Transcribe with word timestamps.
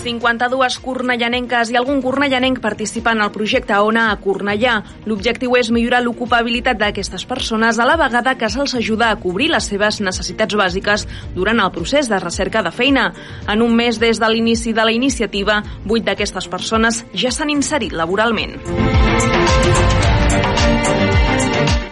52 0.00 0.78
cornellanenques 0.80 1.70
i 1.70 1.76
algun 1.76 2.00
cornellanenc 2.00 2.60
participen 2.64 3.20
al 3.20 3.32
projecte 3.34 3.76
ONA 3.76 4.06
a 4.10 4.16
Cornellà. 4.22 4.78
L'objectiu 5.04 5.56
és 5.60 5.70
millorar 5.74 6.00
l'ocupabilitat 6.04 6.80
d'aquestes 6.80 7.26
persones 7.28 7.78
a 7.78 7.86
la 7.88 7.98
vegada 8.00 8.36
que 8.40 8.48
se'ls 8.48 8.74
ajuda 8.78 9.10
a 9.10 9.18
cobrir 9.20 9.50
les 9.52 9.68
seves 9.68 10.00
necessitats 10.00 10.56
bàsiques 10.56 11.06
durant 11.36 11.60
el 11.60 11.72
procés 11.76 12.08
de 12.08 12.20
recerca 12.22 12.64
de 12.64 12.72
feina. 12.72 13.10
En 13.46 13.60
un 13.62 13.76
mes 13.76 14.00
des 14.00 14.20
de 14.20 14.32
l'inici 14.32 14.72
de 14.72 14.84
la 14.84 14.96
iniciativa, 14.96 15.62
8 15.84 16.08
d'aquestes 16.08 16.48
persones 16.48 17.04
ja 17.12 17.30
s'han 17.30 17.52
inserit 17.52 17.92
laboralment. 17.92 18.56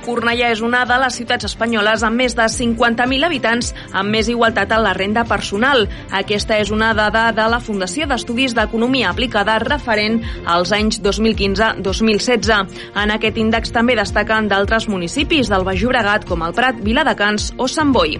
Cornellà 0.09 0.49
és 0.55 0.63
una 0.65 0.87
de 0.89 0.97
les 1.03 1.19
ciutats 1.21 1.45
espanyoles 1.51 2.01
amb 2.07 2.17
més 2.23 2.33
de 2.39 2.47
50.000 2.49 3.29
habitants 3.29 3.75
amb 3.93 4.09
més 4.15 4.31
igualtat 4.33 4.73
en 4.73 4.81
la 4.87 4.95
renda 4.97 5.27
personal. 5.29 5.85
Aquesta 6.17 6.57
és 6.63 6.73
una 6.73 6.95
dada 6.97 7.27
de 7.37 7.45
la 7.53 7.61
Fundació 7.61 8.09
d'Estudis 8.09 8.57
d'Economia 8.57 9.13
Aplicada 9.13 9.59
referent 9.67 10.23
als 10.49 10.73
anys 10.73 11.03
2015-2016. 11.05 12.77
En 12.97 13.13
aquest 13.19 13.37
índex 13.45 13.75
també 13.77 13.99
destaquen 14.01 14.49
d'altres 14.49 14.89
municipis 14.89 15.53
del 15.53 15.69
Baix 15.69 15.85
Llobregat 15.85 16.25
com 16.25 16.47
el 16.47 16.57
Prat, 16.57 16.81
Viladecans 16.81 17.53
o 17.59 17.69
Sant 17.69 17.93
Boi. 17.93 18.17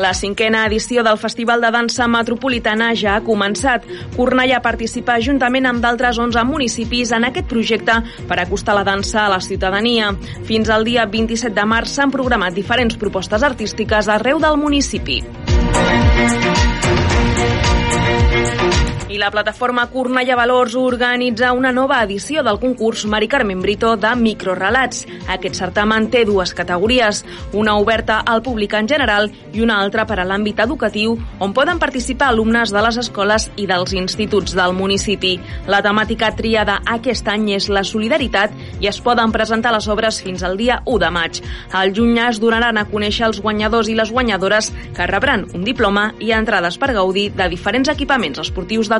La 0.00 0.14
cinquena 0.14 0.62
edició 0.64 1.02
del 1.04 1.18
Festival 1.20 1.60
de 1.60 1.68
Dansa 1.74 2.06
Metropolitana 2.08 2.86
ja 2.96 3.18
ha 3.18 3.20
començat. 3.20 3.84
Cornellà 4.14 4.62
participa 4.64 5.18
juntament 5.20 5.68
amb 5.68 5.84
d'altres 5.84 6.16
11 6.24 6.40
municipis 6.48 7.12
en 7.12 7.28
aquest 7.28 7.50
projecte 7.50 7.98
per 8.30 8.38
acostar 8.40 8.78
la 8.78 8.86
dansa 8.88 9.26
a 9.26 9.28
la 9.34 9.42
ciutadania. 9.44 10.14
Fins 10.48 10.72
al 10.72 10.88
dia 10.88 11.04
27 11.04 11.52
de 11.52 11.66
març 11.68 11.92
s'han 11.98 12.16
programat 12.16 12.56
diferents 12.56 12.96
propostes 12.96 13.44
artístiques 13.44 14.08
arreu 14.08 14.40
del 14.40 14.56
municipi. 14.56 15.20
I 19.10 19.16
la 19.18 19.32
plataforma 19.34 19.88
Cornellà 19.90 20.36
Valors 20.38 20.76
organitza 20.78 21.48
una 21.50 21.72
nova 21.74 21.96
edició 22.04 22.44
del 22.46 22.60
concurs 22.62 23.02
Mari 23.10 23.26
Carmen 23.26 23.58
Brito 23.58 23.96
de 23.98 24.12
microrelats. 24.14 25.00
Aquest 25.34 25.56
certamen 25.58 26.04
té 26.12 26.20
dues 26.28 26.52
categories, 26.54 27.24
una 27.50 27.74
oberta 27.82 28.20
al 28.22 28.38
públic 28.46 28.76
en 28.78 28.86
general 28.86 29.26
i 29.50 29.64
una 29.64 29.80
altra 29.82 30.04
per 30.06 30.20
a 30.22 30.26
l'àmbit 30.28 30.62
educatiu, 30.62 31.16
on 31.42 31.50
poden 31.56 31.80
participar 31.82 32.28
alumnes 32.30 32.70
de 32.70 32.84
les 32.86 33.00
escoles 33.02 33.48
i 33.58 33.66
dels 33.66 33.96
instituts 33.98 34.54
del 34.54 34.76
municipi. 34.78 35.32
La 35.66 35.82
temàtica 35.82 36.30
triada 36.38 36.78
aquest 36.94 37.26
any 37.34 37.50
és 37.56 37.66
la 37.66 37.82
solidaritat 37.82 38.54
i 38.78 38.86
es 38.86 39.02
poden 39.02 39.34
presentar 39.34 39.74
les 39.74 39.90
obres 39.90 40.22
fins 40.22 40.46
al 40.46 40.54
dia 40.54 40.84
1 40.86 41.02
de 41.02 41.10
maig. 41.10 41.42
Al 41.72 41.90
juny 41.98 42.22
es 42.28 42.38
donaran 42.38 42.78
a 42.78 42.86
conèixer 42.86 43.26
els 43.26 43.42
guanyadors 43.42 43.90
i 43.90 43.98
les 43.98 44.14
guanyadores 44.14 44.70
que 44.94 45.10
rebran 45.10 45.48
un 45.50 45.66
diploma 45.66 46.12
i 46.20 46.30
entrades 46.30 46.78
per 46.78 46.94
gaudir 46.94 47.32
de 47.34 47.50
diferents 47.50 47.90
equipaments 47.90 48.38
esportius 48.46 48.86
de 48.86 48.99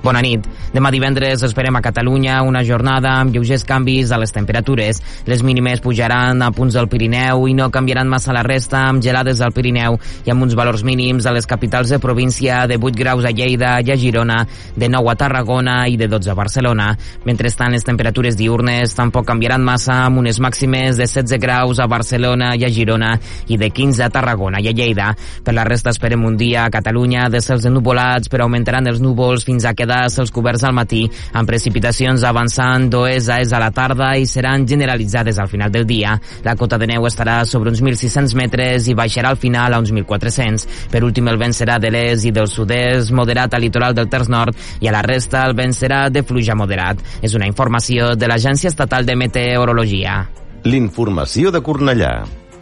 Bona 0.00 0.22
nit. 0.24 0.46
Demà 0.72 0.88
divendres 0.94 1.42
esperem 1.44 1.76
a 1.76 1.82
Catalunya 1.84 2.38
una 2.46 2.62
jornada 2.64 3.18
amb 3.20 3.34
lleugers 3.34 3.66
canvis 3.68 4.12
a 4.14 4.18
les 4.22 4.32
temperatures. 4.32 5.00
Les 5.28 5.42
mínimes 5.44 5.82
pujaran 5.84 6.40
a 6.40 6.48
punts 6.56 6.78
del 6.78 6.88
Pirineu 6.88 7.44
i 7.50 7.52
no 7.58 7.66
canviaran 7.74 8.08
massa 8.08 8.32
la 8.32 8.44
resta 8.46 8.86
amb 8.88 9.04
gelades 9.04 9.42
al 9.44 9.52
Pirineu 9.52 9.98
i 10.24 10.32
amb 10.32 10.46
uns 10.46 10.56
valors 10.56 10.84
mínims 10.88 11.26
a 11.28 11.34
les 11.36 11.44
capitals 11.44 11.92
de 11.92 11.98
província 12.00 12.62
de 12.70 12.78
8 12.80 12.96
graus 12.96 13.26
a 13.28 13.32
Lleida 13.34 13.74
i 13.84 13.92
a 13.92 13.98
Girona, 14.00 14.38
de 14.72 14.88
9 14.88 15.10
a 15.12 15.16
Tarragona 15.20 15.76
i 15.88 15.98
de 16.00 16.08
12 16.08 16.32
a 16.32 16.38
Barcelona. 16.38 16.88
Mentrestant, 17.28 17.76
les 17.76 17.84
temperatures 17.84 18.40
diurnes 18.40 18.96
tampoc 18.96 19.28
canviaran 19.28 19.60
massa 19.60 19.98
amb 20.06 20.22
unes 20.24 20.40
màximes 20.40 20.96
de 20.96 21.10
16 21.10 21.36
graus 21.44 21.76
a 21.78 21.90
Barcelona 21.90 22.54
i 22.56 22.64
a 22.64 22.72
Girona 22.72 23.12
i 23.52 23.60
de 23.60 23.68
15 23.68 24.06
a 24.06 24.10
Tarragona 24.16 24.64
i 24.64 24.72
a 24.72 24.74
Lleida. 24.76 25.12
Per 25.44 25.52
la 25.52 25.68
resta 25.68 25.92
esperem 25.92 26.24
un 26.24 26.40
dia 26.40 26.64
a 26.64 26.72
Catalunya 26.72 27.28
de 27.28 27.44
cels 27.44 27.68
ennuvolats 27.68 28.32
però 28.32 28.48
augmentaran 28.48 28.88
els 28.88 29.04
núvols 29.04 29.44
fins 29.44 29.68
a 29.68 29.76
quedar 29.76 29.89
quedar 29.90 30.10
cels 30.10 30.30
coberts 30.30 30.62
al 30.64 30.74
matí, 30.74 31.08
amb 31.34 31.48
precipitacions 31.48 32.22
avançant 32.24 32.86
d'oest 32.92 33.30
a 33.30 33.40
est 33.42 33.52
a 33.52 33.58
la 33.58 33.70
tarda 33.74 34.12
i 34.16 34.26
seran 34.26 34.66
generalitzades 34.66 35.38
al 35.38 35.48
final 35.48 35.70
del 35.70 35.86
dia. 35.86 36.14
La 36.44 36.54
cota 36.56 36.78
de 36.78 36.86
neu 36.86 37.06
estarà 37.06 37.44
sobre 37.44 37.70
uns 37.70 37.82
1.600 37.82 38.36
metres 38.38 38.86
i 38.86 38.94
baixarà 38.94 39.30
al 39.30 39.40
final 39.40 39.74
a 39.74 39.80
uns 39.82 39.90
1.400. 39.90 40.66
Per 40.92 41.02
últim, 41.02 41.28
el 41.28 41.40
vent 41.40 41.54
serà 41.56 41.80
de 41.82 41.90
l'est 41.90 42.28
i 42.28 42.30
del 42.30 42.48
sud-est, 42.48 43.10
moderat 43.10 43.54
al 43.54 43.66
litoral 43.66 43.96
del 43.96 44.08
Terç 44.08 44.30
Nord, 44.30 44.54
i 44.80 44.88
a 44.88 44.94
la 44.94 45.02
resta 45.02 45.42
el 45.48 45.56
vent 45.58 45.74
serà 45.74 46.06
de 46.10 46.22
fluja 46.22 46.54
moderat. 46.54 47.02
És 47.22 47.34
una 47.34 47.50
informació 47.50 48.14
de 48.14 48.30
l'Agència 48.30 48.70
Estatal 48.70 49.06
de 49.06 49.18
Meteorologia. 49.18 50.22
L'informació 50.70 51.50
de 51.50 51.64
Cornellà. 51.64 52.14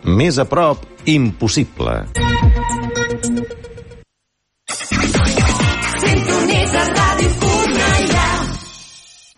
Més 0.09 0.39
a 0.39 0.47
prop, 0.49 0.87
impossible. 1.05 2.07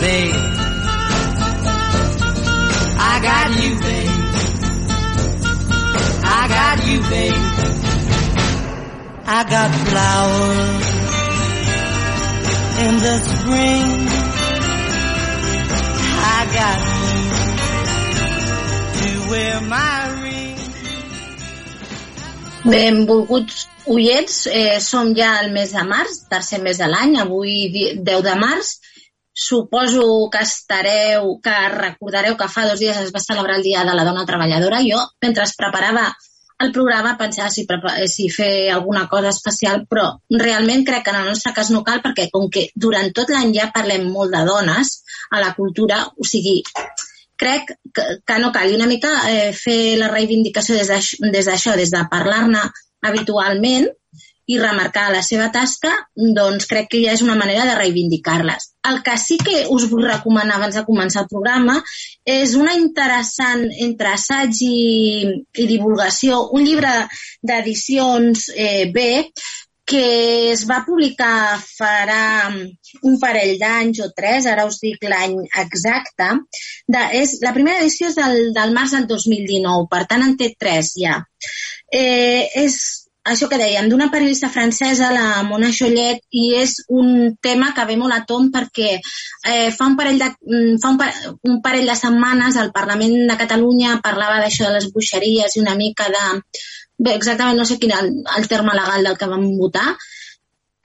Babe, 0.00 0.34
I 3.00 3.14
got 3.28 3.48
you, 3.62 3.72
babe. 3.86 4.14
I 6.24 6.42
got 6.56 6.78
you, 6.88 7.00
babe. 7.12 7.42
I 9.26 9.40
got 9.54 9.70
flowers 9.88 10.86
in 12.84 12.94
the 13.06 13.16
spring. 13.30 14.08
I 16.36 16.40
got 16.58 16.78
you 17.02 17.22
to 19.00 19.08
wear 19.30 19.60
my 19.62 19.98
ring. 20.22 20.56
Benvolguts 22.64 23.66
oients, 23.86 24.46
eh, 24.46 24.78
som 24.80 25.14
ja 25.16 25.38
al 25.40 25.50
mes 25.50 25.72
de 25.72 25.82
març, 25.84 26.10
tercer 26.30 26.60
mes 26.62 26.76
de 26.78 26.86
l'any, 26.86 27.16
avui 27.20 27.70
di- 27.72 27.94
10 28.04 28.22
de 28.22 28.34
març. 28.36 28.76
Suposo 29.38 30.28
que 30.32 30.40
estareu, 30.42 31.36
que 31.38 31.56
recordareu 31.70 32.34
que 32.36 32.48
fa 32.50 32.64
dos 32.66 32.80
dies 32.82 32.96
es 32.98 33.12
va 33.14 33.22
celebrar 33.22 33.60
el 33.60 33.62
Dia 33.62 33.84
de 33.86 33.94
la 33.94 34.06
Dona 34.08 34.24
Treballadora. 34.26 34.80
Jo, 34.82 34.98
mentre 35.22 35.44
es 35.46 35.54
preparava 35.54 36.08
el 36.58 36.72
programa 36.74 37.16
pensar 37.20 37.46
si, 37.54 37.64
si 38.10 38.26
fer 38.34 38.72
alguna 38.74 39.06
cosa 39.06 39.30
especial, 39.30 39.84
però 39.86 40.08
realment 40.42 40.82
crec 40.88 41.04
que 41.06 41.14
en 41.14 41.20
el 41.20 41.30
nostre 41.30 41.52
cas 41.54 41.70
no 41.70 41.84
cal 41.86 42.02
perquè 42.02 42.26
com 42.32 42.48
que 42.50 42.66
durant 42.74 43.12
tot 43.14 43.30
l'any 43.30 43.54
ja 43.54 43.70
parlem 43.74 44.08
molt 44.10 44.34
de 44.34 44.42
dones 44.48 44.90
a 45.30 45.44
la 45.44 45.52
cultura, 45.54 46.00
o 46.18 46.26
sigui, 46.26 46.56
crec 47.38 47.70
que, 47.94 48.08
que 48.26 48.40
no 48.42 48.50
cal. 48.50 48.72
I 48.72 48.80
una 48.80 48.90
mica 48.90 49.14
eh, 49.30 49.52
fer 49.54 49.94
la 50.02 50.10
reivindicació 50.10 50.74
des 50.74 50.90
d'això, 50.90 51.30
des, 51.30 51.54
des 51.84 51.94
de 51.94 52.04
parlar-ne 52.10 52.66
habitualment 53.06 53.86
i 54.48 54.56
remarcar 54.58 55.10
la 55.12 55.20
seva 55.24 55.50
tasca, 55.52 55.90
doncs 56.16 56.68
crec 56.70 56.88
que 56.92 57.02
ja 57.02 57.12
és 57.12 57.22
una 57.24 57.36
manera 57.36 57.66
de 57.68 57.76
reivindicar-les. 57.76 58.70
El 58.88 59.02
que 59.04 59.16
sí 59.20 59.36
que 59.44 59.66
us 59.74 59.84
vull 59.90 60.06
recomanar 60.08 60.56
abans 60.56 60.78
de 60.78 60.84
començar 60.86 61.26
el 61.26 61.30
programa 61.32 61.76
és 62.24 62.54
una 62.56 62.72
interessant 62.78 63.66
entre 63.84 64.14
assaig 64.16 64.56
i, 64.64 65.28
i 65.60 65.68
divulgació, 65.68 66.46
un 66.56 66.64
llibre 66.64 66.94
d'edicions 67.44 68.48
eh, 68.56 68.88
B 68.94 69.08
que 69.88 70.52
es 70.52 70.66
va 70.68 70.82
publicar 70.84 71.56
farà 71.64 72.48
un 72.48 73.14
parell 73.20 73.54
d'anys 73.60 74.02
o 74.04 74.08
tres, 74.16 74.44
ara 74.46 74.66
us 74.68 74.80
dic 74.82 75.04
l'any 75.08 75.38
exacte. 75.62 76.28
De, 76.88 77.04
és, 77.20 77.38
la 77.44 77.54
primera 77.56 77.80
edició 77.80 78.10
és 78.12 78.18
del, 78.18 78.50
del 78.56 78.74
març 78.76 78.92
del 78.96 79.08
2019, 79.08 79.88
per 79.92 80.02
tant 80.10 80.24
en 80.26 80.36
té 80.40 80.52
tres 80.60 80.92
ja. 81.00 81.16
Eh, 81.88 82.44
és 82.64 83.07
això 83.32 83.48
que 83.50 83.58
dèiem, 83.60 83.88
d'una 83.90 84.08
periodista 84.12 84.50
francesa, 84.52 85.10
la 85.14 85.42
Mona 85.46 85.70
Chollet, 85.74 86.22
i 86.30 86.44
és 86.58 86.74
un 86.88 87.36
tema 87.44 87.72
que 87.76 87.86
ve 87.88 87.96
molt 88.00 88.16
a 88.16 88.22
tom 88.28 88.50
perquè 88.54 88.96
eh, 88.96 89.70
fa, 89.70 89.86
un 89.86 89.96
parell 90.00 90.20
de, 90.22 90.30
mm, 90.48 90.78
fa 90.82 90.92
un, 90.94 91.00
un 91.52 91.60
parell 91.64 91.88
de 91.88 91.96
setmanes 91.98 92.58
el 92.60 92.72
Parlament 92.74 93.16
de 93.30 93.38
Catalunya 93.40 93.98
parlava 94.04 94.40
d'això 94.42 94.68
de 94.68 94.76
les 94.78 94.90
bruixeries 94.92 95.56
i 95.56 95.64
una 95.64 95.76
mica 95.78 96.08
de... 96.14 96.26
Bé, 96.98 97.12
exactament 97.14 97.54
no 97.60 97.64
sé 97.68 97.76
quin 97.78 97.92
el, 97.94 98.08
el 98.36 98.48
terme 98.50 98.72
legal 98.74 99.04
del 99.06 99.18
que 99.18 99.28
vam 99.30 99.44
votar, 99.58 99.92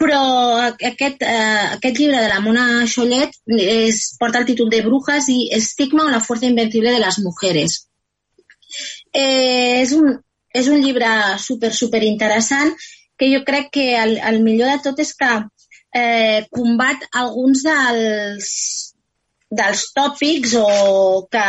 però 0.04 0.20
aquest, 0.62 1.24
eh, 1.24 1.64
aquest 1.78 1.98
llibre 1.98 2.20
de 2.22 2.28
la 2.30 2.42
Mona 2.44 2.66
Chollet 2.92 3.34
és, 3.56 4.04
porta 4.20 4.42
el 4.42 4.46
títol 4.50 4.70
de 4.70 4.84
Brujas 4.86 5.30
i 5.32 5.48
Estigma 5.58 6.06
o 6.06 6.12
la 6.12 6.22
fuerza 6.22 6.50
invencible 6.50 6.92
de 6.92 7.02
les 7.02 7.20
mujeres. 7.24 7.80
Eh, 9.14 9.82
és 9.82 9.94
un, 9.96 10.18
és 10.54 10.70
un 10.70 10.82
llibre 10.84 11.10
super, 11.42 11.72
super 11.74 12.04
interessant 12.06 12.74
que 13.18 13.30
jo 13.32 13.44
crec 13.48 13.72
que 13.74 13.88
el, 13.98 14.18
el 14.22 14.42
millor 14.46 14.72
de 14.72 14.82
tot 14.88 15.00
és 15.04 15.14
que 15.18 15.32
eh, 15.98 16.46
combat 16.54 17.06
alguns 17.24 17.64
dels, 17.66 18.52
dels 19.50 19.86
tòpics 19.98 20.56
o 20.62 20.68
que, 21.32 21.48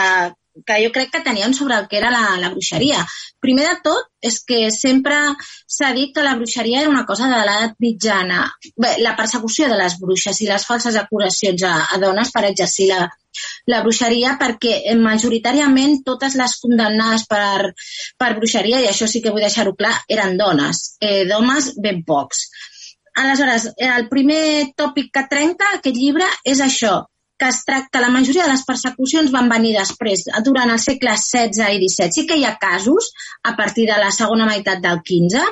que 0.66 0.78
jo 0.84 0.92
crec 0.94 1.10
que 1.10 1.22
tenien 1.26 1.54
sobre 1.54 1.76
el 1.78 1.88
que 1.88 1.98
era 1.98 2.10
la, 2.14 2.36
la 2.40 2.50
bruixeria. 2.52 3.02
Primer 3.42 3.66
de 3.68 3.76
tot 3.84 4.10
és 4.30 4.38
que 4.46 4.70
sempre 4.70 5.16
s'ha 5.76 5.90
dit 5.96 6.14
que 6.14 6.24
la 6.24 6.36
bruixeria 6.38 6.82
era 6.82 6.92
una 6.92 7.04
cosa 7.08 7.28
de 7.32 7.40
l'edat 7.40 7.74
mitjana. 7.82 8.46
Bé, 8.76 8.94
la 9.02 9.16
persecució 9.18 9.68
de 9.68 9.78
les 9.80 9.98
bruixes 10.00 10.40
i 10.40 10.48
les 10.50 10.66
falses 10.66 10.96
acusacions 11.00 11.66
a, 11.68 11.74
a 11.92 12.00
dones 12.02 12.30
per 12.34 12.44
exercir 12.48 12.88
la, 12.92 13.02
la 13.70 13.80
bruixeria 13.84 14.36
perquè 14.40 14.76
majoritàriament 15.00 16.02
totes 16.06 16.36
les 16.40 16.58
condemnades 16.62 17.26
per, 17.30 17.72
per 18.20 18.34
bruixeria, 18.38 18.82
i 18.82 18.90
això 18.90 19.08
sí 19.10 19.22
que 19.24 19.34
vull 19.34 19.44
deixar-ho 19.44 19.74
clar, 19.78 19.94
eren 20.08 20.38
dones, 20.40 20.84
eh, 21.00 21.24
d'homes 21.30 21.74
ben 21.82 22.04
pocs. 22.06 22.46
Aleshores, 23.22 23.68
el 23.78 24.08
primer 24.10 24.74
tòpic 24.78 25.12
que 25.14 25.26
trenca 25.30 25.74
aquest 25.76 25.98
llibre 25.98 26.26
és 26.50 26.62
això, 26.64 26.96
que 27.36 27.48
es 27.48 27.64
tracta, 27.66 28.00
la 28.00 28.12
majoria 28.14 28.44
de 28.44 28.52
les 28.52 28.62
persecucions 28.66 29.32
van 29.34 29.48
venir 29.50 29.72
després, 29.74 30.22
durant 30.46 30.70
el 30.70 30.78
segle 30.82 31.16
XVI 31.18 31.74
i 31.74 31.88
XVII. 31.88 32.12
Sí 32.14 32.26
que 32.28 32.38
hi 32.38 32.44
ha 32.46 32.54
casos 32.62 33.10
a 33.42 33.56
partir 33.58 33.88
de 33.90 33.98
la 33.98 34.12
segona 34.14 34.46
meitat 34.46 34.82
del 34.84 35.00
XV 35.02 35.42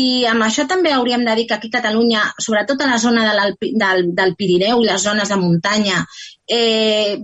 i 0.00 0.24
amb 0.30 0.46
això 0.46 0.64
també 0.70 0.94
hauríem 0.96 1.26
de 1.26 1.36
dir 1.36 1.46
que 1.50 1.58
aquí 1.58 1.68
a 1.68 1.76
Catalunya, 1.76 2.24
sobretot 2.40 2.80
a 2.80 2.88
la 2.88 2.98
zona 3.02 3.26
de 3.28 3.70
del, 3.82 4.10
del 4.16 4.34
Pirineu 4.38 4.80
i 4.80 4.88
les 4.88 5.04
zones 5.04 5.28
de 5.28 5.40
muntanya, 5.40 6.04
eh, 6.48 7.18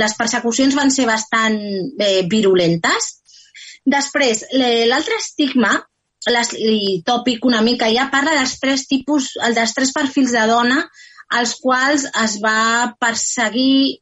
les 0.00 0.16
persecucions 0.18 0.78
van 0.78 0.90
ser 0.90 1.06
bastant 1.10 1.60
eh, 1.60 2.22
virulentes. 2.30 3.16
Després, 3.84 4.46
l'altre 4.88 5.18
estigma 5.18 5.74
les, 6.30 6.52
i 6.54 7.00
tòpic 7.04 7.44
una 7.44 7.60
mica 7.66 7.88
ja 7.90 8.08
parla 8.12 8.36
dels 8.38 8.58
tres 8.62 8.86
tipus, 8.88 9.32
el 9.42 9.56
dels 9.58 9.74
tres 9.74 9.92
perfils 9.92 10.32
de 10.32 10.44
dona 10.46 10.84
als 11.38 11.56
quals 11.62 12.06
es 12.24 12.38
va 12.42 12.92
perseguir 13.00 14.00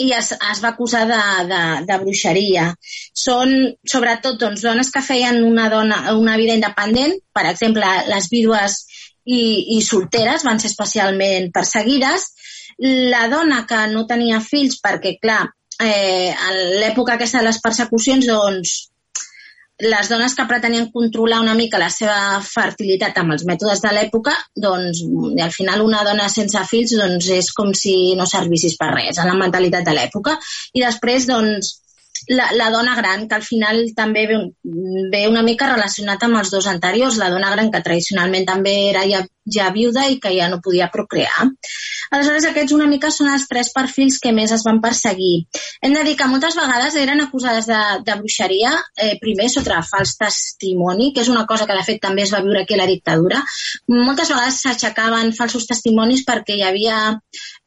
i 0.00 0.08
es, 0.16 0.32
es 0.32 0.60
va 0.64 0.72
acusar 0.72 1.04
de, 1.08 1.20
de, 1.48 1.62
de 1.88 1.98
bruixeria. 2.00 2.68
Són, 3.24 3.52
sobretot, 3.88 4.38
doncs, 4.40 4.62
dones 4.64 4.90
que 4.92 5.02
feien 5.04 5.42
una, 5.44 5.68
dona, 5.72 6.02
una 6.16 6.36
vida 6.40 6.56
independent, 6.56 7.18
per 7.34 7.44
exemple, 7.50 7.88
les 8.08 8.28
vídues 8.32 8.78
i, 9.24 9.42
i 9.76 9.82
solteres 9.84 10.46
van 10.48 10.60
ser 10.62 10.72
especialment 10.72 11.50
perseguides. 11.54 12.30
La 13.12 13.26
dona 13.30 13.62
que 13.68 13.84
no 13.92 14.06
tenia 14.08 14.40
fills, 14.40 14.80
perquè, 14.82 15.18
clar, 15.22 15.44
eh, 15.78 16.32
en 16.32 16.62
l'època 16.80 17.18
aquesta 17.18 17.42
de 17.42 17.50
les 17.50 17.60
persecucions, 17.62 18.26
doncs, 18.26 18.78
les 19.82 20.08
dones 20.08 20.34
que 20.38 20.46
pretenien 20.46 20.88
controlar 20.94 21.40
una 21.42 21.54
mica 21.58 21.80
la 21.80 21.90
seva 21.90 22.38
fertilitat 22.46 23.16
amb 23.18 23.34
els 23.34 23.44
mètodes 23.48 23.82
de 23.82 23.90
l'època, 23.94 24.34
doncs 24.54 25.02
al 25.42 25.54
final 25.54 25.82
una 25.82 26.04
dona 26.06 26.28
sense 26.30 26.62
fills 26.70 26.94
doncs, 26.98 27.28
és 27.34 27.50
com 27.56 27.72
si 27.74 28.14
no 28.18 28.28
servissis 28.30 28.78
per 28.78 28.92
res 28.94 29.18
en 29.18 29.30
la 29.30 29.38
mentalitat 29.38 29.86
de 29.88 29.96
l'època. 29.96 30.36
I 30.78 30.84
després, 30.86 31.26
doncs, 31.26 31.74
la, 32.28 32.50
la 32.54 32.70
dona 32.70 32.94
gran, 32.96 33.26
que 33.28 33.34
al 33.34 33.42
final 33.42 33.82
també 33.96 34.26
ve, 34.30 34.38
ve 35.12 35.22
una 35.28 35.42
mica 35.42 35.70
relacionat 35.72 36.22
amb 36.22 36.38
els 36.40 36.50
dos 36.54 36.68
anteriors, 36.70 37.18
la 37.18 37.30
dona 37.32 37.50
gran 37.54 37.70
que 37.72 37.82
tradicionalment 37.84 38.46
també 38.48 38.74
era 38.90 39.04
ja, 39.08 39.22
ja 39.56 39.70
viuda 39.74 40.06
i 40.10 40.18
que 40.22 40.32
ja 40.36 40.48
no 40.50 40.60
podia 40.64 40.90
procrear. 40.92 41.48
Aleshores, 42.12 42.46
aquests 42.48 42.74
una 42.76 42.86
mica 42.90 43.10
són 43.10 43.30
els 43.32 43.46
tres 43.48 43.72
perfils 43.74 44.18
que 44.22 44.34
més 44.36 44.52
es 44.52 44.64
van 44.66 44.82
perseguir. 44.84 45.46
Hem 45.82 45.96
de 45.96 46.04
dir 46.06 46.16
que 46.18 46.28
moltes 46.28 46.56
vegades 46.58 46.98
eren 47.00 47.24
acusades 47.24 47.66
de, 47.70 47.80
de 48.06 48.18
bruixeria, 48.20 48.74
eh, 48.96 49.14
primer 49.22 49.48
sota 49.52 49.80
fals 49.88 50.14
testimoni, 50.20 51.12
que 51.14 51.24
és 51.24 51.32
una 51.32 51.46
cosa 51.48 51.66
que 51.66 51.78
de 51.78 51.86
fet 51.88 52.02
també 52.02 52.26
es 52.26 52.34
va 52.34 52.42
viure 52.44 52.62
aquí 52.62 52.76
a 52.76 52.82
la 52.82 52.90
dictadura. 52.90 53.40
Moltes 53.88 54.30
vegades 54.34 54.60
s'aixecaven 54.62 55.32
falsos 55.38 55.66
testimonis 55.70 56.26
perquè 56.28 56.58
hi 56.58 56.66
havia 56.68 57.02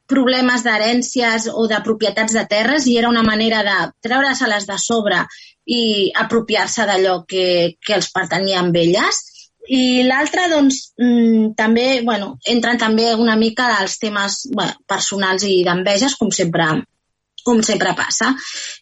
problemes 0.07 0.63
d'herències 0.65 1.49
o 1.51 1.67
de 1.67 1.79
propietats 1.85 2.35
de 2.37 2.45
terres 2.49 2.87
i 2.87 2.97
era 2.99 3.09
una 3.09 3.23
manera 3.25 3.61
de 3.65 3.77
treure-se-les 4.05 4.67
de 4.69 4.77
sobre 4.81 5.21
i 5.65 6.11
apropiar-se 6.23 6.85
d'allò 6.85 7.21
que, 7.27 7.77
que 7.81 7.95
els 7.97 8.11
pertanyia 8.13 8.59
amb 8.61 8.75
elles. 8.77 9.21
I 9.65 10.03
l'altra, 10.05 10.45
doncs, 10.51 10.91
mm, 11.01 11.55
també, 11.57 12.01
bueno, 12.05 12.35
entren 12.45 12.77
també 12.77 13.13
una 13.15 13.35
mica 13.35 13.71
als 13.79 13.97
temes 13.97 14.43
bueno, 14.53 14.77
personals 14.87 15.47
i 15.49 15.63
d'enveges, 15.65 16.19
com 16.19 16.29
sempre 16.29 16.69
com 17.45 17.61
sempre 17.63 17.93
passa. 17.97 18.31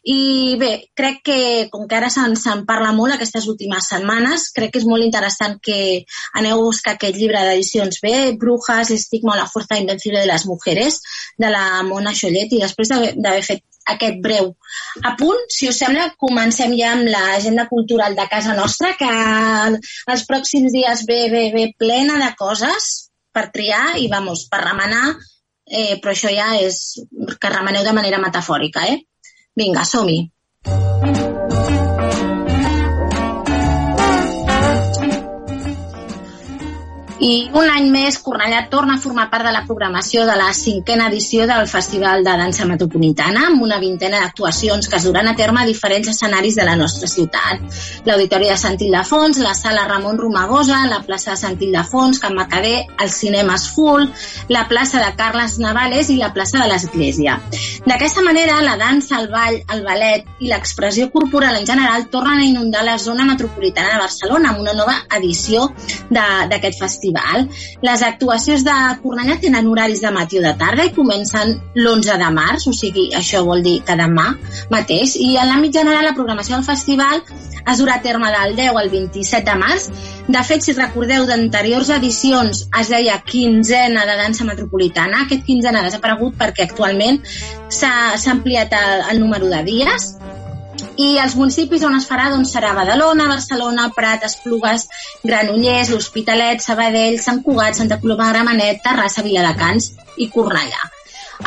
I 0.08 0.56
bé, 0.60 0.72
crec 0.96 1.20
que, 1.28 1.40
com 1.74 1.84
que 1.90 1.98
ara 2.00 2.10
se'n 2.14 2.38
se 2.40 2.56
parla 2.68 2.94
molt 2.96 3.18
aquestes 3.18 3.50
últimes 3.52 3.90
setmanes, 3.92 4.48
crec 4.56 4.74
que 4.74 4.82
és 4.82 4.88
molt 4.88 5.04
interessant 5.04 5.60
que 5.64 5.78
aneu 6.40 6.62
a 6.62 6.70
buscar 6.70 6.96
aquest 6.96 7.20
llibre 7.20 7.44
d'edicions 7.44 8.00
B, 8.04 8.16
Brujas, 8.40 8.94
estigma 8.96 9.36
o 9.36 9.38
la 9.42 9.50
fuerza 9.52 9.82
invencible 9.82 10.24
de 10.24 10.32
les 10.32 10.48
mujeres, 10.48 11.02
de 11.38 11.52
la 11.52 11.84
Mona 11.84 12.16
Xollet, 12.16 12.56
i 12.56 12.64
després 12.64 12.94
d'haver 12.94 13.44
fet 13.44 13.64
aquest 13.92 14.22
breu 14.24 14.54
apunt, 15.04 15.42
si 15.52 15.68
us 15.68 15.80
sembla, 15.82 16.14
comencem 16.20 16.72
ja 16.80 16.94
amb 16.96 17.10
l'agenda 17.12 17.68
cultural 17.68 18.16
de 18.16 18.28
casa 18.32 18.56
nostra, 18.56 18.94
que 19.00 19.10
els 20.14 20.24
pròxims 20.30 20.72
dies 20.72 21.04
ve, 21.10 21.26
ve, 21.34 21.50
ve 21.56 21.68
plena 21.78 22.16
de 22.24 22.32
coses 22.40 22.94
per 23.34 23.50
triar 23.52 23.98
i, 24.00 24.08
vamos, 24.08 24.48
per 24.48 24.62
remenar 24.64 25.18
eh, 25.68 25.98
però 26.02 26.14
això 26.14 26.32
ja 26.34 26.54
és 26.60 26.84
que 27.40 27.54
remeneu 27.54 27.84
de 27.88 27.96
manera 27.96 28.22
metafòrica, 28.24 28.88
eh? 28.90 29.02
Vinga, 29.56 29.86
som-hi. 29.86 30.24
I 37.24 37.48
un 37.56 37.70
any 37.72 37.86
més, 37.88 38.18
Cornellà 38.20 38.66
torna 38.68 38.98
a 38.98 39.00
formar 39.00 39.30
part 39.32 39.46
de 39.48 39.52
la 39.56 39.62
programació 39.64 40.26
de 40.28 40.34
la 40.36 40.50
cinquena 40.58 41.06
edició 41.08 41.46
del 41.48 41.70
Festival 41.72 42.26
de 42.26 42.34
Dansa 42.42 42.66
Metropolitana, 42.68 43.46
amb 43.48 43.62
una 43.64 43.78
vintena 43.80 44.20
d'actuacions 44.20 44.90
que 44.92 44.98
es 44.98 45.06
duran 45.08 45.30
a 45.32 45.36
terme 45.38 45.62
a 45.62 45.70
diferents 45.70 46.10
escenaris 46.12 46.58
de 46.60 46.66
la 46.68 46.74
nostra 46.76 47.08
ciutat. 47.08 47.64
L'Auditori 48.04 48.50
de 48.52 48.58
Sant 48.60 48.76
Ildefons, 48.76 49.40
la 49.40 49.54
Sala 49.56 49.86
Ramon 49.88 50.20
Romagosa, 50.20 50.82
la 50.92 51.00
plaça 51.08 51.32
de 51.32 51.40
Sant 51.40 51.64
Ildefons, 51.64 52.20
Can 52.20 52.36
Macadé, 52.36 52.74
el 53.00 53.14
Cinemes 53.16 53.70
Full, 53.78 54.10
la 54.52 54.66
plaça 54.68 55.00
de 55.06 55.16
Carles 55.16 55.56
Navales 55.64 56.12
i 56.12 56.20
la 56.20 56.34
plaça 56.36 56.60
de 56.60 56.68
l'Església. 56.74 57.38
D'aquesta 57.88 58.26
manera, 58.28 58.60
la 58.68 58.76
dansa, 58.76 59.22
el 59.22 59.32
ball, 59.32 59.62
el 59.78 59.86
ballet 59.88 60.28
i 60.44 60.52
l'expressió 60.52 61.08
corporal 61.16 61.56
en 61.62 61.72
general 61.72 62.10
tornen 62.12 62.44
a 62.44 62.52
inundar 62.52 62.84
la 62.84 63.00
zona 63.00 63.24
metropolitana 63.32 63.96
de 63.96 64.04
Barcelona 64.04 64.52
amb 64.52 64.68
una 64.68 64.76
nova 64.76 65.00
edició 65.22 65.70
d'aquest 66.12 66.84
festival 66.84 67.13
festival. 67.14 67.50
Les 67.82 68.02
actuacions 68.02 68.64
de 68.64 68.74
Cornellà 69.04 69.40
tenen 69.40 69.68
horaris 69.68 70.02
de 70.02 70.12
matí 70.12 70.40
o 70.40 70.42
de 70.42 70.54
tarda 70.58 70.86
i 70.86 70.94
comencen 70.94 71.60
l'11 71.76 72.18
de 72.18 72.32
març, 72.34 72.68
o 72.68 72.74
sigui, 72.74 73.12
això 73.14 73.44
vol 73.46 73.64
dir 73.64 73.82
que 73.84 73.96
demà 73.96 74.38
mateix. 74.72 75.16
I 75.16 75.38
en 75.38 75.50
l'àmbit 75.50 75.74
general, 75.74 76.06
la 76.06 76.16
programació 76.16 76.56
del 76.56 76.66
festival 76.66 77.22
es 77.64 77.80
durà 77.80 77.96
a 77.96 78.02
terme 78.02 78.30
del 78.32 78.56
10 78.56 78.76
al 78.76 78.90
27 78.90 79.50
de 79.50 79.58
març. 79.58 79.90
De 80.28 80.44
fet, 80.44 80.64
si 80.64 80.74
recordeu 80.74 81.26
d'anteriors 81.26 81.90
edicions, 81.90 82.68
es 82.80 82.90
deia 82.90 83.22
quinzena 83.24 84.06
de 84.06 84.18
dansa 84.18 84.46
metropolitana. 84.46 85.24
Aquest 85.26 85.46
quinzena 85.46 85.82
ha 85.82 85.90
desaparegut 85.90 86.38
perquè 86.40 86.68
actualment 86.68 87.22
s'ha 87.70 88.16
ampliat 88.32 88.74
el, 88.74 89.10
el 89.12 89.20
número 89.20 89.50
de 89.52 89.64
dies 89.64 90.14
i 90.98 91.18
els 91.18 91.36
municipis 91.40 91.84
on 91.88 91.96
es 91.98 92.08
farà 92.10 92.30
doncs, 92.34 92.54
serà 92.54 92.74
Badalona, 92.78 93.28
Barcelona, 93.32 93.90
Prat, 93.96 94.26
Esplugues, 94.28 94.88
Granollers, 95.24 95.90
l'Hospitalet, 95.94 96.62
Sabadell, 96.62 97.20
Sant 97.22 97.42
Cugat, 97.46 97.80
Santa 97.80 98.00
Coloma 98.02 98.28
de 98.28 98.36
Gramenet, 98.36 98.84
Terrassa, 98.86 99.26
Viladecans 99.26 99.94
i 100.18 100.30
Cornellà. 100.34 100.92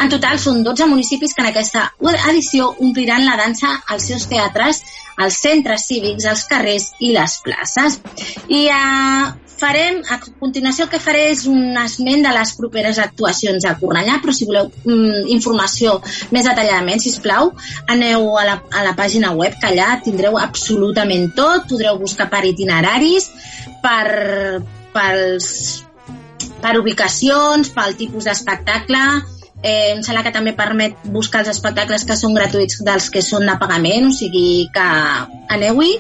En 0.03 0.11
total 0.13 0.41
són 0.43 0.65
12 0.67 0.89
municipis 0.91 1.33
que 1.33 1.45
en 1.45 1.51
aquesta 1.53 1.87
edició 2.29 2.73
ompliran 2.85 3.25
la 3.25 3.37
dansa 3.39 3.71
als 3.87 4.09
seus 4.11 4.27
teatres, 4.29 4.83
als 5.17 5.39
centres 5.41 5.87
cívics, 5.89 6.27
als 6.27 6.45
carrers 6.51 6.91
i 7.01 7.15
les 7.15 7.39
places. 7.45 8.01
I 8.49 8.67
eh, 8.75 9.46
farem, 9.61 10.03
a 10.13 10.19
continuació 10.41 10.87
el 10.87 10.91
que 10.93 11.01
faré 11.03 11.27
és 11.33 11.45
un 11.51 11.77
esment 11.81 12.25
de 12.27 12.33
les 12.37 12.53
properes 12.59 13.01
actuacions 13.03 13.67
a 13.67 13.77
Cornellà, 13.81 14.19
però 14.23 14.35
si 14.37 14.49
voleu 14.49 14.69
mm, 14.85 15.27
informació 15.37 15.99
més 16.35 16.49
detalladament, 16.49 17.03
si 17.03 17.15
plau, 17.25 17.53
aneu 17.93 18.29
a 18.41 18.45
la, 18.49 18.59
a 18.73 18.85
la 18.87 18.97
pàgina 18.99 19.33
web, 19.37 19.57
que 19.61 19.71
allà 19.73 19.97
tindreu 20.05 20.39
absolutament 20.41 21.31
tot, 21.39 21.69
podreu 21.71 22.01
buscar 22.01 22.29
per 22.33 22.45
itineraris, 22.49 23.31
per, 23.85 24.61
pels, 24.95 25.49
per 26.61 26.77
ubicacions, 26.81 27.73
pel 27.75 27.99
tipus 27.99 28.29
d'espectacle, 28.29 29.07
Eh, 29.67 29.95
em 29.97 30.03
sembla 30.05 30.21
que 30.23 30.31
també 30.35 30.53
permet 30.53 30.99
buscar 31.11 31.41
els 31.41 31.49
espectacles 31.55 32.05
que 32.07 32.15
són 32.21 32.35
gratuïts 32.37 32.83
dels 32.85 33.09
que 33.11 33.23
són 33.25 33.49
de 33.49 33.55
pagament, 33.59 34.11
o 34.11 34.15
sigui 34.15 34.69
que 34.75 34.85
aneu-hi 35.57 35.95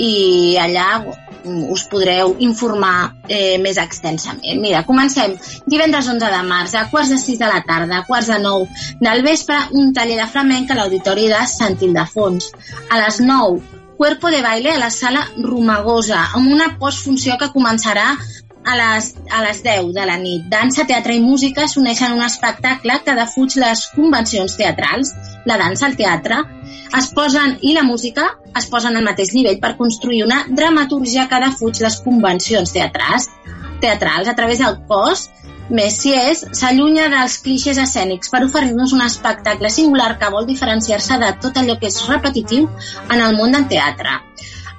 i 0.00 0.56
allà 0.60 1.02
us 1.44 1.86
podreu 1.88 2.34
informar 2.44 3.14
eh, 3.28 3.56
més 3.62 3.78
extensament. 3.80 4.60
Mira, 4.60 4.82
comencem 4.88 5.36
divendres 5.66 6.08
11 6.08 6.30
de 6.34 6.40
març, 6.48 6.74
a 6.76 6.86
quarts 6.92 7.12
de 7.14 7.18
6 7.20 7.40
de 7.40 7.48
la 7.48 7.62
tarda, 7.66 8.00
a 8.00 8.06
quarts 8.08 8.28
de 8.32 8.38
9 8.42 8.68
del 9.00 9.24
vespre, 9.24 9.58
un 9.72 9.94
taller 9.96 10.18
de 10.20 10.28
flamenc 10.28 10.70
a 10.70 10.78
l'Auditori 10.78 11.28
de 11.32 11.40
Sant 11.48 11.78
Ildefons. 11.80 12.50
A 12.90 13.00
les 13.04 13.20
9, 13.24 13.80
Cuerpo 14.00 14.30
de 14.32 14.42
Baile 14.44 14.72
a 14.72 14.80
la 14.80 14.90
sala 14.90 15.26
Romagosa, 15.36 16.26
amb 16.36 16.52
una 16.52 16.74
postfunció 16.80 17.36
que 17.40 17.50
començarà 17.52 18.14
a 18.64 18.76
les, 18.76 19.14
a 19.32 19.42
les 19.44 19.62
10 19.64 19.92
de 19.96 20.06
la 20.08 20.16
nit. 20.20 20.46
Dansa, 20.52 20.86
teatre 20.88 21.16
i 21.16 21.20
música 21.24 21.66
s'uneixen 21.68 22.12
en 22.12 22.20
un 22.20 22.24
espectacle 22.24 23.00
que 23.04 23.16
defuig 23.16 23.56
les 23.60 23.86
convencions 23.96 24.56
teatrals, 24.56 25.12
la 25.48 25.56
dansa, 25.60 25.88
el 25.88 25.96
teatre, 26.00 26.42
es 26.98 27.10
posen, 27.14 27.58
i 27.62 27.74
la 27.76 27.82
música 27.86 28.26
es 28.56 28.66
posen 28.70 28.96
al 28.96 29.06
mateix 29.06 29.34
nivell 29.34 29.60
per 29.62 29.76
construir 29.78 30.24
una 30.26 30.44
dramaturgia 30.48 31.28
que 31.30 31.42
defuig 31.44 31.82
les 31.84 32.00
convencions 32.04 32.72
teatrals, 32.74 33.28
teatrals 33.80 34.28
a 34.28 34.36
través 34.38 34.58
del 34.62 34.80
cos 34.88 35.28
Messies 35.70 36.40
s'allunya 36.58 37.06
dels 37.12 37.36
clixés 37.44 37.78
escènics 37.78 38.32
per 38.32 38.40
oferir-nos 38.42 38.90
un 38.96 39.04
espectacle 39.04 39.70
singular 39.70 40.16
que 40.18 40.30
vol 40.34 40.48
diferenciar-se 40.48 41.18
de 41.22 41.28
tot 41.44 41.60
allò 41.60 41.76
que 41.78 41.86
és 41.86 42.00
repetitiu 42.08 42.66
en 43.06 43.22
el 43.22 43.38
món 43.38 43.54
del 43.54 43.68
teatre. 43.70 44.16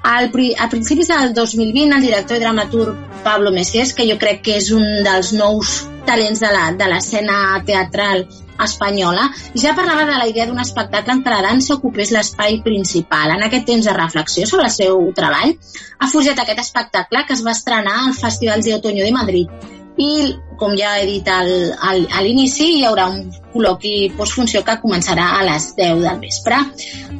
Al, 0.02 0.28
a 0.58 0.68
principis 0.68 1.08
del 1.08 1.32
2020, 1.32 1.96
el 1.96 2.04
director 2.04 2.36
i 2.36 2.42
dramaturg 2.42 3.22
Pablo 3.24 3.52
Messies, 3.54 3.94
que 3.96 4.04
jo 4.10 4.18
crec 4.20 4.42
que 4.44 4.58
és 4.58 4.68
un 4.74 4.84
dels 5.06 5.32
nous 5.32 5.72
talents 6.04 6.42
de 6.42 6.88
l'escena 6.92 7.38
teatral 7.64 8.26
espanyola, 8.68 9.28
ja 9.58 9.74
parlava 9.78 10.06
de 10.08 10.16
la 10.18 10.28
idea 10.30 10.46
d'un 10.48 10.60
espectacle 10.62 11.16
en 11.16 11.22
què 11.24 11.34
la 11.34 11.42
dansa 11.44 11.76
ocupés 11.76 12.12
l'espai 12.14 12.60
principal. 12.64 13.34
En 13.36 13.44
aquest 13.46 13.68
temps 13.68 13.88
de 13.88 13.96
reflexió 13.96 14.46
sobre 14.46 14.70
el 14.70 14.74
seu 14.74 15.04
treball, 15.16 15.54
ha 15.98 16.10
forjat 16.10 16.40
aquest 16.42 16.64
espectacle 16.66 17.26
que 17.28 17.36
es 17.36 17.44
va 17.46 17.56
estrenar 17.56 17.98
al 18.06 18.18
Festival 18.18 18.62
de 18.62 18.74
Otoño 18.74 19.04
de 19.04 19.12
Madrid 19.12 19.70
i, 20.00 20.32
com 20.58 20.72
ja 20.78 20.94
he 20.98 21.06
dit 21.06 21.28
al, 21.28 21.50
al, 21.76 22.06
a 22.08 22.22
l'inici, 22.24 22.78
hi 22.78 22.84
haurà 22.88 23.10
un 23.12 23.26
col·loqui 23.52 24.12
postfunció 24.16 24.62
que 24.64 24.78
començarà 24.80 25.34
a 25.36 25.42
les 25.44 25.72
10 25.76 26.00
del 26.06 26.22
vespre. 26.22 26.62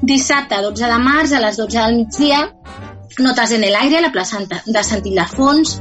Dissabte, 0.00 0.62
12 0.64 0.88
de 0.88 0.98
març, 1.02 1.34
a 1.36 1.42
les 1.44 1.60
12 1.60 1.78
del 1.78 1.98
migdia, 2.00 2.46
Notes 3.18 3.50
en 3.52 3.64
el 3.64 3.74
aire, 3.76 4.00
la 4.00 4.12
plaça 4.12 4.38
de 4.40 4.82
Sant 4.82 5.04
Ildefons, 5.04 5.74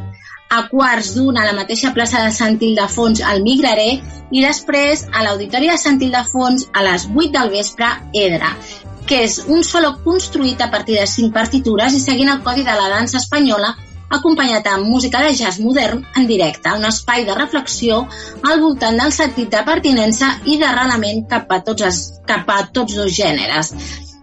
a 0.51 0.61
quarts 0.69 1.13
d'una 1.15 1.43
a 1.43 1.49
la 1.49 1.57
mateixa 1.57 1.93
plaça 1.95 2.23
de 2.25 2.31
Sant 2.35 2.59
Ildefons 2.59 3.23
al 3.23 3.43
Migraré 3.45 3.89
i 4.31 4.43
després 4.43 5.05
a 5.11 5.23
l'Auditori 5.25 5.71
de 5.71 5.77
Sant 5.79 6.01
Ildefons 6.03 6.67
a 6.73 6.83
les 6.87 7.07
8 7.11 7.31
del 7.37 7.53
vespre 7.55 7.91
Edra 8.25 8.51
que 9.07 9.23
és 9.25 9.39
un 9.47 9.63
solo 9.67 9.95
construït 10.03 10.61
a 10.61 10.69
partir 10.73 10.99
de 10.99 11.07
cinc 11.09 11.33
partitures 11.35 11.95
i 11.95 12.03
seguint 12.03 12.29
el 12.31 12.43
codi 12.45 12.67
de 12.67 12.75
la 12.77 12.91
dansa 12.93 13.19
espanyola 13.19 13.73
acompanyat 14.11 14.67
amb 14.67 14.87
música 14.91 15.21
de 15.23 15.33
jazz 15.35 15.59
modern 15.63 16.03
en 16.19 16.27
directe, 16.27 16.71
un 16.75 16.85
espai 16.85 17.25
de 17.25 17.35
reflexió 17.35 18.01
al 18.43 18.59
voltant 18.59 18.99
del 18.99 19.13
sentit 19.15 19.51
de 19.53 19.63
pertinença 19.67 20.33
i 20.45 20.57
d'arrelament 20.59 21.25
cap, 21.31 21.47
a 21.51 21.61
tots 21.63 21.87
els, 21.87 22.01
cap 22.27 22.49
a 22.51 22.61
tots 22.75 22.97
dos 22.99 23.11
gèneres. 23.15 23.71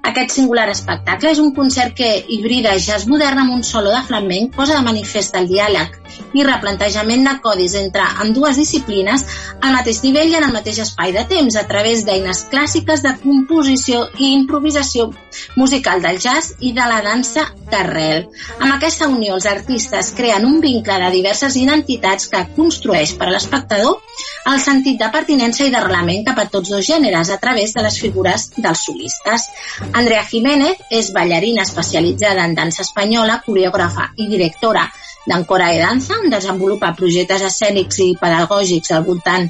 Aquest 0.06 0.32
singular 0.32 0.68
espectacle 0.72 1.32
és 1.34 1.40
un 1.42 1.50
concert 1.54 1.94
que 1.96 2.08
hibrida 2.34 2.76
jazz 2.78 3.06
modern 3.10 3.42
amb 3.42 3.54
un 3.58 3.64
solo 3.66 3.90
de 3.92 4.02
flamenc, 4.06 4.54
posa 4.54 4.78
de 4.78 4.84
manifest 4.86 5.36
el 5.36 5.48
diàleg 5.50 5.98
i 6.38 6.44
replantejament 6.46 7.26
de 7.26 7.34
codis 7.44 7.74
entre 7.78 8.06
dues 8.34 8.58
disciplines 8.60 9.24
al 9.60 9.74
mateix 9.76 10.00
nivell 10.04 10.32
i 10.32 10.38
en 10.38 10.46
el 10.48 10.54
mateix 10.54 10.80
espai 10.84 11.12
de 11.16 11.24
temps 11.30 11.56
a 11.56 11.64
través 11.68 12.04
d'eines 12.06 12.44
clàssiques 12.52 13.02
de 13.04 13.14
composició 13.22 14.06
i 14.18 14.32
improvisació 14.36 15.10
musical 15.56 16.02
del 16.02 16.18
jazz 16.22 16.54
i 16.60 16.72
de 16.76 16.88
la 16.88 17.00
dansa 17.04 17.46
d'arrel. 17.70 18.26
Amb 18.58 18.74
aquesta 18.74 19.08
unió, 19.12 19.36
els 19.36 19.46
artistes 19.46 20.12
creen 20.16 20.46
un 20.48 20.60
vincle 20.64 20.98
de 21.04 21.10
diverses 21.14 21.56
identitats 21.60 22.30
que 22.32 22.46
construeix 22.56 23.14
per 23.18 23.28
a 23.28 23.34
l'espectador 23.34 24.00
el 24.48 24.60
sentit 24.64 24.98
de 25.00 25.08
pertinença 25.12 25.66
i 25.66 25.72
d'arrelament 25.72 26.24
cap 26.26 26.38
a 26.40 26.46
tots 26.48 26.72
dos 26.72 26.86
gèneres 26.86 27.30
a 27.30 27.38
través 27.42 27.74
de 27.76 27.84
les 27.84 27.98
figures 28.00 28.48
dels 28.56 28.84
solistes. 28.88 29.48
Andrea 29.92 30.24
Jiménez 30.30 30.76
és 30.90 31.12
ballarina 31.12 31.64
especialitzada 31.64 32.44
en 32.44 32.54
dansa 32.54 32.82
espanyola, 32.84 33.40
coreògrafa 33.46 34.10
i 34.16 34.28
directora 34.28 34.84
d'Encora 35.28 35.68
i 35.74 35.78
Dansa, 35.82 36.14
on 36.22 36.30
desenvolupa 36.32 36.94
projectes 36.96 37.42
escènics 37.44 37.98
i 38.04 38.16
pedagògics 38.20 38.90
al 38.96 39.04
voltant 39.06 39.44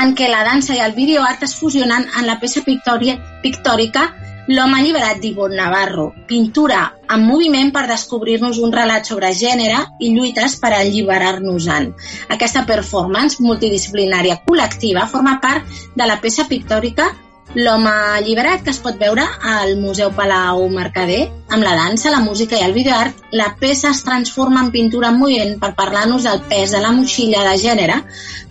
en 0.00 0.14
què 0.18 0.28
la 0.30 0.42
dansa 0.46 0.74
i 0.74 0.80
el 0.82 0.94
videoart 0.96 1.44
es 1.46 1.54
fusionen 1.54 2.08
en 2.18 2.26
la 2.26 2.38
peça 2.40 2.64
pictòrica 2.64 4.08
L'home 4.46 4.76
alliberat 4.76 5.22
d'Ivon 5.22 5.54
Navarro, 5.56 6.10
pintura 6.28 6.82
en 7.14 7.22
moviment 7.24 7.70
per 7.72 7.86
descobrir-nos 7.88 8.58
un 8.60 8.74
relat 8.76 9.08
sobre 9.08 9.30
gènere 9.32 9.78
i 10.04 10.10
lluites 10.12 10.58
per 10.60 10.74
alliberar-nos-en. 10.76 11.88
Aquesta 12.36 12.66
performance 12.68 13.40
multidisciplinària 13.40 14.42
col·lectiva 14.44 15.06
forma 15.08 15.38
part 15.40 15.64
de 15.96 16.08
la 16.10 16.18
peça 16.20 16.44
pictòrica 16.50 17.08
L'home 17.54 17.90
alliberat 18.16 18.64
que 18.66 18.72
es 18.74 18.80
pot 18.82 18.96
veure 18.98 19.22
al 19.46 19.76
Museu 19.78 20.08
Palau 20.16 20.64
Mercader 20.74 21.20
amb 21.54 21.62
la 21.62 21.76
dansa, 21.78 22.10
la 22.10 22.18
música 22.18 22.58
i 22.58 22.64
el 22.66 22.74
videoart, 22.74 23.20
la 23.30 23.52
peça 23.60 23.92
es 23.94 24.00
transforma 24.02 24.64
en 24.64 24.72
pintura 24.74 25.12
en 25.12 25.20
moviment 25.20 25.54
per 25.62 25.70
parlar-nos 25.78 26.26
del 26.26 26.40
pes 26.50 26.74
de 26.74 26.80
la 26.82 26.90
motxilla 26.96 27.44
de 27.46 27.52
gènere 27.62 28.00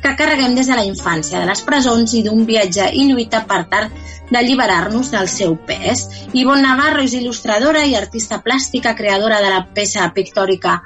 que 0.05 0.15
carreguem 0.15 0.55
des 0.55 0.71
de 0.71 0.79
la 0.79 0.87
infància, 0.87 1.41
de 1.41 1.49
les 1.51 1.65
presons 1.67 2.15
i 2.15 2.23
d'un 2.23 2.45
viatge 2.47 2.87
i 2.95 3.09
lluita 3.09 3.43
per 3.49 3.65
tal 3.73 3.91
d'alliberar-nos 4.31 5.11
del 5.11 5.27
seu 5.27 5.57
pes. 5.67 6.07
Ivonne 6.31 6.63
Navarro 6.63 7.03
és 7.03 7.17
il·lustradora 7.19 7.83
i 7.83 7.99
artista 7.99 8.39
plàstica, 8.39 8.95
creadora 8.95 9.43
de 9.43 9.51
la 9.51 9.65
peça 9.75 10.07
pictòrica 10.15 10.79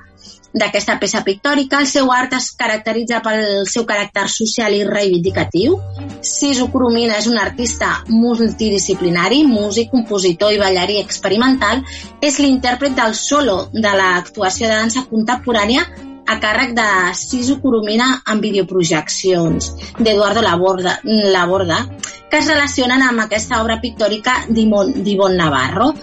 d'aquesta 0.60 0.98
peça 1.00 1.24
pictòrica. 1.26 1.82
El 1.82 1.88
seu 1.90 2.12
art 2.12 2.34
es 2.38 2.50
caracteritza 2.58 3.22
pel 3.26 3.68
seu 3.70 3.86
caràcter 3.90 4.28
social 4.32 4.76
i 4.76 4.84
reivindicatiu. 4.88 5.78
Sisu 6.22 6.68
Coromina 6.74 7.18
és 7.22 7.30
un 7.30 7.38
artista 7.42 7.92
multidisciplinari, 8.10 9.44
músic, 9.48 9.92
compositor 9.94 10.54
i 10.54 10.62
ballarí 10.62 11.00
experimental. 11.04 11.84
És 12.22 12.42
l'intèrpret 12.44 12.98
del 12.98 13.16
solo 13.16 13.68
de 13.74 13.96
l'actuació 14.02 14.68
de 14.68 14.76
dansa 14.76 15.08
contemporània 15.10 15.86
a 16.28 16.38
càrrec 16.44 16.74
de 16.76 16.88
Sisu 17.16 17.62
Coromina 17.64 18.10
en 18.28 18.42
videoprojeccions 18.44 19.72
d'Eduardo 20.00 20.44
Laborda, 20.44 20.98
Laborda, 21.04 21.86
que 22.30 22.42
es 22.42 22.50
relacionen 22.52 23.04
amb 23.06 23.24
aquesta 23.24 23.62
obra 23.62 23.80
pictòrica 23.80 24.42
d'Ivon 24.50 25.38
Navarro. 25.40 25.94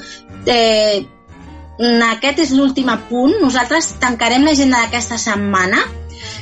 Eh, 0.47 1.05
aquest 1.79 2.39
és 2.39 2.55
l'últim 2.55 2.91
punt. 3.09 3.35
Nosaltres 3.43 3.95
tancarem 4.01 4.45
l'agenda 4.47 4.85
d'aquesta 4.85 5.19
setmana 5.19 5.83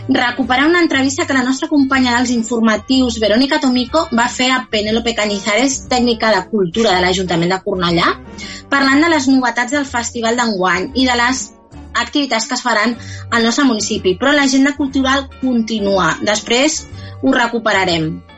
recuperar 0.09 0.67
una 0.67 0.81
entrevista 0.81 1.27
que 1.27 1.33
la 1.33 1.43
nostra 1.43 1.69
companya 1.69 2.17
dels 2.17 2.31
informatius, 2.31 3.19
Verónica 3.21 3.61
Tomico, 3.61 4.09
va 4.13 4.29
fer 4.29 4.51
a 4.51 4.67
Penélope 4.71 5.15
Cañizares, 5.15 5.87
tècnica 5.89 6.33
de 6.35 6.43
cultura 6.51 6.95
de 6.95 7.03
l'Ajuntament 7.05 7.53
de 7.55 7.61
Cornellà, 7.65 8.09
parlant 8.69 9.03
de 9.03 9.09
les 9.09 9.29
novetats 9.29 9.73
del 9.73 9.87
Festival 9.87 10.37
d'enguany 10.37 10.91
i 10.95 11.07
de 11.07 11.17
les 11.17 11.45
activitats 11.95 12.47
que 12.49 12.55
es 12.55 12.63
faran 12.65 12.97
al 13.31 13.45
nostre 13.45 13.65
municipi. 13.65 14.17
Però 14.19 14.33
l'agenda 14.33 14.75
cultural 14.77 15.29
continua. 15.41 16.17
Després 16.23 16.83
ho 17.23 17.33
recuperarem. 17.33 18.32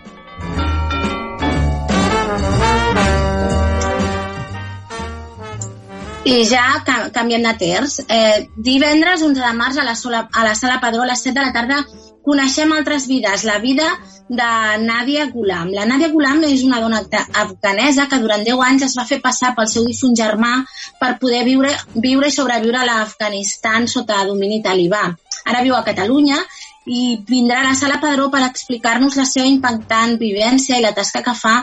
I 6.25 6.41
ja 6.49 6.81
canviem 7.13 7.43
de 7.45 7.53
terç. 7.61 7.99
Eh, 8.09 8.47
divendres, 8.57 9.21
11 9.23 9.43
de 9.45 9.53
març, 9.53 9.77
a 9.77 9.85
la, 9.85 9.95
sola, 9.95 10.23
a 10.33 10.45
la 10.45 10.55
Sala 10.55 10.81
Padró, 10.81 11.03
a 11.03 11.11
les 11.11 11.21
7 11.21 11.35
de 11.37 11.45
la 11.45 11.53
tarda, 11.53 11.83
coneixem 12.25 12.73
altres 12.73 13.05
vides. 13.07 13.45
La 13.45 13.59
vida 13.61 13.85
de 14.29 14.49
Nadia 14.81 15.27
Gulam. 15.29 15.69
La 15.77 15.85
Nadia 15.85 16.09
Gulam 16.09 16.41
és 16.49 16.63
una 16.65 16.81
dona 16.81 17.03
afganesa 17.43 18.09
que 18.09 18.23
durant 18.23 18.45
10 18.47 18.65
anys 18.71 18.87
es 18.89 18.97
va 18.97 19.05
fer 19.05 19.21
passar 19.21 19.53
pel 19.55 19.69
seu 19.69 19.85
difunt 19.85 20.17
germà 20.17 20.55
per 21.01 21.19
poder 21.21 21.45
viure, 21.45 21.75
viure 21.95 22.33
i 22.33 22.33
sobreviure 22.33 22.81
a 22.81 22.89
l'Afganistan 22.89 23.85
sota 23.87 24.25
domini 24.25 24.63
talibà. 24.65 25.05
Ara 25.45 25.61
viu 25.61 25.77
a 25.77 25.85
Catalunya 25.85 26.41
i 26.87 27.17
vindrà 27.29 27.63
a 27.63 27.69
la 27.71 27.75
Sala 27.79 27.97
Padró 28.01 28.29
per 28.33 28.43
explicar-nos 28.45 29.17
la 29.17 29.25
seva 29.29 29.49
impactant 29.49 30.19
vivència 30.21 30.79
i 30.79 30.85
la 30.85 30.93
tasca 30.97 31.23
que 31.25 31.35
fa 31.39 31.55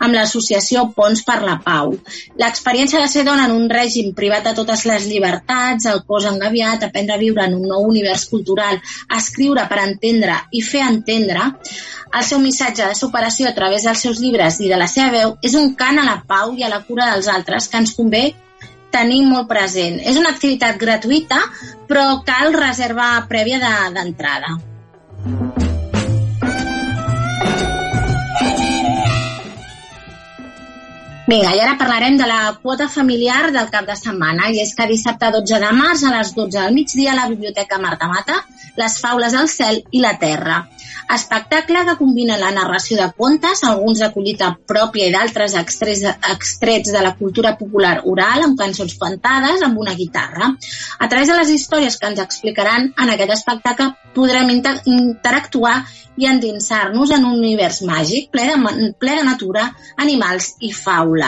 amb 0.00 0.16
l'associació 0.16 0.86
Ponts 0.96 1.22
per 1.26 1.40
la 1.44 1.58
Pau. 1.64 1.92
L'experiència 2.40 3.02
de 3.02 3.10
ser 3.12 3.24
dona 3.28 3.46
en 3.48 3.54
un 3.56 3.68
règim 3.68 4.14
privat 4.16 4.48
de 4.48 4.54
totes 4.56 4.86
les 4.88 5.06
llibertats, 5.10 5.86
el 5.90 6.02
cos 6.08 6.28
engaviat, 6.30 6.86
aprendre 6.88 7.16
a 7.16 7.20
viure 7.20 7.44
en 7.44 7.58
un 7.58 7.68
nou 7.68 7.88
univers 7.90 8.24
cultural, 8.32 8.80
escriure 9.16 9.66
per 9.68 9.82
entendre 9.84 10.38
i 10.52 10.64
fer 10.64 10.86
entendre, 10.88 11.50
el 12.10 12.24
seu 12.26 12.40
missatge 12.42 12.86
de 12.88 12.96
superació 12.98 13.48
a 13.48 13.54
través 13.54 13.84
dels 13.86 14.00
seus 14.02 14.18
llibres 14.18 14.58
i 14.60 14.70
de 14.70 14.78
la 14.80 14.88
seva 14.90 15.12
veu 15.14 15.36
és 15.46 15.54
un 15.54 15.74
cant 15.78 16.00
a 16.00 16.06
la 16.08 16.16
pau 16.26 16.56
i 16.58 16.64
a 16.66 16.72
la 16.72 16.80
cura 16.88 17.12
dels 17.12 17.28
altres 17.30 17.68
que 17.70 17.78
ens 17.78 17.94
convé 17.94 18.30
tenir 18.90 19.20
molt 19.26 19.46
present. 19.50 20.00
És 20.02 20.18
una 20.18 20.32
activitat 20.34 20.80
gratuïta, 20.80 21.38
però 21.86 22.24
cal 22.26 22.56
reservar 22.56 23.12
prèvia 23.30 23.60
d'entrada. 23.94 24.56
De, 24.56 24.69
Thank 25.22 25.60
you. 25.60 25.69
Vinga, 31.30 31.50
i 31.54 31.60
ara 31.62 31.76
parlarem 31.78 32.16
de 32.18 32.26
la 32.26 32.56
quota 32.58 32.88
familiar 32.90 33.52
del 33.54 33.68
cap 33.70 33.84
de 33.86 33.94
setmana, 33.94 34.48
i 34.50 34.58
és 34.64 34.72
que 34.74 34.88
dissabte 34.90 35.28
12 35.36 35.60
de 35.62 35.68
març 35.76 36.02
a 36.02 36.10
les 36.16 36.32
12 36.34 36.56
del 36.56 36.74
migdia 36.74 37.12
a 37.12 37.18
la 37.20 37.28
Biblioteca 37.30 37.78
Marta 37.78 38.08
Mata, 38.10 38.40
les 38.80 38.96
faules 38.98 39.36
al 39.38 39.46
cel 39.52 39.78
i 39.94 40.02
la 40.02 40.16
terra. 40.18 40.64
Espectacle 41.14 41.84
que 41.86 41.96
combina 41.98 42.38
la 42.38 42.50
narració 42.54 42.98
de 42.98 43.06
contes, 43.14 43.62
alguns 43.66 44.02
de 44.02 44.10
collita 44.14 44.50
pròpia 44.72 45.06
i 45.06 45.14
d'altres 45.14 45.54
extrets, 45.60 46.90
de 46.90 47.02
la 47.06 47.14
cultura 47.18 47.56
popular 47.58 47.96
oral, 48.10 48.48
amb 48.48 48.58
cançons 48.58 48.98
cantades, 48.98 49.62
amb 49.62 49.78
una 49.78 49.94
guitarra. 49.98 50.52
A 50.98 51.08
través 51.08 51.30
de 51.30 51.38
les 51.38 51.50
històries 51.54 51.98
que 51.98 52.10
ens 52.10 52.22
explicaran 52.26 52.90
en 52.90 53.14
aquest 53.14 53.38
espectacle 53.38 53.92
podrem 54.14 54.50
inter 54.50 54.80
interactuar 54.90 55.76
i 56.20 56.26
endinsar-nos 56.26 57.10
en 57.16 57.24
un 57.24 57.38
univers 57.38 57.82
màgic 57.86 58.30
ple 58.34 58.46
de, 58.50 58.90
ple 58.98 59.14
de 59.18 59.26
natura, 59.26 59.68
animals 59.96 60.54
i 60.60 60.72
faula. 60.74 61.19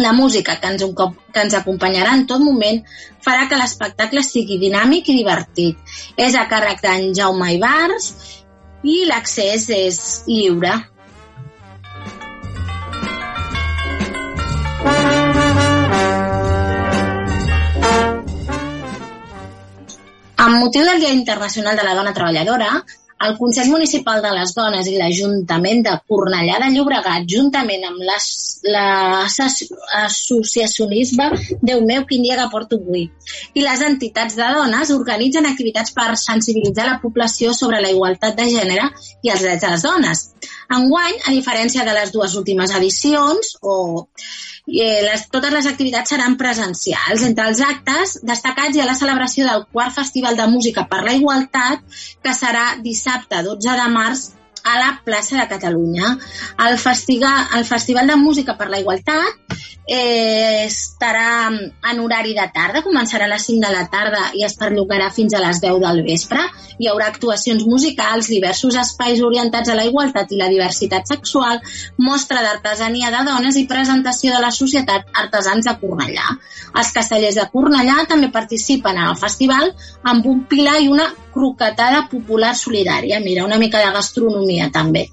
La 0.00 0.12
música 0.16 0.56
que 0.60 0.70
ens, 0.72 0.84
que 1.32 1.42
ens 1.44 1.54
acompanyarà 1.58 2.14
en 2.16 2.24
tot 2.26 2.40
moment 2.40 2.80
farà 3.24 3.48
que 3.48 3.58
l'espectacle 3.60 4.22
sigui 4.24 4.56
dinàmic 4.62 5.10
i 5.12 5.18
divertit. 5.18 5.76
És 6.16 6.34
a 6.34 6.46
càrrec 6.48 6.80
d'en 6.84 7.12
Jaume 7.16 7.52
Ibars 7.58 8.08
i 8.82 9.02
l'accés 9.10 9.68
és 9.76 10.00
lliure. 10.26 10.72
Amb 20.42 20.58
motiu 20.58 20.82
del 20.88 20.98
Dia 20.98 21.12
Internacional 21.14 21.76
de 21.78 21.84
la 21.86 21.94
Dona 21.94 22.12
Treballadora, 22.16 22.72
el 23.26 23.36
Consell 23.38 23.70
Municipal 23.70 24.22
de 24.22 24.30
les 24.34 24.54
Dones 24.56 24.86
i 24.90 24.96
l'Ajuntament 24.98 25.82
de 25.86 25.92
Cornellà 26.10 26.58
de 26.62 26.70
Llobregat, 26.74 27.22
juntament 27.30 27.84
amb 27.86 28.00
l'associacionisme, 28.74 31.26
Déu 31.62 31.78
meu, 31.86 32.02
quin 32.08 32.22
dia 32.26 32.36
que 32.40 32.48
porto 32.52 32.74
avui, 32.80 33.04
i 33.54 33.60
les 33.62 33.80
entitats 33.86 34.34
de 34.38 34.48
dones 34.56 34.90
organitzen 34.94 35.46
activitats 35.46 35.90
per 35.94 36.16
sensibilitzar 36.18 36.86
la 36.88 37.00
població 37.02 37.54
sobre 37.54 37.80
la 37.84 37.90
igualtat 37.94 38.32
de 38.38 38.46
gènere 38.50 38.84
i 39.22 39.30
els 39.30 39.42
drets 39.44 39.62
de 39.62 39.68
les 39.74 39.82
dones. 39.86 40.18
Enguany, 40.72 41.16
a 41.26 41.30
diferència 41.34 41.84
de 41.86 41.94
les 41.94 42.10
dues 42.14 42.34
últimes 42.38 42.70
edicions, 42.74 43.56
o 43.62 44.08
eh, 44.66 45.00
les, 45.06 45.24
totes 45.32 45.52
les 45.54 45.66
activitats 45.66 46.14
seran 46.14 46.36
presencials. 46.40 47.24
Entre 47.26 47.48
els 47.50 47.62
actes 47.64 48.18
destacats 48.22 48.76
hi 48.76 48.82
ha 48.82 48.88
la 48.88 48.98
celebració 48.98 49.48
del 49.48 49.66
quart 49.72 49.94
Festival 49.96 50.38
de 50.38 50.46
Música 50.52 50.86
per 50.90 51.02
la 51.06 51.16
Igualtat, 51.18 51.82
que 52.22 52.36
serà 52.36 52.72
dissabte 52.84 53.42
12 53.42 53.76
de 53.82 53.90
març 53.96 54.30
a 54.62 54.78
la 54.78 54.90
plaça 55.04 55.36
de 55.40 55.48
Catalunya. 55.50 56.16
El, 56.68 56.78
festival, 56.78 57.48
el 57.58 57.66
Festival 57.66 58.06
de 58.06 58.16
Música 58.16 58.56
per 58.58 58.70
la 58.70 58.78
Igualtat 58.82 59.58
eh, 59.86 60.66
estarà 60.66 61.50
en 61.50 62.00
horari 62.00 62.34
de 62.36 62.44
tarda, 62.54 62.82
començarà 62.84 63.26
a 63.26 63.32
les 63.32 63.46
5 63.48 63.62
de 63.64 63.72
la 63.74 63.86
tarda 63.90 64.22
i 64.38 64.44
es 64.46 64.54
perllocarà 64.58 65.10
fins 65.14 65.34
a 65.34 65.42
les 65.42 65.60
10 65.62 65.80
del 65.82 66.02
vespre. 66.06 66.44
Hi 66.78 66.88
haurà 66.90 67.08
actuacions 67.10 67.64
musicals, 67.68 68.30
diversos 68.30 68.78
espais 68.78 69.22
orientats 69.22 69.70
a 69.70 69.76
la 69.78 69.86
igualtat 69.88 70.32
i 70.32 70.40
la 70.40 70.50
diversitat 70.52 71.06
sexual, 71.10 71.60
mostra 71.98 72.42
d'artesania 72.42 73.10
de 73.14 73.24
dones 73.28 73.58
i 73.58 73.66
presentació 73.70 74.36
de 74.36 74.42
la 74.44 74.52
societat 74.54 75.10
Artesans 75.24 75.66
de 75.68 75.76
Cornellà. 75.82 76.38
Els 76.78 76.92
castellers 76.94 77.38
de 77.38 77.48
Cornellà 77.52 78.06
també 78.08 78.30
participen 78.32 78.96
en 78.96 79.10
el 79.10 79.18
festival 79.20 79.74
amb 80.02 80.26
un 80.26 80.44
pilar 80.48 80.78
i 80.80 80.88
una 80.88 81.10
croquetada 81.32 82.06
popular 82.10 82.54
solidària. 82.56 83.20
Mira, 83.20 83.44
una 83.44 83.58
mica 83.58 83.82
de 83.82 83.92
gastronomia 83.92 84.70
també. 84.72 85.08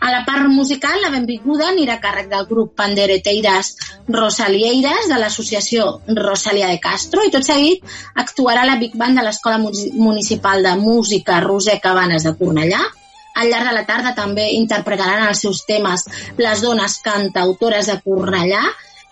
A 0.00 0.10
la 0.12 0.20
part 0.24 0.46
musical, 0.46 1.00
la 1.02 1.10
benvinguda 1.10 1.66
anirà 1.72 1.96
a 1.98 2.02
càrrec 2.02 2.28
del 2.30 2.44
grup 2.46 2.76
Pandereteiras 2.78 3.72
Rosalieiras 4.14 5.08
de 5.10 5.16
l'associació 5.18 5.86
Rosalia 6.20 6.68
de 6.70 6.78
Castro 6.84 7.24
i 7.26 7.32
tot 7.34 7.46
seguit 7.46 7.82
actuarà 8.22 8.62
la 8.68 8.76
Big 8.78 8.94
Band 9.00 9.18
de 9.18 9.24
l'Escola 9.26 9.58
Municipal 9.58 10.62
de 10.62 10.76
Música 10.78 11.40
Roser 11.42 11.80
Cabanes 11.82 12.28
de 12.28 12.34
Cornellà. 12.38 12.78
Al 13.38 13.50
llarg 13.50 13.70
de 13.70 13.72
la 13.74 13.86
tarda 13.88 14.12
també 14.14 14.46
interpretaran 14.54 15.26
els 15.26 15.42
seus 15.42 15.64
temes 15.66 16.06
les 16.38 16.62
dones 16.62 16.98
cantautores 17.02 17.90
de 17.90 17.98
Cornellà, 18.04 18.62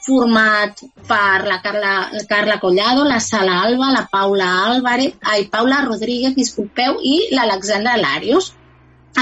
format 0.06 0.84
per 1.08 1.48
la 1.48 1.58
Carla, 1.64 1.94
la 2.14 2.22
Carla 2.30 2.60
Collado, 2.62 3.02
la 3.04 3.18
Sala 3.18 3.58
Alba, 3.64 3.90
la 3.90 4.06
Paula 4.12 4.52
Álvarez, 4.68 5.18
ai, 5.22 5.48
Paula 5.50 5.82
Rodríguez, 5.82 6.36
disculpeu, 6.38 7.00
i 7.02 7.16
l'Alexandra 7.34 7.96
Larios 7.98 8.52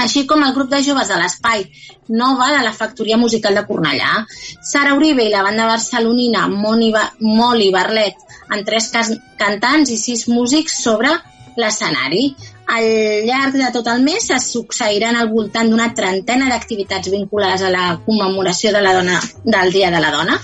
així 0.01 0.25
com 0.29 0.43
el 0.43 0.53
grup 0.55 0.71
de 0.71 0.81
joves 0.83 1.09
de 1.11 1.19
l'Espai 1.19 1.65
Nova 2.09 2.51
de 2.53 2.63
la 2.63 2.73
Factoria 2.73 3.17
Musical 3.17 3.55
de 3.57 3.65
Cornellà. 3.67 4.25
Sara 4.61 4.93
Uribe 4.97 5.25
i 5.25 5.31
la 5.33 5.43
banda 5.45 5.69
barcelonina 5.71 6.47
Moni 6.51 6.91
ba 6.93 7.07
Moli 7.21 7.71
Barlet, 7.73 8.19
amb 8.49 8.65
tres 8.67 8.91
cantants 9.39 9.89
i 9.89 9.97
sis 9.97 10.27
músics 10.29 10.81
sobre 10.83 11.13
l'escenari. 11.55 12.27
Al 12.75 12.85
llarg 13.27 13.57
de 13.61 13.69
tot 13.73 13.87
el 13.93 14.01
mes 14.05 14.29
es 14.33 14.49
succeiran 14.51 15.15
al 15.15 15.29
voltant 15.29 15.69
d'una 15.69 15.91
trentena 15.97 16.49
d'activitats 16.49 17.11
vinculades 17.13 17.61
a 17.61 17.71
la 17.73 17.91
commemoració 18.05 18.73
de 18.73 18.81
la 18.81 18.95
dona, 18.97 19.21
del 19.43 19.71
Dia 19.73 19.91
de 19.93 20.01
la 20.01 20.11
Dona 20.11 20.39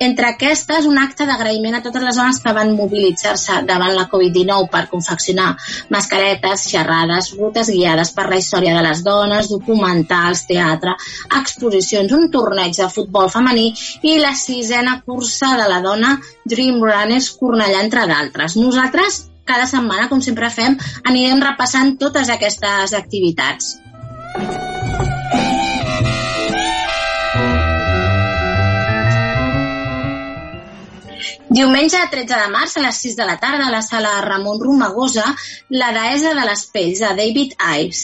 entre 0.00 0.30
aquestes, 0.30 0.86
un 0.88 0.98
acte 0.98 1.26
d'agraïment 1.28 1.76
a 1.76 1.82
totes 1.84 2.02
les 2.02 2.16
dones 2.16 2.40
que 2.40 2.54
van 2.56 2.72
mobilitzar-se 2.76 3.60
davant 3.68 3.92
la 3.94 4.06
Covid-19 4.08 4.70
per 4.72 4.86
confeccionar 4.88 5.50
mascaretes, 5.92 6.64
xerrades, 6.72 7.30
rutes 7.36 7.68
guiades 7.74 8.14
per 8.16 8.26
la 8.30 8.40
història 8.40 8.74
de 8.78 8.84
les 8.86 9.04
dones, 9.04 9.50
documentals, 9.52 10.46
teatre, 10.48 10.96
exposicions, 11.42 12.16
un 12.16 12.30
torneig 12.32 12.78
de 12.80 12.88
futbol 12.88 13.28
femení 13.28 13.68
i 14.08 14.16
la 14.22 14.32
sisena 14.32 15.02
cursa 15.04 15.52
de 15.60 15.68
la 15.68 15.82
dona 15.84 16.16
Dream 16.48 16.80
Runners 16.80 17.34
Cornellà, 17.36 17.84
entre 17.84 18.08
d'altres. 18.08 18.56
Nosaltres 18.56 19.26
cada 19.50 19.66
setmana, 19.66 20.08
com 20.08 20.24
sempre 20.24 20.48
fem, 20.54 20.78
anirem 21.04 21.42
repassant 21.44 21.96
totes 22.00 22.32
aquestes 22.32 22.96
activitats. 22.96 23.74
Diumenge 31.50 31.98
13 32.12 32.36
de 32.38 32.50
març 32.54 32.76
a 32.78 32.82
les 32.84 32.98
6 33.02 33.16
de 33.18 33.24
la 33.26 33.34
tarda 33.42 33.64
a 33.66 33.72
la 33.74 33.80
sala 33.82 34.12
Ramon 34.22 34.60
Romagosa, 34.62 35.24
la 35.74 35.88
deessa 35.96 36.30
de 36.38 36.44
les 36.46 36.62
pells, 36.70 37.00
de 37.02 37.08
David 37.18 37.56
Ives. 37.58 38.02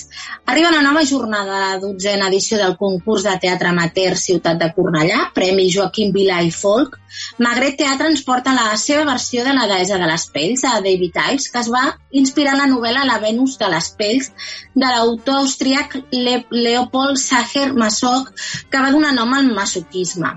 Arriba 0.51 0.73
una 0.73 0.83
nova 0.83 1.05
jornada 1.07 1.53
de 1.53 1.61
la 1.61 1.79
dotzena 1.79 2.27
edició 2.27 2.59
del 2.59 2.75
concurs 2.81 3.23
de 3.23 3.37
teatre 3.45 3.71
amateur 3.71 4.19
Ciutat 4.19 4.59
de 4.59 4.73
Cornellà, 4.75 5.29
Premi 5.37 5.69
Joaquim 5.71 6.11
Vila 6.17 6.41
i 6.43 6.51
Folk. 6.51 6.99
Magret 7.39 7.79
Teatre 7.79 8.11
ens 8.11 8.27
porta 8.27 8.53
la 8.57 8.75
seva 8.83 9.07
versió 9.07 9.47
de 9.47 9.55
la 9.55 9.71
deessa 9.71 10.03
de 10.03 10.11
les 10.11 10.27
pells, 10.35 10.67
de 10.67 10.83
David 10.91 11.23
Ives, 11.31 11.47
que 11.53 11.63
es 11.63 11.71
va 11.71 11.85
inspirar 12.11 12.57
en 12.59 12.65
la 12.65 12.71
novel·la 12.75 13.07
La 13.07 13.21
Venus 13.23 13.61
de 13.63 13.71
les 13.71 13.93
pells 13.95 14.33
de 14.77 14.85
l'autor 14.93 15.41
austríac 15.41 15.97
Le 16.13 16.37
Leopold 16.53 17.17
Sacher 17.17 17.73
Masoch, 17.73 18.29
que 18.71 18.83
va 18.85 18.93
donar 18.93 19.15
nom 19.17 19.33
al 19.35 19.49
masoquisme. 19.57 20.35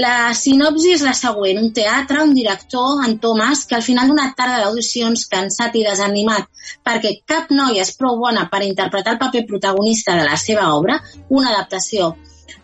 La 0.00 0.32
sinopsi 0.34 0.94
és 0.96 1.04
la 1.04 1.12
següent. 1.16 1.60
Un 1.60 1.70
teatre, 1.76 2.24
un 2.24 2.32
director 2.34 3.04
en 3.04 3.18
Thomas, 3.20 3.66
que 3.68 3.76
al 3.76 3.84
final 3.84 4.08
d'una 4.08 4.30
tarda 4.36 4.62
d'audicions 4.64 5.28
cansat 5.30 5.76
i 5.76 5.84
desanimat 5.86 6.48
perquè 6.86 7.16
cap 7.28 7.50
noia 7.52 7.82
és 7.84 7.94
prou 7.98 8.18
bona 8.20 8.46
per 8.50 8.62
interpretar 8.64 9.16
el 9.16 9.20
paper 9.22 9.44
protagonista 9.48 10.16
de 10.18 10.26
la 10.28 10.38
seva 10.40 10.72
obra, 10.76 11.00
una 11.28 11.50
adaptació 11.50 12.14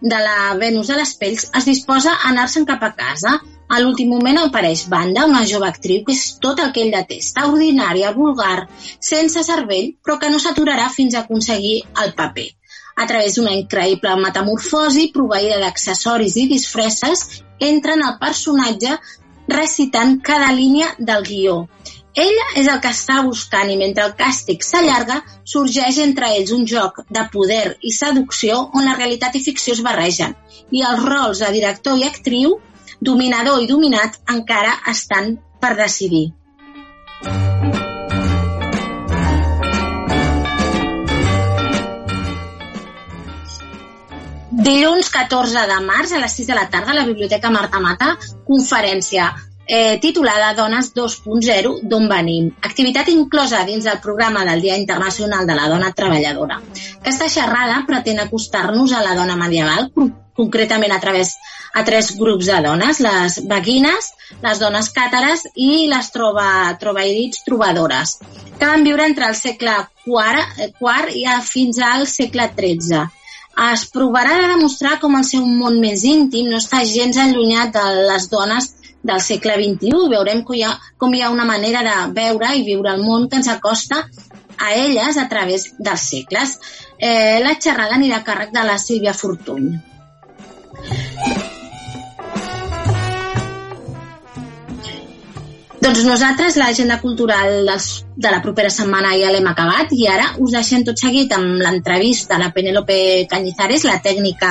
de 0.00 0.18
la 0.22 0.54
Venus 0.54 0.88
de 0.88 0.98
les 0.98 1.14
Pells, 1.18 1.48
es 1.58 1.66
disposa 1.66 2.14
a 2.14 2.30
anar-se'n 2.30 2.66
cap 2.68 2.82
a 2.86 2.94
casa. 2.94 3.38
A 3.68 3.80
l'últim 3.80 4.08
moment 4.14 4.38
apareix 4.42 4.86
Banda, 4.88 5.26
una 5.28 5.44
jove 5.48 5.68
actriu 5.68 6.04
que 6.04 6.14
és 6.16 6.22
tot 6.44 6.60
el 6.64 6.70
que 6.72 6.84
ell 6.84 6.94
detesta, 6.94 7.48
ordinària, 7.52 8.14
vulgar, 8.16 8.68
sense 9.12 9.42
cervell, 9.44 9.92
però 10.02 10.16
que 10.22 10.30
no 10.32 10.40
s'aturarà 10.40 10.88
fins 10.94 11.14
a 11.14 11.26
aconseguir 11.26 11.82
el 12.04 12.14
paper 12.16 12.48
a 12.98 13.06
través 13.06 13.36
d'una 13.36 13.54
increïble 13.54 14.16
metamorfosi 14.18 15.08
proveïda 15.14 15.60
d'accessoris 15.62 16.34
i 16.42 16.48
disfresses, 16.50 17.24
entra 17.70 17.94
en 17.94 18.02
el 18.08 18.16
personatge 18.18 18.96
recitant 19.48 20.18
cada 20.28 20.50
línia 20.52 20.88
del 20.98 21.22
guió. 21.28 21.58
Ella 22.18 22.46
és 22.58 22.66
el 22.66 22.80
que 22.82 22.90
està 22.90 23.20
buscant 23.22 23.70
i 23.70 23.76
mentre 23.78 24.08
el 24.08 24.16
càstig 24.18 24.64
s'allarga, 24.66 25.20
sorgeix 25.46 26.00
entre 26.02 26.32
ells 26.34 26.50
un 26.56 26.64
joc 26.66 27.04
de 27.14 27.22
poder 27.32 27.76
i 27.86 27.92
seducció 27.94 28.58
on 28.74 28.88
la 28.88 28.96
realitat 28.98 29.38
i 29.38 29.44
ficció 29.44 29.76
es 29.76 29.84
barregen. 29.86 30.34
I 30.74 30.82
els 30.88 31.04
rols 31.06 31.44
de 31.44 31.52
director 31.54 32.00
i 32.00 32.08
actriu, 32.08 32.56
dominador 33.00 33.62
i 33.62 33.68
dominat, 33.70 34.20
encara 34.30 34.74
estan 34.90 35.36
per 35.60 35.74
decidir. 35.78 36.28
Dilluns 44.68 45.08
14 45.14 45.66
de 45.70 45.76
març 45.86 46.12
a 46.12 46.18
les 46.18 46.32
6 46.34 46.48
de 46.50 46.54
la 46.56 46.66
tarda 46.68 46.90
a 46.90 46.96
la 46.96 47.06
Biblioteca 47.06 47.50
Marta 47.50 47.78
Mata, 47.80 48.16
conferència 48.44 49.28
eh, 49.68 49.98
titulada 50.02 50.54
Dones 50.58 50.90
2.0, 50.96 51.74
d'on 51.84 52.08
venim. 52.10 52.48
Activitat 52.66 53.10
inclosa 53.12 53.62
dins 53.68 53.84
del 53.84 54.00
programa 54.02 54.44
del 54.48 54.64
Dia 54.64 54.76
Internacional 54.80 55.46
de 55.46 55.54
la 55.54 55.68
Dona 55.68 55.92
Treballadora. 55.92 56.58
Aquesta 56.98 57.28
xerrada 57.28 57.84
pretén 57.86 58.18
acostar-nos 58.24 58.96
a 58.96 59.04
la 59.04 59.14
dona 59.14 59.36
medieval, 59.36 59.92
concretament 60.38 60.94
a 60.94 61.00
través 61.02 61.34
a 61.74 61.84
tres 61.84 62.14
grups 62.16 62.48
de 62.48 62.62
dones, 62.64 63.02
les 63.04 63.38
beguines, 63.50 64.10
les 64.46 64.62
dones 64.62 64.88
càtares 64.94 65.44
i 65.54 65.86
les 65.90 66.10
troba, 66.14 66.48
trobairits 66.80 67.44
trobadores, 67.44 68.16
que 68.56 68.66
van 68.70 68.86
viure 68.86 69.06
entre 69.10 69.28
el 69.28 69.36
segle 69.36 69.76
IV, 70.06 70.72
IV 70.80 71.14
i 71.20 71.28
fins 71.52 71.82
al 71.92 72.08
segle 72.08 72.50
XIII 72.56 73.06
es 73.58 73.88
provarà 73.90 74.36
de 74.38 74.48
demostrar 74.54 74.98
com 75.02 75.16
el 75.18 75.24
seu 75.26 75.42
món 75.42 75.80
més 75.82 76.04
íntim 76.06 76.46
no 76.50 76.60
està 76.62 76.84
gens 76.86 77.16
allunyat 77.18 77.72
de 77.74 77.86
les 78.06 78.28
dones 78.30 78.68
del 79.02 79.20
segle 79.24 79.56
XXI. 79.58 79.94
Veurem 80.12 80.44
que 80.46 80.58
hi 80.58 80.64
ha, 80.66 80.74
com 80.98 81.14
hi 81.14 81.22
ha 81.22 81.32
una 81.34 81.46
manera 81.48 81.82
de 81.86 81.96
veure 82.20 82.54
i 82.54 82.64
viure 82.66 82.94
el 82.94 83.02
món 83.02 83.28
que 83.28 83.40
ens 83.40 83.50
acosta 83.50 84.04
a 84.58 84.72
elles 84.74 85.18
a 85.18 85.28
través 85.28 85.68
dels 85.78 86.06
segles. 86.14 86.56
Eh, 86.98 87.38
la 87.42 87.56
xerrada 87.58 87.98
anirà 87.98 88.20
a 88.22 88.26
càrrec 88.26 88.54
de 88.54 88.66
la 88.66 88.78
Sílvia 88.78 89.14
Fortuny. 89.14 89.70
Doncs 95.88 96.02
nosaltres 96.04 96.56
l'agenda 96.60 96.98
cultural 97.00 97.64
de 97.64 98.30
la 98.30 98.42
propera 98.44 98.68
setmana 98.68 99.14
ja 99.16 99.30
l'hem 99.32 99.46
acabat 99.48 99.94
i 99.96 100.04
ara 100.10 100.26
us 100.44 100.52
deixem 100.52 100.82
tot 100.84 101.00
seguit 101.00 101.32
amb 101.32 101.62
l'entrevista 101.62 102.36
a 102.36 102.42
la 102.42 102.50
Penélope 102.52 103.24
Cañizares, 103.30 103.86
la 103.88 103.96
tècnica 104.04 104.50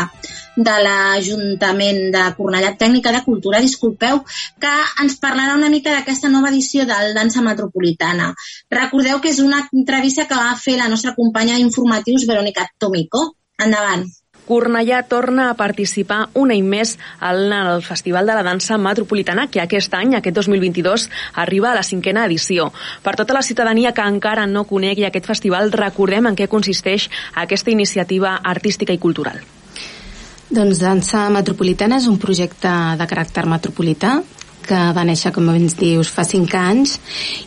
de 0.58 0.76
l'Ajuntament 0.82 2.00
de 2.16 2.24
Cornellà, 2.40 2.74
tècnica 2.82 3.14
de 3.14 3.22
cultura, 3.26 3.62
disculpeu, 3.62 4.24
que 4.60 4.74
ens 5.04 5.20
parlarà 5.22 5.54
una 5.60 5.70
mica 5.70 5.94
d'aquesta 5.94 6.32
nova 6.34 6.50
edició 6.50 6.88
del 6.90 7.14
Dansa 7.14 7.46
Metropolitana. 7.46 8.32
Recordeu 8.74 9.22
que 9.22 9.30
és 9.30 9.44
una 9.44 9.62
entrevista 9.70 10.26
que 10.26 10.42
va 10.42 10.56
fer 10.58 10.80
la 10.82 10.90
nostra 10.90 11.14
companya 11.14 11.60
d'informatius, 11.62 12.26
Verònica 12.26 12.66
Tomico. 12.82 13.28
Endavant. 13.62 14.10
Cornellà 14.48 15.02
torna 15.12 15.50
a 15.50 15.58
participar 15.60 16.30
un 16.40 16.54
any 16.56 16.64
més 16.64 16.96
al, 17.20 17.52
al 17.52 17.84
Festival 17.84 18.30
de 18.30 18.38
la 18.38 18.46
Dansa 18.48 18.78
Metropolitana, 18.80 19.48
que 19.52 19.62
aquest 19.64 19.94
any, 19.98 20.16
aquest 20.16 20.40
2022, 20.40 21.10
arriba 21.44 21.72
a 21.72 21.76
la 21.78 21.84
cinquena 21.84 22.26
edició. 22.26 22.72
Per 23.04 23.18
tota 23.20 23.36
la 23.36 23.44
ciutadania 23.44 23.94
que 23.94 24.08
encara 24.08 24.48
no 24.48 24.64
conegui 24.70 25.06
aquest 25.06 25.28
festival, 25.28 25.74
recordem 25.76 26.32
en 26.32 26.40
què 26.40 26.48
consisteix 26.48 27.10
aquesta 27.36 27.74
iniciativa 27.76 28.38
artística 28.44 28.96
i 28.96 29.04
cultural. 29.04 29.44
Doncs 30.48 30.80
Dansa 30.80 31.26
Metropolitana 31.28 32.00
és 32.00 32.08
un 32.08 32.16
projecte 32.24 32.72
de 32.96 33.08
caràcter 33.12 33.44
metropolità 33.52 34.22
que 34.68 34.80
va 34.96 35.06
néixer, 35.08 35.32
com 35.36 35.48
ens 35.54 35.78
dius, 35.80 36.12
fa 36.14 36.26
5 36.28 36.60
anys 36.60 36.98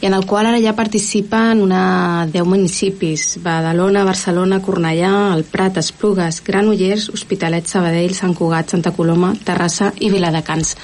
i 0.00 0.09
en 0.09 0.16
el 0.16 0.26
qual 0.28 0.48
ara 0.48 0.62
ja 0.62 0.74
participen 0.78 1.61
una 1.62 2.26
10 2.33 2.48
municipis, 2.48 3.37
Badalona, 3.44 4.06
Barcelona, 4.09 4.62
Cornellà, 4.64 5.12
El 5.37 5.44
Prat, 5.44 5.78
Esplugues, 5.83 6.42
Granollers, 6.46 7.11
Hospitalet, 7.14 7.68
Sabadell, 7.68 8.16
Sant 8.16 8.35
Cugat, 8.35 8.72
Santa 8.72 8.94
Coloma, 8.96 9.35
Terrassa 9.44 9.92
i 10.00 10.11
Viladecans. 10.12 10.76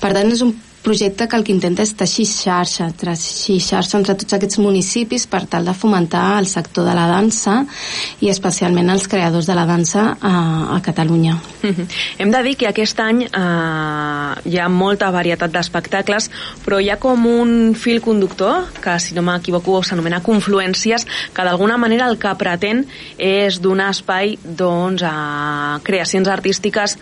Per 0.00 0.14
tant, 0.16 0.30
és 0.30 0.44
un 0.46 0.54
projecte 0.82 1.28
que 1.28 1.36
el 1.36 1.44
que 1.44 1.52
intenta 1.52 1.84
és 1.86 1.94
teixir 1.96 2.26
xarxa, 2.28 2.90
teixir 2.96 3.60
xarxa 3.64 3.98
entre 3.98 4.16
tots 4.18 4.36
aquests 4.36 4.60
municipis 4.62 5.26
per 5.30 5.44
tal 5.50 5.68
de 5.68 5.74
fomentar 5.76 6.38
el 6.40 6.48
sector 6.50 6.88
de 6.88 6.96
la 6.96 7.06
dansa 7.10 7.64
i 8.20 8.30
especialment 8.32 8.90
els 8.90 9.08
creadors 9.08 9.46
de 9.50 9.56
la 9.58 9.66
dansa 9.68 10.16
a, 10.20 10.34
a 10.76 10.80
Catalunya. 10.82 11.38
-hmm. 11.62 11.86
Hem 12.18 12.30
de 12.30 12.42
dir 12.42 12.56
que 12.56 12.68
aquest 12.68 13.00
any 13.00 13.24
eh, 13.24 14.50
hi 14.50 14.58
ha 14.58 14.68
molta 14.68 15.10
varietat 15.10 15.52
d'espectacles, 15.52 16.30
però 16.64 16.80
hi 16.80 16.90
ha 16.90 16.98
com 17.00 17.26
un 17.26 17.74
fil 17.74 18.00
conductor, 18.00 18.68
que 18.80 18.98
si 19.00 19.14
no 19.14 19.22
m'equivoco 19.22 19.82
s'anomena 19.82 20.22
confluències, 20.22 21.06
que 21.34 21.44
d'alguna 21.44 21.76
manera 21.76 22.08
el 22.08 22.18
que 22.18 22.34
pretén 22.38 22.86
és 23.18 23.60
donar 23.60 23.90
espai 23.90 24.38
doncs, 24.44 25.02
a 25.02 25.80
creacions 25.84 26.28
artístiques 26.28 26.96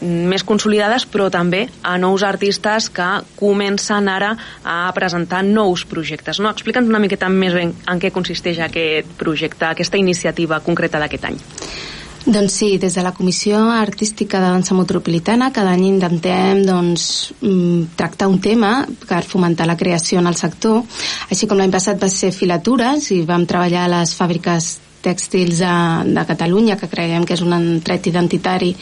més 0.00 0.44
consolidades, 0.46 1.06
però 1.10 1.28
també 1.30 1.66
a 1.82 1.96
nous 1.98 2.22
artistes 2.22 2.88
que 2.94 3.08
comencen 3.38 4.08
ara 4.08 4.34
a 4.64 4.80
presentar 4.94 5.42
nous 5.44 5.84
projectes. 5.88 6.40
No? 6.40 6.52
Explica'ns 6.54 6.88
una 6.88 7.02
miqueta 7.02 7.28
més 7.28 7.54
ben 7.56 7.74
en 7.88 8.02
què 8.02 8.12
consisteix 8.14 8.62
aquest 8.62 9.10
projecte, 9.18 9.66
aquesta 9.68 9.98
iniciativa 9.98 10.60
concreta 10.64 11.00
d'aquest 11.02 11.30
any. 11.32 11.40
Doncs 12.28 12.52
sí, 12.52 12.76
des 12.76 12.92
de 12.92 13.02
la 13.02 13.14
Comissió 13.16 13.70
Artística 13.72 14.40
de 14.42 14.50
Dansa 14.50 14.74
Metropolitana 14.76 15.52
cada 15.54 15.70
any 15.72 15.86
intentem 15.88 16.60
doncs, 16.66 17.32
mm, 17.40 17.94
tractar 17.96 18.28
un 18.28 18.40
tema 18.40 18.86
per 19.08 19.22
fomentar 19.24 19.66
la 19.66 19.78
creació 19.78 20.18
en 20.18 20.26
el 20.26 20.36
sector. 20.36 20.82
Així 21.30 21.46
com 21.46 21.56
l'any 21.56 21.72
passat 21.72 21.96
va 22.02 22.10
ser 22.12 22.32
filatures 22.32 23.10
i 23.12 23.22
vam 23.22 23.46
treballar 23.46 23.86
a 23.86 23.92
les 24.00 24.12
fàbriques 24.18 24.87
tèxtils 25.02 25.60
de, 25.62 25.74
de 26.14 26.24
Catalunya, 26.28 26.76
que 26.78 26.88
creiem 26.90 27.24
que 27.26 27.36
és 27.36 27.42
un 27.44 27.80
tret 27.84 28.06
identitari 28.10 28.72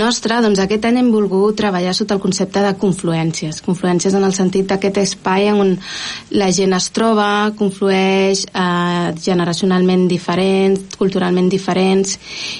nostre, 0.00 0.40
doncs 0.44 0.60
aquest 0.62 0.88
any 0.88 1.00
hem 1.02 1.10
volgut 1.12 1.56
treballar 1.58 1.94
sota 1.96 2.16
el 2.16 2.22
concepte 2.22 2.62
de 2.64 2.74
confluències. 2.80 3.62
Confluències 3.64 4.14
en 4.14 4.26
el 4.26 4.34
sentit 4.36 4.68
d'aquest 4.70 5.00
espai 5.02 5.50
on 5.52 5.74
la 6.38 6.50
gent 6.54 6.76
es 6.76 6.90
troba, 6.94 7.28
conflueix 7.58 8.44
eh, 8.48 9.10
generacionalment 9.24 10.06
diferents, 10.10 10.98
culturalment 10.98 11.50
diferents, 11.52 12.18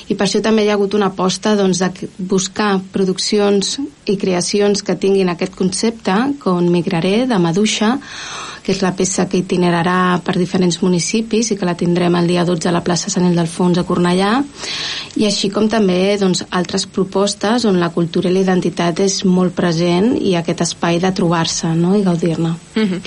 i 0.09 0.17
per 0.17 0.27
això 0.27 0.43
també 0.45 0.65
hi 0.65 0.73
ha 0.73 0.77
hagut 0.79 0.97
una 0.99 1.13
aposta 1.13 1.55
doncs, 1.59 1.81
de 1.83 2.11
buscar 2.19 2.77
produccions 2.93 3.79
i 4.09 4.17
creacions 4.21 4.83
que 4.83 4.97
tinguin 4.97 5.33
aquest 5.33 5.57
concepte, 5.57 6.15
com 6.43 6.69
Migraré, 6.73 7.27
de 7.29 7.39
Maduixa, 7.41 7.97
que 8.69 8.75
és 8.77 8.83
la 8.85 8.91
peça 8.93 9.25
que 9.33 9.39
itinerarà 9.41 10.19
per 10.21 10.35
diferents 10.37 10.77
municipis 10.83 11.49
i 11.49 11.57
que 11.57 11.65
la 11.65 11.73
tindrem 11.81 12.19
el 12.19 12.27
dia 12.29 12.43
12 12.45 12.69
a 12.69 12.73
la 12.75 12.83
plaça 12.85 13.09
Sant 13.09 13.25
Ildefons 13.25 13.81
a 13.81 13.85
Cornellà 13.89 14.43
i 15.19 15.27
així 15.27 15.49
com 15.51 15.67
també 15.71 16.15
doncs, 16.21 16.45
altres 16.55 16.85
propostes 16.87 17.65
on 17.67 17.81
la 17.83 17.91
cultura 17.95 18.31
i 18.31 18.35
la 18.37 18.45
identitat 18.45 19.01
és 19.03 19.25
molt 19.27 19.57
present 19.57 20.13
i 20.15 20.37
aquest 20.39 20.63
espai 20.63 21.01
de 21.03 21.11
trobar-se 21.15 21.73
no? 21.75 21.97
i 21.99 22.05
gaudir-ne. 22.07 22.55
Mm 22.77 22.85
-hmm. 22.85 23.01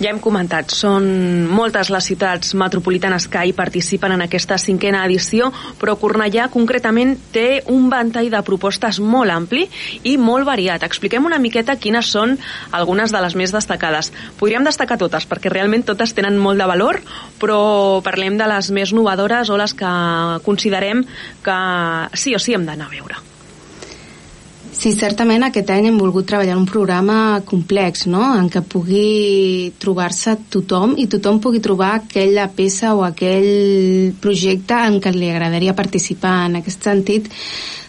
Ja 0.00 0.08
hem 0.08 0.18
comentat, 0.18 0.70
són 0.72 1.04
moltes 1.52 1.90
les 1.90 2.06
ciutats 2.08 2.54
metropolitanes 2.54 3.28
que 3.28 3.42
hi 3.44 3.52
participen 3.52 4.12
en 4.12 4.22
aquesta 4.22 4.56
cinquena 4.56 5.04
edició, 5.04 5.52
però 5.78 5.98
Cornellà 6.00 6.48
concretament 6.48 7.18
té 7.32 7.62
un 7.66 7.90
ventall 7.90 8.30
de 8.30 8.42
propostes 8.42 8.98
molt 8.98 9.30
ampli 9.30 9.68
i 10.02 10.16
molt 10.16 10.46
variat. 10.46 10.82
Expliquem 10.82 11.26
una 11.26 11.38
miqueta 11.38 11.76
quines 11.76 12.06
són 12.06 12.38
algunes 12.70 13.12
de 13.12 13.20
les 13.20 13.34
més 13.34 13.52
destacades. 13.52 14.10
Podríem 14.38 14.64
destacar 14.64 14.96
totes, 14.96 15.28
perquè 15.28 15.50
realment 15.50 15.84
totes 15.84 16.14
tenen 16.14 16.38
molt 16.38 16.58
de 16.58 16.66
valor, 16.66 17.02
però 17.38 18.00
parlem 18.02 18.38
de 18.38 18.46
les 18.46 18.70
més 18.70 18.92
novedores 18.92 19.50
o 19.50 19.58
les 19.60 19.74
que 19.74 19.92
considerem 20.44 21.04
que 21.44 21.49
sí 22.14 22.34
o 22.34 22.40
sí 22.42 22.54
hem 22.56 22.66
d'anar 22.68 22.88
a 22.88 22.94
veure. 22.94 23.26
Sí, 24.80 24.94
certament 24.96 25.42
aquest 25.44 25.68
any 25.74 25.90
hem 25.90 25.98
volgut 26.00 26.24
treballar 26.30 26.54
un 26.56 26.64
programa 26.64 27.42
complex, 27.44 28.06
no?, 28.08 28.22
en 28.38 28.46
què 28.48 28.62
pugui 28.64 29.72
trobar-se 29.82 30.36
tothom 30.48 30.94
i 30.96 31.04
tothom 31.10 31.40
pugui 31.42 31.60
trobar 31.60 31.90
aquella 31.98 32.46
peça 32.54 32.94
o 32.96 33.02
aquell 33.04 34.14
projecte 34.22 34.78
en 34.86 34.96
què 35.02 35.12
li 35.12 35.28
agradaria 35.28 35.76
participar. 35.76 36.46
En 36.46 36.60
aquest 36.62 36.88
sentit, 36.88 37.28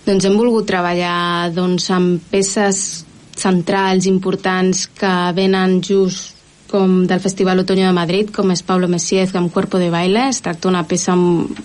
doncs 0.03 0.27
hem 0.27 0.35
volgut 0.35 0.67
treballar 0.67 1.53
doncs, 1.55 1.87
amb 1.95 2.27
peces 2.33 3.05
centrals, 3.39 4.09
importants, 4.09 4.87
que 4.97 5.15
venen 5.37 5.79
just 5.85 6.41
com 6.71 7.05
del 7.05 7.19
Festival 7.19 7.59
Otoño 7.59 7.87
de 7.87 7.95
Madrid, 7.95 8.31
com 8.31 8.51
és 8.51 8.63
Pablo 8.63 8.87
Messiez 8.87 9.35
amb 9.35 9.51
Cuerpo 9.51 9.79
de 9.79 9.89
Baile. 9.91 10.29
Es 10.31 10.39
tracta 10.41 10.69
d'una 10.69 10.85
peça 10.87 11.15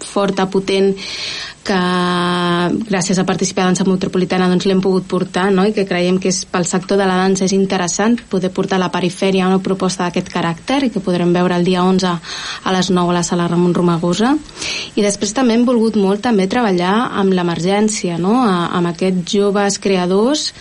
forta, 0.02 0.48
potent, 0.50 0.92
que 1.66 1.80
gràcies 2.86 3.18
a 3.18 3.24
participar 3.26 3.64
a 3.64 3.70
Dansa 3.70 3.86
Metropolitana 3.86 4.48
doncs 4.50 4.66
l'hem 4.68 4.80
pogut 4.82 5.06
portar 5.08 5.48
no? 5.54 5.64
i 5.66 5.74
que 5.74 5.86
creiem 5.88 6.18
que 6.22 6.30
és, 6.32 6.44
pel 6.50 6.66
sector 6.68 6.98
de 7.00 7.06
la 7.08 7.18
dansa 7.20 7.46
és 7.46 7.54
interessant 7.56 8.18
poder 8.30 8.52
portar 8.54 8.78
a 8.78 8.84
la 8.84 8.90
perifèria 8.94 9.48
una 9.48 9.62
proposta 9.62 10.06
d'aquest 10.06 10.30
caràcter 10.32 10.80
i 10.86 10.90
que 10.94 11.02
podrem 11.02 11.32
veure 11.34 11.56
el 11.58 11.66
dia 11.66 11.84
11 11.84 12.06
a 12.06 12.74
les 12.76 12.90
9 12.90 13.12
a 13.12 13.16
la 13.18 13.24
sala 13.26 13.48
Ramon 13.50 13.74
Romagosa 13.74 14.34
i 14.94 15.04
després 15.04 15.34
també 15.36 15.56
hem 15.56 15.66
volgut 15.68 15.98
molt 16.00 16.22
també 16.26 16.46
treballar 16.50 16.94
amb 17.20 17.34
l'emergència 17.36 18.18
no? 18.22 18.36
amb 18.46 18.92
aquests 18.92 19.36
joves 19.36 19.80
creadors 19.82 20.52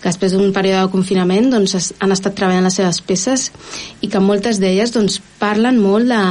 que 0.00 0.10
després 0.10 0.34
d'un 0.34 0.52
període 0.54 0.84
de 0.84 0.92
confinament 0.92 1.50
doncs, 1.52 1.92
han 1.98 2.14
estat 2.14 2.36
treballant 2.38 2.68
les 2.68 2.78
seves 2.80 3.00
peces 3.04 3.50
i 4.04 4.10
que 4.12 4.22
moltes 4.22 4.60
d'elles 4.62 4.92
doncs, 4.94 5.20
parlen 5.40 5.80
molt 5.82 6.08
de, 6.10 6.22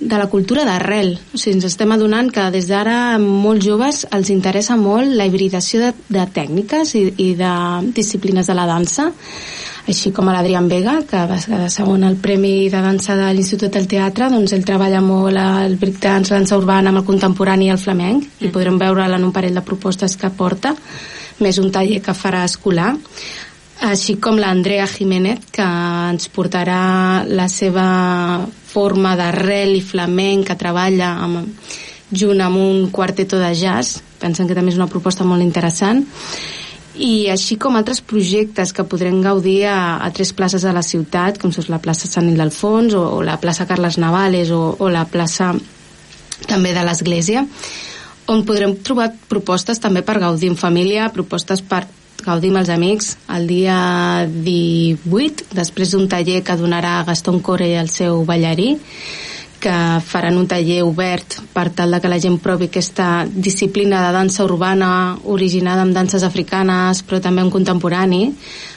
de 0.00 0.20
la 0.20 0.28
cultura 0.32 0.66
d'arrel 0.68 1.16
o 1.18 1.38
sigui, 1.38 1.58
ens 1.58 1.68
estem 1.70 1.92
adonant 1.94 2.30
que 2.32 2.48
des 2.54 2.68
d'ara 2.70 3.18
molts 3.20 3.59
molts 3.60 3.68
joves 3.68 4.06
els 4.16 4.30
interessa 4.32 4.76
molt 4.76 5.12
la 5.12 5.26
hibridació 5.28 5.80
de, 5.82 5.92
de 6.08 6.22
tècniques 6.32 6.94
i, 6.96 7.02
i 7.18 7.34
de 7.36 7.52
disciplines 7.92 8.46
de 8.46 8.54
la 8.56 8.64
dansa 8.64 9.10
així 9.90 10.12
com 10.12 10.28
a 10.28 10.32
l'Adrián 10.32 10.68
Vega, 10.68 11.00
que 11.08 11.20
va 11.26 11.36
ser 11.40 11.68
segon 11.72 12.04
al 12.04 12.16
Premi 12.16 12.70
de 12.70 12.80
Dansa 12.80 13.16
de 13.18 13.30
l'Institut 13.34 13.72
del 13.74 13.88
Teatre, 13.90 14.28
doncs 14.30 14.52
ell 14.54 14.64
treballa 14.64 15.00
molt 15.02 15.36
el 15.40 15.76
breakdance, 15.80 16.30
la 16.30 16.38
dansa 16.38 16.58
urbana 16.60 16.92
amb 16.92 17.00
el 17.00 17.06
contemporani 17.08 17.66
i 17.66 17.72
el 17.74 17.80
flamenc, 17.80 18.28
mm. 18.28 18.46
i 18.46 18.52
podrem 18.54 18.78
veure-la 18.78 19.18
en 19.18 19.26
un 19.26 19.32
parell 19.34 19.56
de 19.56 19.64
propostes 19.66 20.14
que 20.20 20.30
porta, 20.30 20.76
més 21.40 21.58
un 21.58 21.72
taller 21.74 21.98
que 22.04 22.14
farà 22.14 22.44
escolar, 22.46 22.92
així 23.90 24.20
com 24.22 24.38
l'Andrea 24.38 24.86
Jiménez, 24.86 25.48
que 25.50 25.66
ens 26.12 26.28
portarà 26.30 27.24
la 27.26 27.48
seva 27.50 27.88
forma 28.70 29.16
d'arrel 29.18 29.74
i 29.80 29.82
flamenc, 29.82 30.52
que 30.52 30.60
treballa 30.60 31.16
amb, 31.24 31.56
junt 32.12 32.40
amb 32.42 32.58
un 32.58 32.88
quarteto 32.90 33.38
de 33.38 33.52
jazz, 33.54 34.00
pensen 34.20 34.48
que 34.48 34.56
també 34.56 34.72
és 34.72 34.78
una 34.78 34.90
proposta 34.90 35.24
molt 35.24 35.44
interessant, 35.44 36.04
i 37.00 37.30
així 37.32 37.56
com 37.56 37.78
altres 37.78 38.02
projectes 38.02 38.74
que 38.76 38.84
podrem 38.84 39.20
gaudir 39.22 39.64
a, 39.70 39.98
a 40.02 40.10
tres 40.12 40.34
places 40.36 40.66
de 40.66 40.72
la 40.74 40.82
ciutat, 40.82 41.38
com 41.40 41.52
és 41.54 41.70
la 41.70 41.80
plaça 41.80 42.10
Sant 42.10 42.28
Ildefons 42.28 42.96
o, 42.98 43.04
o 43.16 43.22
la 43.24 43.38
plaça 43.40 43.66
Carles 43.68 43.96
Navales 43.98 44.50
o, 44.50 44.74
o 44.78 44.90
la 44.90 45.06
plaça 45.08 45.54
també 46.48 46.74
de 46.74 46.82
l'Església, 46.84 47.44
on 48.30 48.44
podrem 48.46 48.76
trobar 48.84 49.10
propostes 49.30 49.80
també 49.82 50.02
per 50.06 50.20
gaudir 50.22 50.50
en 50.50 50.58
família, 50.58 51.08
propostes 51.14 51.62
per 51.62 51.84
gaudir 52.24 52.50
amb 52.52 52.60
els 52.62 52.70
amics. 52.72 53.14
El 53.32 53.48
dia 53.48 53.78
18, 54.28 55.50
després 55.56 55.94
d'un 55.94 56.08
taller 56.10 56.42
que 56.44 56.58
donarà 56.60 57.00
Gaston 57.08 57.40
Core 57.44 57.70
i 57.70 57.78
el 57.80 57.90
seu 57.92 58.24
ballarí, 58.28 58.74
que 59.60 59.72
faran 60.00 60.38
un 60.40 60.48
taller 60.48 60.80
obert 60.82 61.36
per 61.52 61.68
tal 61.76 61.92
de 61.94 62.00
que 62.00 62.10
la 62.10 62.18
gent 62.18 62.38
provi 62.42 62.70
aquesta 62.70 63.26
disciplina 63.30 64.00
de 64.06 64.14
dansa 64.16 64.44
urbana 64.46 65.18
originada 65.28 65.84
amb 65.84 65.94
danses 65.94 66.24
africanes 66.26 67.04
però 67.04 67.20
també 67.20 67.44
en 67.44 67.52
contemporani. 67.52 68.22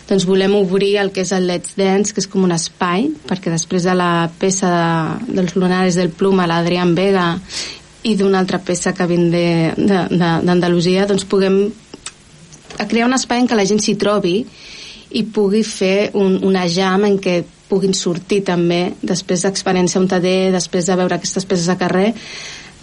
Doncs 0.10 0.28
volem 0.28 0.58
obrir 0.60 0.98
el 1.00 1.14
que 1.16 1.24
és 1.24 1.32
el 1.32 1.48
Let's 1.48 1.78
Dance 1.80 2.14
que 2.14 2.20
és 2.22 2.28
com 2.28 2.44
un 2.44 2.52
espai 2.52 3.08
perquè 3.30 3.54
després 3.54 3.88
de 3.88 3.96
la 3.96 4.28
peça 4.40 4.70
de, 4.74 5.32
dels 5.40 5.56
lunares 5.56 5.96
del 5.96 6.12
Pluma 6.12 6.50
l'Adrián 6.50 6.94
Vega 6.94 7.32
i 8.04 8.18
d'una 8.20 8.44
altra 8.44 8.60
peça 8.60 8.92
que 8.92 9.08
vindré 9.08 9.74
d'Andalusia 9.80 11.08
doncs 11.08 11.24
puguem 11.24 11.64
crear 12.90 13.08
un 13.08 13.16
espai 13.16 13.40
en 13.42 13.48
què 13.48 13.56
la 13.56 13.66
gent 13.70 13.80
s'hi 13.80 13.96
trobi 13.96 14.42
i 15.14 15.24
pugui 15.24 15.64
fer 15.64 16.12
un, 16.18 16.40
una 16.44 16.66
jam 16.68 17.06
en 17.08 17.20
què 17.22 17.40
puguin 17.70 17.94
sortir 17.98 18.44
també 18.46 18.94
després 19.02 19.46
d'experiència 19.46 20.02
un 20.02 20.10
taller, 20.12 20.52
després 20.54 20.90
de 20.90 20.98
veure 21.00 21.18
aquestes 21.18 21.46
peces 21.46 21.70
a 21.70 21.78
carrer. 21.78 22.14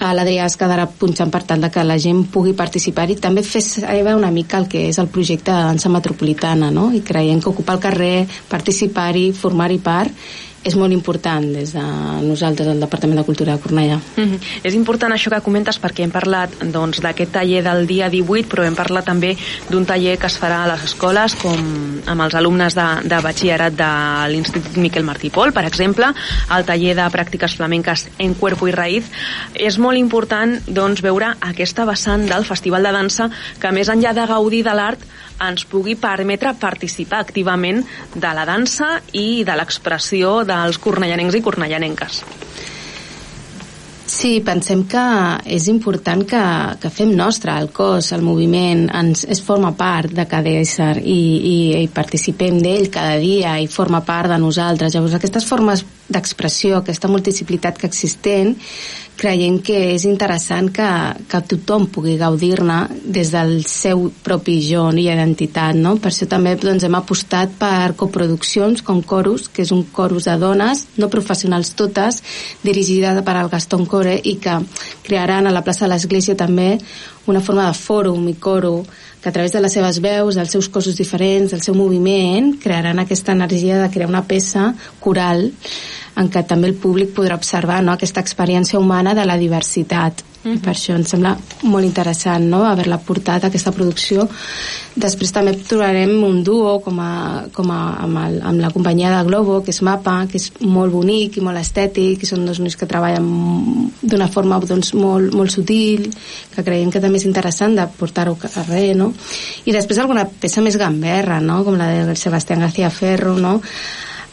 l'Adrià 0.00 0.46
es 0.48 0.56
quedarà 0.56 0.86
punxant 0.88 1.30
per 1.30 1.42
tal 1.44 1.60
de 1.60 1.68
que 1.70 1.82
la 1.84 1.98
gent 2.00 2.22
pugui 2.32 2.54
participar 2.56 3.10
i 3.10 3.16
també 3.20 3.42
fer 3.42 3.60
saber 3.60 4.14
una 4.16 4.30
mica 4.30 4.56
el 4.56 4.66
que 4.66 4.88
és 4.88 4.98
el 4.98 5.08
projecte 5.08 5.52
de 5.52 5.66
dansa 5.66 5.90
metropolitana 5.92 6.70
no? 6.70 6.90
i 6.92 7.00
creiem 7.00 7.40
que 7.40 7.50
ocupar 7.50 7.74
el 7.74 7.82
carrer, 7.82 8.26
participar-hi, 8.48 9.32
formar-hi 9.32 9.78
part 9.78 10.12
és 10.62 10.76
molt 10.76 10.92
important 10.92 11.44
des 11.54 11.72
de 11.72 11.82
nosaltres, 12.26 12.68
el 12.68 12.80
Departament 12.82 13.20
de 13.20 13.24
Cultura 13.24 13.54
de 13.56 13.62
Cornellà. 13.62 13.96
Mm 14.16 14.24
-hmm. 14.24 14.40
És 14.62 14.74
important 14.74 15.12
això 15.12 15.30
que 15.30 15.40
comentes 15.40 15.80
perquè 15.80 16.02
hem 16.02 16.10
parlat 16.10 16.50
doncs, 16.62 17.00
d'aquest 17.00 17.32
taller 17.32 17.62
del 17.62 17.86
dia 17.86 18.10
18, 18.10 18.48
però 18.48 18.64
hem 18.64 18.74
parlat 18.74 19.04
també 19.04 19.36
d'un 19.70 19.86
taller 19.86 20.18
que 20.18 20.26
es 20.26 20.38
farà 20.38 20.64
a 20.64 20.66
les 20.72 20.84
escoles, 20.84 21.34
com 21.34 22.02
amb 22.06 22.20
els 22.20 22.34
alumnes 22.34 22.74
de, 22.74 22.88
de 23.04 23.20
batxillerat 23.20 23.72
de 23.72 24.28
l'Institut 24.28 24.76
Miquel 24.76 25.04
Martí 25.04 25.30
Pol, 25.30 25.52
per 25.52 25.64
exemple, 25.64 26.12
el 26.56 26.64
taller 26.64 26.94
de 26.94 27.10
pràctiques 27.10 27.56
flamenques 27.56 28.08
en 28.18 28.34
cuerpo 28.34 28.68
i 28.68 28.72
raïz. 28.72 29.04
És 29.54 29.78
molt 29.78 29.96
important 29.96 30.60
doncs, 30.66 31.00
veure 31.00 31.36
aquesta 31.40 31.84
vessant 31.84 32.26
del 32.26 32.44
Festival 32.44 32.82
de 32.82 32.92
Dansa 32.92 33.30
que 33.58 33.72
més 33.72 33.88
enllà 33.88 34.12
de 34.12 34.26
gaudir 34.26 34.62
de 34.62 34.74
l'art 34.74 35.00
ens 35.40 35.64
pugui 35.64 35.96
permetre 35.96 36.52
participar 36.60 37.22
activament 37.24 37.82
de 38.14 38.32
la 38.36 38.44
dansa 38.48 39.00
i 39.16 39.42
de 39.46 39.56
l'expressió 39.56 40.44
dels 40.50 40.78
cornellanencs 40.82 41.38
i 41.38 41.44
cornellanenques. 41.44 42.22
Sí, 44.10 44.40
pensem 44.42 44.82
que 44.90 45.02
és 45.54 45.68
important 45.70 46.24
que, 46.26 46.40
que 46.82 46.90
fem 46.90 47.12
nostre 47.14 47.54
el 47.54 47.68
cos, 47.70 48.08
el 48.16 48.24
moviment, 48.26 48.88
ens, 48.98 49.22
es 49.30 49.38
forma 49.46 49.70
part 49.78 50.10
de 50.16 50.24
cada 50.26 50.50
ésser 50.50 50.96
i, 50.98 51.20
i, 51.52 51.54
i 51.84 51.86
participem 51.94 52.58
d'ell 52.58 52.90
cada 52.90 53.20
dia 53.22 53.54
i 53.62 53.70
forma 53.70 54.02
part 54.02 54.32
de 54.32 54.40
nosaltres. 54.42 54.96
Llavors, 54.96 55.14
aquestes 55.14 55.46
formes 55.46 55.84
d'expressió, 56.10 56.80
aquesta 56.80 57.08
multidisciplitat 57.08 57.78
que 57.78 57.88
existent, 57.88 58.56
creiem 59.20 59.58
que 59.60 59.76
és 59.92 60.06
interessant 60.08 60.70
que, 60.72 60.86
que 61.28 61.40
tothom 61.50 61.86
pugui 61.92 62.14
gaudir-ne 62.20 62.78
des 63.04 63.32
del 63.34 63.58
seu 63.68 64.06
propi 64.24 64.56
jo 64.64 64.86
i 64.96 65.04
identitat, 65.10 65.76
no? 65.76 65.96
Per 66.00 66.08
això 66.08 66.28
també 66.30 66.54
doncs, 66.56 66.86
hem 66.86 66.96
apostat 66.96 67.52
per 67.60 67.92
coproduccions 68.00 68.80
com 68.86 69.02
Corus, 69.04 69.50
que 69.52 69.62
és 69.66 69.74
un 69.76 69.84
corus 69.92 70.30
de 70.30 70.38
dones, 70.40 70.86
no 70.96 71.10
professionals 71.12 71.74
totes, 71.76 72.22
dirigida 72.64 73.12
per 73.26 73.36
al 73.36 73.52
Gaston 73.52 73.84
Core 73.86 74.16
i 74.24 74.38
que 74.40 74.56
crearan 75.04 75.46
a 75.46 75.54
la 75.54 75.64
plaça 75.66 75.84
de 75.84 75.92
l'Església 75.92 76.38
també 76.38 76.78
una 77.28 77.44
forma 77.44 77.68
de 77.68 77.76
fòrum 77.76 78.24
i 78.30 78.38
coro 78.40 78.80
que 79.20 79.28
a 79.28 79.32
través 79.32 79.52
de 79.52 79.60
les 79.60 79.72
seves 79.76 80.00
veus, 80.00 80.34
dels 80.34 80.50
seus 80.50 80.68
cossos 80.72 80.96
diferents, 80.96 81.52
del 81.52 81.60
seu 81.60 81.76
moviment, 81.76 82.54
crearan 82.62 83.02
aquesta 83.02 83.36
energia 83.36 83.82
de 83.82 83.90
crear 83.92 84.08
una 84.08 84.24
peça 84.24 84.70
coral 84.98 85.50
en 86.18 86.30
què 86.30 86.42
també 86.46 86.70
el 86.70 86.78
públic 86.80 87.14
podrà 87.14 87.36
observar 87.38 87.80
no, 87.84 87.94
aquesta 87.94 88.22
experiència 88.24 88.80
humana 88.80 89.14
de 89.14 89.24
la 89.26 89.38
diversitat. 89.38 90.24
Mm 90.42 90.52
-hmm. 90.52 90.60
Per 90.60 90.72
això 90.72 90.94
em 90.94 91.04
sembla 91.04 91.36
molt 91.62 91.84
interessant 91.84 92.48
no, 92.48 92.64
haver-la 92.64 92.98
portat 92.98 93.44
aquesta 93.44 93.72
producció. 93.72 94.28
Després 94.94 95.32
també 95.32 95.52
trobarem 95.52 96.24
un 96.24 96.42
duo 96.42 96.80
com 96.80 96.98
a, 97.00 97.44
com 97.52 97.70
a, 97.70 97.96
amb, 98.04 98.16
el, 98.16 98.40
amb 98.42 98.60
la 98.60 98.70
companyia 98.70 99.10
de 99.18 99.24
Globo, 99.24 99.62
que 99.62 99.70
és 99.70 99.82
Mapa, 99.82 100.26
que 100.30 100.38
és 100.38 100.52
molt 100.60 100.92
bonic 100.92 101.36
i 101.36 101.40
molt 101.40 101.58
estètic, 101.58 102.22
i 102.22 102.26
són 102.26 102.46
dos 102.46 102.58
nois 102.58 102.76
que 102.76 102.86
treballen 102.86 103.90
d'una 104.02 104.28
forma 104.28 104.58
doncs, 104.60 104.94
molt, 104.94 105.34
molt 105.34 105.50
sutil, 105.50 106.10
que 106.54 106.64
creiem 106.64 106.90
que 106.90 107.00
també 107.00 107.18
és 107.18 107.26
interessant 107.26 107.76
de 107.76 107.86
portar-ho 107.98 108.32
a 108.32 108.48
carrer, 108.48 108.96
no? 108.96 109.12
I 109.64 109.72
després 109.72 109.98
alguna 109.98 110.24
peça 110.24 110.60
més 110.60 110.76
gamberra, 110.76 111.40
no? 111.40 111.64
com 111.64 111.76
la 111.76 111.88
del 111.88 112.16
Sebastián 112.16 112.60
García 112.60 112.90
Ferro, 112.90 113.36
no? 113.36 113.60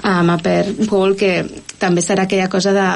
Amb 0.03 0.35
Aper 0.37 0.87
Gold, 0.87 1.17
que 1.17 1.45
també 1.79 2.01
serà 2.01 2.27
aquella 2.27 2.49
cosa 2.49 2.73
de 2.73 2.87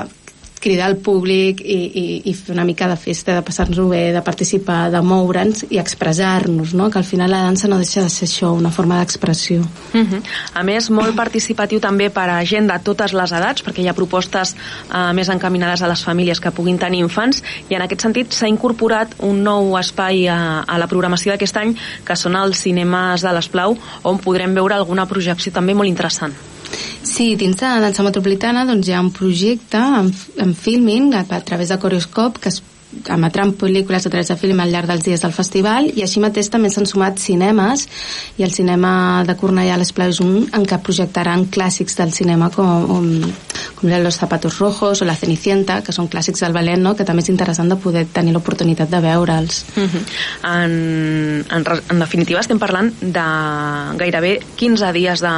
cridar 0.61 0.85
al 0.85 0.97
públic 1.01 1.59
i, 1.65 1.75
i, 1.75 2.03
i 2.29 2.33
fer 2.37 2.53
una 2.53 2.63
mica 2.63 2.87
de 2.87 2.95
festa, 2.95 3.33
de 3.35 3.43
passar-nos-ho 3.43 3.87
bé, 3.89 4.03
de 4.13 4.21
participar, 4.23 4.91
de 4.93 5.01
moure'ns 5.03 5.65
i 5.73 5.79
expressar-nos, 5.81 6.75
no? 6.77 6.87
que 6.93 7.01
al 7.01 7.07
final 7.07 7.33
la 7.33 7.41
dansa 7.47 7.67
no 7.67 7.79
deixa 7.81 8.05
de 8.05 8.11
ser 8.13 8.29
això, 8.29 8.53
una 8.55 8.71
forma 8.71 8.99
d'expressió. 9.01 9.65
Uh 9.93 10.05
-huh. 10.05 10.21
A 10.53 10.63
més, 10.63 10.89
molt 10.89 11.15
participatiu 11.15 11.79
també 11.79 12.09
per 12.09 12.29
a 12.29 12.45
gent 12.45 12.67
de 12.67 12.79
totes 12.83 13.13
les 13.13 13.31
edats, 13.31 13.63
perquè 13.63 13.81
hi 13.81 13.87
ha 13.87 13.93
propostes 13.93 14.55
uh, 14.93 15.11
més 15.13 15.29
encaminades 15.29 15.81
a 15.81 15.87
les 15.87 16.03
famílies 16.03 16.39
que 16.39 16.51
puguin 16.51 16.77
tenir 16.77 16.99
infants, 16.99 17.43
i 17.69 17.75
en 17.75 17.81
aquest 17.81 18.01
sentit 18.01 18.31
s'ha 18.33 18.47
incorporat 18.47 19.15
un 19.19 19.43
nou 19.43 19.77
espai 19.77 20.27
a, 20.27 20.63
a 20.67 20.77
la 20.77 20.87
programació 20.87 21.31
d'aquest 21.31 21.57
any, 21.57 21.75
que 22.05 22.15
són 22.15 22.35
els 22.35 22.57
cinemes 22.57 23.21
de 23.21 23.33
l'Esplau, 23.33 23.77
on 24.03 24.17
podrem 24.19 24.53
veure 24.53 24.75
alguna 24.75 25.07
projecció 25.07 25.51
també 25.51 25.73
molt 25.73 25.89
interessant. 25.89 26.33
Sí, 27.03 27.35
dins 27.35 27.57
de 27.59 27.69
Dansa 27.83 28.05
Metropolitana 28.05 28.65
doncs, 28.69 28.87
hi 28.87 28.95
ha 28.95 29.01
un 29.03 29.11
projecte 29.15 29.79
en, 30.01 30.11
en 30.43 30.53
filming 30.55 31.13
a, 31.17 31.25
a 31.27 31.41
través 31.45 31.69
de 31.73 31.79
Coreoscope 31.81 32.39
que 32.39 32.53
es 32.53 32.61
emetran 33.07 33.53
pel·lícules 33.55 34.05
a 34.05 34.09
través 34.09 34.27
de 34.27 34.35
film 34.35 34.59
al 34.59 34.71
llarg 34.73 34.89
dels 34.89 35.05
dies 35.05 35.21
del 35.23 35.33
festival 35.35 35.87
i 35.95 36.03
així 36.03 36.19
mateix 36.23 36.49
també 36.51 36.69
s'han 36.69 36.89
sumat 36.89 37.21
cinemes 37.23 37.87
i 38.37 38.43
el 38.43 38.51
cinema 38.51 39.23
de 39.27 39.35
Cornellà 39.39 39.77
a 39.77 39.79
l'Esplau 39.79 40.11
és 40.11 40.19
un 40.23 40.49
en 40.51 40.65
què 40.67 40.79
projectaran 40.83 41.47
clàssics 41.53 41.95
del 41.99 42.11
cinema 42.11 42.51
com, 42.51 42.87
com, 42.89 43.07
com 43.81 44.01
Los 44.01 44.17
zapatos 44.17 44.59
rojos 44.59 45.01
o 45.01 45.05
La 45.05 45.15
cenicienta, 45.15 45.81
que 45.83 45.91
són 45.91 46.07
clàssics 46.09 46.41
del 46.41 46.53
ballet, 46.53 46.79
no? 46.79 46.95
que 46.95 47.05
també 47.05 47.23
és 47.23 47.29
interessant 47.29 47.69
de 47.69 47.77
poder 47.81 48.05
tenir 48.13 48.33
l'oportunitat 48.33 48.89
de 48.89 48.99
veure'ls. 49.01 49.65
Uh 49.75 49.83
-huh. 49.83 50.01
en, 50.43 51.45
en, 51.49 51.65
en 51.89 51.99
definitiva 51.99 52.39
estem 52.39 52.59
parlant 52.59 52.91
de 53.01 53.27
gairebé 53.97 54.39
15 54.55 54.93
dies 54.93 55.21
de, 55.21 55.35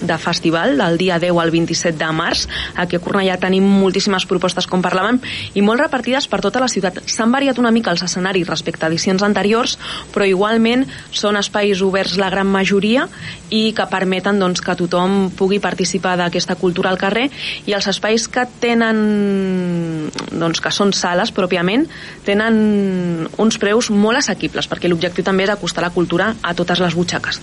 de 0.00 0.18
festival, 0.18 0.76
del 0.76 0.98
dia 0.98 1.18
10 1.18 1.38
al 1.38 1.50
27 1.50 1.98
de 1.98 2.12
març. 2.12 2.48
Aquí 2.74 2.96
a 2.96 3.00
Cornellà 3.00 3.38
tenim 3.38 3.64
moltíssimes 3.64 4.26
propostes, 4.26 4.66
com 4.66 4.82
parlàvem, 4.82 5.20
i 5.54 5.62
molt 5.62 5.80
repartides 5.80 6.28
per 6.28 6.40
tota 6.40 6.60
la 6.60 6.68
ciutat 6.68 7.02
S'han 7.06 7.32
variat 7.32 7.58
una 7.58 7.70
mica 7.70 7.90
els 7.90 8.02
escenaris 8.02 8.48
respecte 8.48 8.86
a 8.86 8.88
edicions 8.88 9.22
anteriors, 9.22 9.78
però 10.14 10.26
igualment 10.26 10.86
són 11.10 11.36
espais 11.36 11.82
oberts 11.82 12.16
la 12.16 12.30
gran 12.30 12.46
majoria 12.46 13.08
i 13.50 13.72
que 13.76 13.86
permeten 13.90 14.38
doncs, 14.38 14.60
que 14.64 14.76
tothom 14.78 15.30
pugui 15.36 15.60
participar 15.60 16.16
d'aquesta 16.16 16.56
cultura 16.56 16.90
al 16.90 16.98
carrer 16.98 17.30
i 17.66 17.72
els 17.76 17.83
espais 17.90 18.28
que 18.28 18.46
tenen 18.60 20.10
doncs, 20.32 20.60
que 20.60 20.72
són 20.74 20.92
sales 20.96 21.32
pròpiament 21.34 21.86
tenen 22.26 23.28
uns 23.38 23.60
preus 23.60 23.90
molt 23.90 24.22
assequibles 24.22 24.70
perquè 24.70 24.90
l'objectiu 24.90 25.26
també 25.26 25.48
és 25.48 25.54
acostar 25.54 25.84
la 25.84 25.94
cultura 25.94 26.34
a 26.42 26.54
totes 26.54 26.82
les 26.82 26.96
butxaques. 26.96 27.40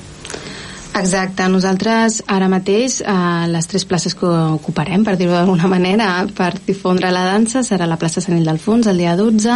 Exacte, 0.91 1.45
nosaltres 1.47 2.17
ara 2.27 2.49
mateix 2.51 2.97
eh, 2.99 3.11
les 3.47 3.67
tres 3.71 3.85
places 3.87 4.11
que 4.17 4.27
ocuparem, 4.27 5.05
per 5.07 5.13
dir-ho 5.15 5.31
d'alguna 5.31 5.69
manera, 5.71 6.09
per 6.35 6.51
difondre 6.65 7.13
la 7.15 7.23
dansa 7.29 7.61
serà 7.63 7.87
la 7.87 7.95
plaça 8.01 8.19
Sant 8.19 8.35
Ildefons 8.35 8.89
el 8.91 8.99
dia 8.99 9.15
12, 9.15 9.55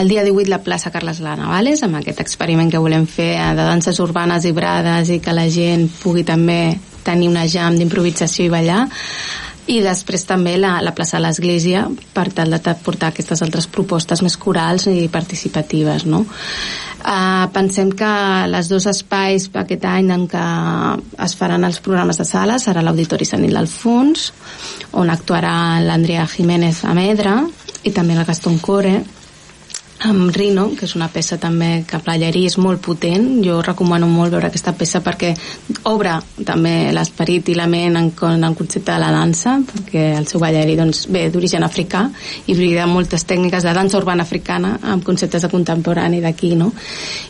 el 0.00 0.08
dia 0.08 0.24
18 0.24 0.48
la 0.48 0.62
plaça 0.64 0.92
Carles 0.94 1.20
Lanavales, 1.20 1.84
amb 1.84 2.00
aquest 2.00 2.24
experiment 2.24 2.72
que 2.72 2.80
volem 2.80 3.04
fer 3.04 3.34
eh, 3.36 3.52
de 3.52 3.68
danses 3.68 4.00
urbanes 4.00 4.48
i 4.48 4.54
brades 4.56 5.12
i 5.12 5.20
que 5.20 5.36
la 5.36 5.50
gent 5.52 5.84
pugui 6.00 6.24
també 6.24 6.78
tenir 7.04 7.28
una 7.28 7.44
jam 7.44 7.76
d'improvisació 7.76 8.48
i 8.48 8.54
ballar 8.54 8.86
i 9.70 9.80
després 9.84 10.26
també 10.28 10.56
la, 10.60 10.76
la 10.84 10.92
plaça 10.96 11.16
de 11.16 11.24
l'Església 11.24 11.86
per 12.14 12.28
tal 12.36 12.52
de 12.52 12.74
portar 12.84 13.10
aquestes 13.12 13.42
altres 13.44 13.66
propostes 13.70 14.22
més 14.24 14.36
corals 14.40 14.88
i 14.90 15.08
participatives 15.12 16.04
no? 16.08 16.24
Uh, 17.04 17.44
pensem 17.52 17.90
que 17.92 18.10
les 18.48 18.68
dos 18.72 18.86
espais 18.88 19.50
aquest 19.60 19.84
any 19.88 20.08
en 20.14 20.24
què 20.28 20.44
es 21.24 21.34
faran 21.36 21.66
els 21.68 21.80
programes 21.84 22.20
de 22.20 22.24
sala 22.28 22.56
serà 22.60 22.84
l'Auditori 22.84 23.28
Sant 23.28 23.44
Ildefons 23.44 24.30
on 25.00 25.12
actuarà 25.12 25.82
l'Andrea 25.84 26.24
Jiménez 26.28 26.84
Amedra 26.88 27.42
i 27.84 27.92
també 27.92 28.16
el 28.16 28.24
Gaston 28.24 28.56
Core 28.64 28.98
amb 30.04 30.30
Rino, 30.36 30.68
que 30.76 30.84
és 30.84 30.94
una 30.98 31.08
peça 31.12 31.38
també 31.40 31.84
que 31.88 31.98
ballerí 32.04 32.44
és 32.48 32.56
molt 32.60 32.82
potent, 32.84 33.24
jo 33.44 33.60
recomano 33.64 34.06
molt 34.10 34.34
veure 34.34 34.50
aquesta 34.50 34.74
peça 34.76 35.00
perquè 35.04 35.32
obre 35.88 36.18
també 36.44 36.92
l'esperit 36.94 37.48
i 37.48 37.56
la 37.56 37.66
ment 37.70 37.96
en, 38.00 38.10
en 38.28 38.44
el 38.44 38.56
concepte 38.58 38.92
de 38.92 38.98
la 39.00 39.12
dansa, 39.14 39.56
perquè 39.70 40.06
el 40.18 40.28
seu 40.30 40.42
ballerí 40.42 40.76
doncs, 40.80 41.06
ve 41.12 41.26
d'origen 41.32 41.64
africà 41.64 42.04
i 42.46 42.56
brida 42.58 42.88
moltes 42.90 43.24
tècniques 43.28 43.64
de 43.64 43.76
dansa 43.76 44.00
urbana 44.00 44.26
africana 44.28 44.76
amb 44.82 45.04
conceptes 45.06 45.46
de 45.46 45.52
contemporani 45.52 46.20
d'aquí, 46.24 46.54
no? 46.58 46.72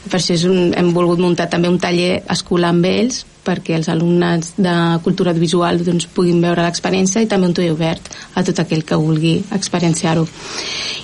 I 0.05 0.11
per 0.11 0.19
això 0.19 0.35
és 0.35 0.49
un, 0.51 0.75
hem 0.75 0.91
volgut 0.97 1.23
muntar 1.23 1.49
també 1.51 1.71
un 1.71 1.79
taller 1.79 2.25
escolar 2.35 2.75
amb 2.75 2.91
ells 2.91 3.25
perquè 3.45 3.77
els 3.79 3.89
alumnes 3.93 4.55
de 4.57 4.75
cultura 5.05 5.35
visual 5.37 5.83
doncs, 5.85 6.09
puguin 6.15 6.43
veure 6.43 6.65
l'experiència 6.65 7.23
i 7.23 7.31
també 7.31 7.51
un 7.51 7.57
tull 7.57 7.73
obert 7.75 8.11
a 8.35 8.45
tot 8.47 8.61
aquell 8.65 8.85
que 8.85 8.99
vulgui 9.01 9.37
experienciar-ho. 9.55 10.27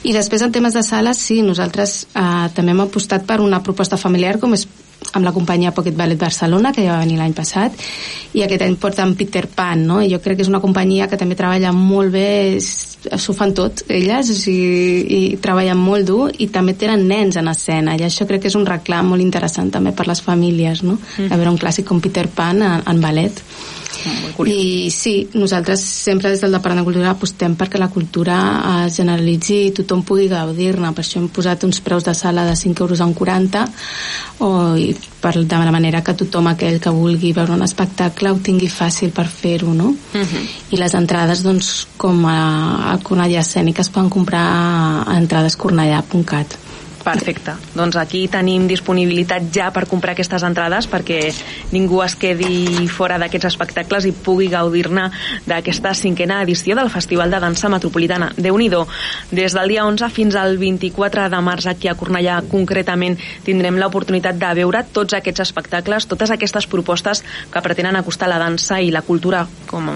I 0.09 0.14
després 0.16 0.42
en 0.42 0.53
temes 0.53 0.76
de 0.76 0.83
sales, 0.87 1.20
sí, 1.20 1.40
nosaltres 1.44 2.07
eh, 2.14 2.46
també 2.57 2.72
hem 2.72 2.87
apostat 2.87 3.26
per 3.29 3.40
una 3.44 3.62
proposta 3.62 4.00
familiar 4.00 4.38
com 4.40 4.57
és 4.57 4.66
amb 5.12 5.24
la 5.24 5.32
companyia 5.32 5.72
Pocket 5.74 5.96
Ballet 5.96 6.18
Barcelona, 6.18 6.72
que 6.72 6.84
ja 6.84 6.94
va 6.94 7.02
venir 7.02 7.18
l'any 7.18 7.34
passat, 7.34 7.74
i 8.36 8.44
aquest 8.44 8.62
any 8.62 8.76
porten 8.78 9.16
Peter 9.18 9.46
Pan, 9.50 9.82
no? 9.86 9.98
I 10.02 10.10
jo 10.12 10.20
crec 10.22 10.38
que 10.38 10.46
és 10.46 10.52
una 10.52 10.62
companyia 10.62 11.08
que 11.10 11.18
també 11.18 11.38
treballa 11.38 11.72
molt 11.74 12.12
bé, 12.14 12.60
s'ho 12.60 13.34
fan 13.34 13.54
tot, 13.56 13.82
elles, 13.90 14.30
i, 14.52 14.60
i 15.16 15.20
treballen 15.42 15.80
molt 15.80 16.06
dur, 16.06 16.30
i 16.38 16.50
també 16.52 16.76
tenen 16.78 17.06
nens 17.10 17.40
en 17.40 17.50
escena, 17.50 17.96
i 17.98 18.06
això 18.06 18.28
crec 18.28 18.44
que 18.44 18.52
és 18.52 18.58
un 18.58 18.68
reclam 18.68 19.10
molt 19.14 19.24
interessant 19.24 19.72
també 19.74 19.94
per 19.96 20.06
les 20.10 20.22
famílies, 20.22 20.84
no? 20.86 20.98
Mm. 21.00 21.28
De 21.32 21.40
veure 21.42 21.54
un 21.56 21.60
clàssic 21.60 21.88
com 21.88 22.02
Peter 22.04 22.28
Pan 22.28 22.62
en, 22.62 22.86
en 22.86 23.02
ballet. 23.02 23.42
I 24.46 24.90
sí, 24.90 25.29
nosaltres 25.35 25.81
sempre 25.83 26.31
des 26.31 26.40
del 26.40 26.53
Departament 26.53 26.85
de 26.87 26.88
Cultura 26.92 27.11
apostem 27.11 27.57
perquè 27.59 27.79
la 27.79 27.88
cultura 27.92 28.37
es 28.87 28.96
generalitzi 28.96 29.66
i 29.66 29.72
tothom 29.76 30.03
pugui 30.07 30.29
gaudir-ne. 30.31 30.92
Per 30.96 31.05
això 31.05 31.18
hem 31.20 31.29
posat 31.29 31.64
uns 31.64 31.81
preus 31.85 32.05
de 32.05 32.14
sala 32.14 32.44
de 32.46 32.55
5 32.57 32.81
euros 32.87 33.00
en 33.00 33.12
40 33.14 33.64
o, 34.38 34.50
i 34.76 34.94
per, 35.20 35.35
de 35.44 35.57
la 35.59 35.70
manera 35.74 36.00
que 36.03 36.14
tothom 36.14 36.46
aquell 36.48 36.81
que 36.81 36.90
vulgui 36.90 37.33
veure 37.37 37.53
un 37.53 37.62
espectacle 37.66 38.31
ho 38.33 38.38
tingui 38.40 38.68
fàcil 38.72 39.11
per 39.12 39.26
fer-ho, 39.29 39.74
no? 39.74 39.88
Uh 39.90 40.18
Mhm. 40.18 40.24
-huh. 40.24 40.48
I 40.70 40.76
les 40.76 40.94
entrades, 40.94 41.42
doncs, 41.42 41.87
com 41.96 42.24
a, 42.26 42.92
a 42.92 42.98
Cornellà 43.03 43.40
Escènica 43.40 43.81
es 43.83 43.88
poden 43.90 44.09
comprar 44.09 45.05
a 45.07 45.16
entradescornellà.cat. 45.18 46.57
Perfecte. 47.10 47.54
Doncs 47.74 47.96
aquí 48.00 48.26
tenim 48.30 48.66
disponibilitat 48.70 49.48
ja 49.54 49.70
per 49.74 49.86
comprar 49.90 50.14
aquestes 50.14 50.44
entrades 50.46 50.88
perquè 50.90 51.20
ningú 51.74 52.00
es 52.04 52.16
quedi 52.18 52.86
fora 52.92 53.18
d'aquests 53.20 53.50
espectacles 53.50 54.06
i 54.06 54.12
pugui 54.12 54.48
gaudir-ne 54.52 55.08
d'aquesta 55.48 55.94
cinquena 55.94 56.40
edició 56.44 56.76
del 56.78 56.90
Festival 56.90 57.30
de 57.30 57.40
Dansa 57.42 57.68
Metropolitana. 57.68 58.32
déu 58.36 58.56
nhi 58.58 58.70
Des 59.30 59.52
del 59.52 59.68
dia 59.68 59.84
11 59.84 60.10
fins 60.10 60.34
al 60.36 60.56
24 60.58 61.28
de 61.28 61.40
març 61.40 61.66
aquí 61.66 61.88
a 61.88 61.94
Cornellà 61.94 62.42
concretament 62.48 63.18
tindrem 63.44 63.78
l'oportunitat 63.78 64.36
de 64.38 64.54
veure 64.54 64.84
tots 64.92 65.14
aquests 65.14 65.40
espectacles, 65.40 66.06
totes 66.06 66.30
aquestes 66.30 66.66
propostes 66.66 67.24
que 67.50 67.62
pretenen 67.62 67.96
acostar 67.96 68.28
la 68.28 68.38
dansa 68.38 68.80
i 68.80 68.90
la 68.90 69.02
cultura 69.02 69.46
com, 69.66 69.90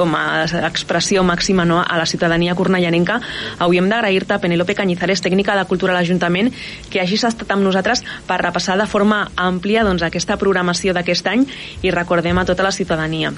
com 0.00 0.16
a 0.16 0.48
expressió 0.70 1.20
màxima 1.26 1.66
no, 1.68 1.82
a 1.84 2.00
la 2.00 2.08
ciutadania 2.08 2.56
cornellanenca. 2.56 3.20
Avui 3.60 3.80
hem 3.80 3.92
d'agrair-te, 3.92 4.40
Penélope 4.40 4.76
Cañizares, 4.78 5.20
tècnica 5.20 5.58
de 5.58 5.68
Cultura 5.68 5.92
de 5.92 6.00
l'Ajuntament, 6.00 6.52
que 6.88 7.04
hagis 7.04 7.28
estat 7.28 7.52
amb 7.52 7.66
nosaltres 7.68 8.04
per 8.26 8.40
repassar 8.40 8.78
de 8.80 8.88
forma 8.88 9.26
àmplia 9.36 9.84
doncs, 9.84 10.06
aquesta 10.06 10.40
programació 10.40 10.96
d'aquest 10.96 11.28
any 11.28 11.48
i 11.84 11.92
recordem 11.92 12.40
a 12.40 12.48
tota 12.48 12.64
la 12.64 12.76
ciutadania 12.76 13.34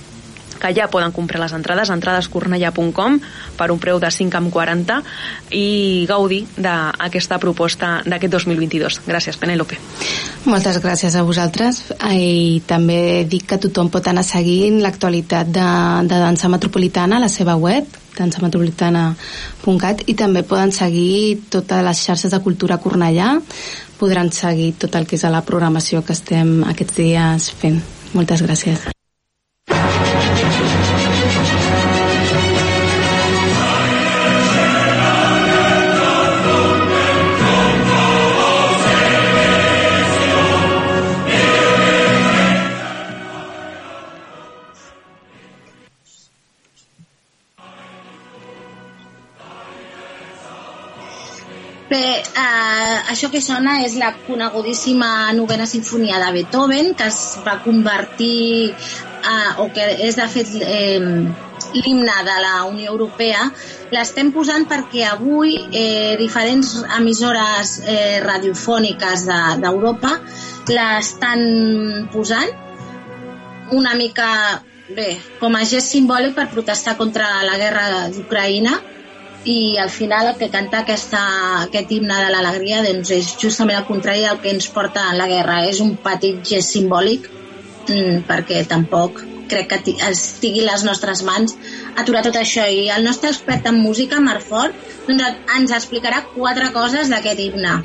que 0.59 0.73
ja 0.77 0.89
poden 0.93 1.13
comprar 1.13 1.41
les 1.43 1.55
entrades 1.57 1.91
entradescornellà.com 1.95 3.19
per 3.59 3.71
un 3.73 3.81
preu 3.83 4.01
de 4.03 4.11
5,40 4.13 5.01
i 5.57 6.05
gaudir 6.09 6.45
d'aquesta 6.57 7.39
proposta 7.43 8.03
d'aquest 8.07 8.33
2022. 8.33 9.01
Gràcies, 9.07 9.39
Penélope. 9.41 9.79
Moltes 10.45 10.81
gràcies 10.83 11.15
a 11.17 11.23
vosaltres 11.27 11.83
i 12.13 12.63
també 12.67 13.25
dic 13.29 13.47
que 13.51 13.61
tothom 13.63 13.91
pot 13.93 14.07
anar 14.09 14.25
seguint 14.27 14.81
l'actualitat 14.83 15.47
de, 15.53 15.69
de 16.09 16.23
Dansa 16.27 16.49
Metropolitana 16.53 17.17
a 17.19 17.25
la 17.27 17.31
seva 17.33 17.57
web 17.57 17.87
dansametropolitana.cat 18.17 20.03
i 20.11 20.15
també 20.19 20.43
poden 20.45 20.73
seguir 20.75 21.41
totes 21.53 21.85
les 21.87 22.03
xarxes 22.07 22.35
de 22.35 22.43
cultura 22.45 22.81
Cornellà 22.83 23.41
podran 24.03 24.33
seguir 24.35 24.73
tot 24.83 24.97
el 24.99 25.07
que 25.07 25.17
és 25.19 25.25
a 25.25 25.31
la 25.31 25.45
programació 25.47 26.03
que 26.07 26.17
estem 26.17 26.65
aquests 26.73 26.99
dies 26.99 27.53
fent. 27.63 27.79
Moltes 28.17 28.43
gràcies. 28.43 29.02
Això 53.13 53.29
que 53.33 53.43
sona 53.45 53.81
és 53.85 53.97
la 54.01 54.13
conegudíssima 54.27 55.33
novena 55.37 55.67
sinfonia 55.69 56.21
de 56.23 56.33
Beethoven, 56.39 56.95
que 56.99 57.09
es 57.13 57.21
va 57.47 57.59
convertir 57.65 58.73
eh, 58.73 59.51
o 59.63 59.69
que 59.75 59.87
és 60.09 60.17
de 60.17 60.29
fet 60.33 60.53
eh, 60.61 61.01
l'himne 61.77 62.17
de 62.29 62.39
la 62.45 62.55
Unió 62.69 62.91
Europea, 62.93 63.45
l'estem 63.93 64.33
posant 64.35 64.65
perquè 64.69 65.05
avui 65.11 65.55
eh, 65.71 66.17
diferents 66.21 66.75
emissores 66.99 67.79
eh, 67.85 68.21
radiofòniques 68.25 69.29
d'Europa 69.63 70.17
de, 70.19 70.77
l'estan 70.77 72.09
posant 72.13 72.51
una 73.73 73.95
mica 73.99 74.63
bé, 74.93 75.17
com 75.41 75.55
a 75.57 75.65
gest 75.69 75.93
simbòlic 75.95 76.35
per 76.37 76.49
protestar 76.53 76.97
contra 77.01 77.29
la 77.47 77.57
guerra 77.61 78.09
d'Ucraïna 78.13 78.79
i 79.45 79.77
al 79.79 79.91
final 79.91 80.29
el 80.29 80.39
que 80.39 80.51
canta 80.51 80.83
aquesta, 80.83 81.21
aquest 81.65 81.91
himne 81.91 82.19
de 82.23 82.31
l'alegria 82.31 82.83
doncs 82.87 83.11
és 83.17 83.33
justament 83.41 83.81
el 83.81 83.89
contrari 83.89 84.23
del 84.23 84.39
que 84.43 84.53
ens 84.55 84.69
porta 84.71 85.09
a 85.11 85.17
la 85.19 85.27
guerra. 85.31 85.65
És 85.67 85.81
un 85.83 85.97
petit 86.05 86.39
gest 86.47 86.77
simbòlic 86.77 87.27
mm, 87.89 88.23
perquè 88.29 88.63
tampoc 88.71 89.25
crec 89.53 89.69
que 89.73 89.97
estigui 90.09 90.63
les 90.65 90.85
nostres 90.87 91.25
mans 91.27 91.57
aturar 91.99 92.23
tot 92.27 92.39
això. 92.39 92.69
I 92.69 92.89
el 92.95 93.05
nostre 93.05 93.33
expert 93.35 93.67
en 93.69 93.83
música, 93.83 94.21
Marc 94.21 94.47
Fort, 94.47 94.79
doncs 95.09 95.43
ens 95.59 95.75
explicarà 95.75 96.23
quatre 96.33 96.71
coses 96.77 97.11
d'aquest 97.13 97.43
himne. 97.43 97.81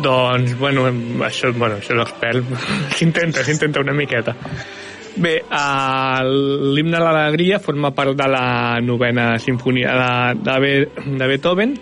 Doncs, 0.00 0.54
bueno, 0.58 0.86
això, 1.26 1.50
bueno, 1.52 1.76
això 1.82 1.92
és 1.92 2.00
l'expert. 2.00 2.52
S'intenta, 2.96 3.44
s'intenta 3.44 3.82
una 3.84 3.96
miqueta. 3.96 4.36
Bé, 5.16 5.42
l'himne 5.42 6.96
a 6.96 7.00
l'alegria 7.02 7.58
forma 7.58 7.90
part 7.90 8.14
de 8.14 8.28
la 8.30 8.78
novena 8.80 9.38
sinfonia 9.38 9.94
de, 9.98 10.34
de, 10.44 10.58
Be 10.62 10.88
de 11.18 11.26
Beethoven, 11.26 11.80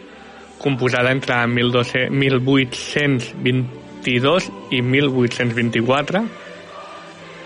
composada 0.58 1.12
entre 1.12 1.46
12, 1.46 2.10
1822 2.10 4.50
i 4.70 4.82
1824. 4.82 6.24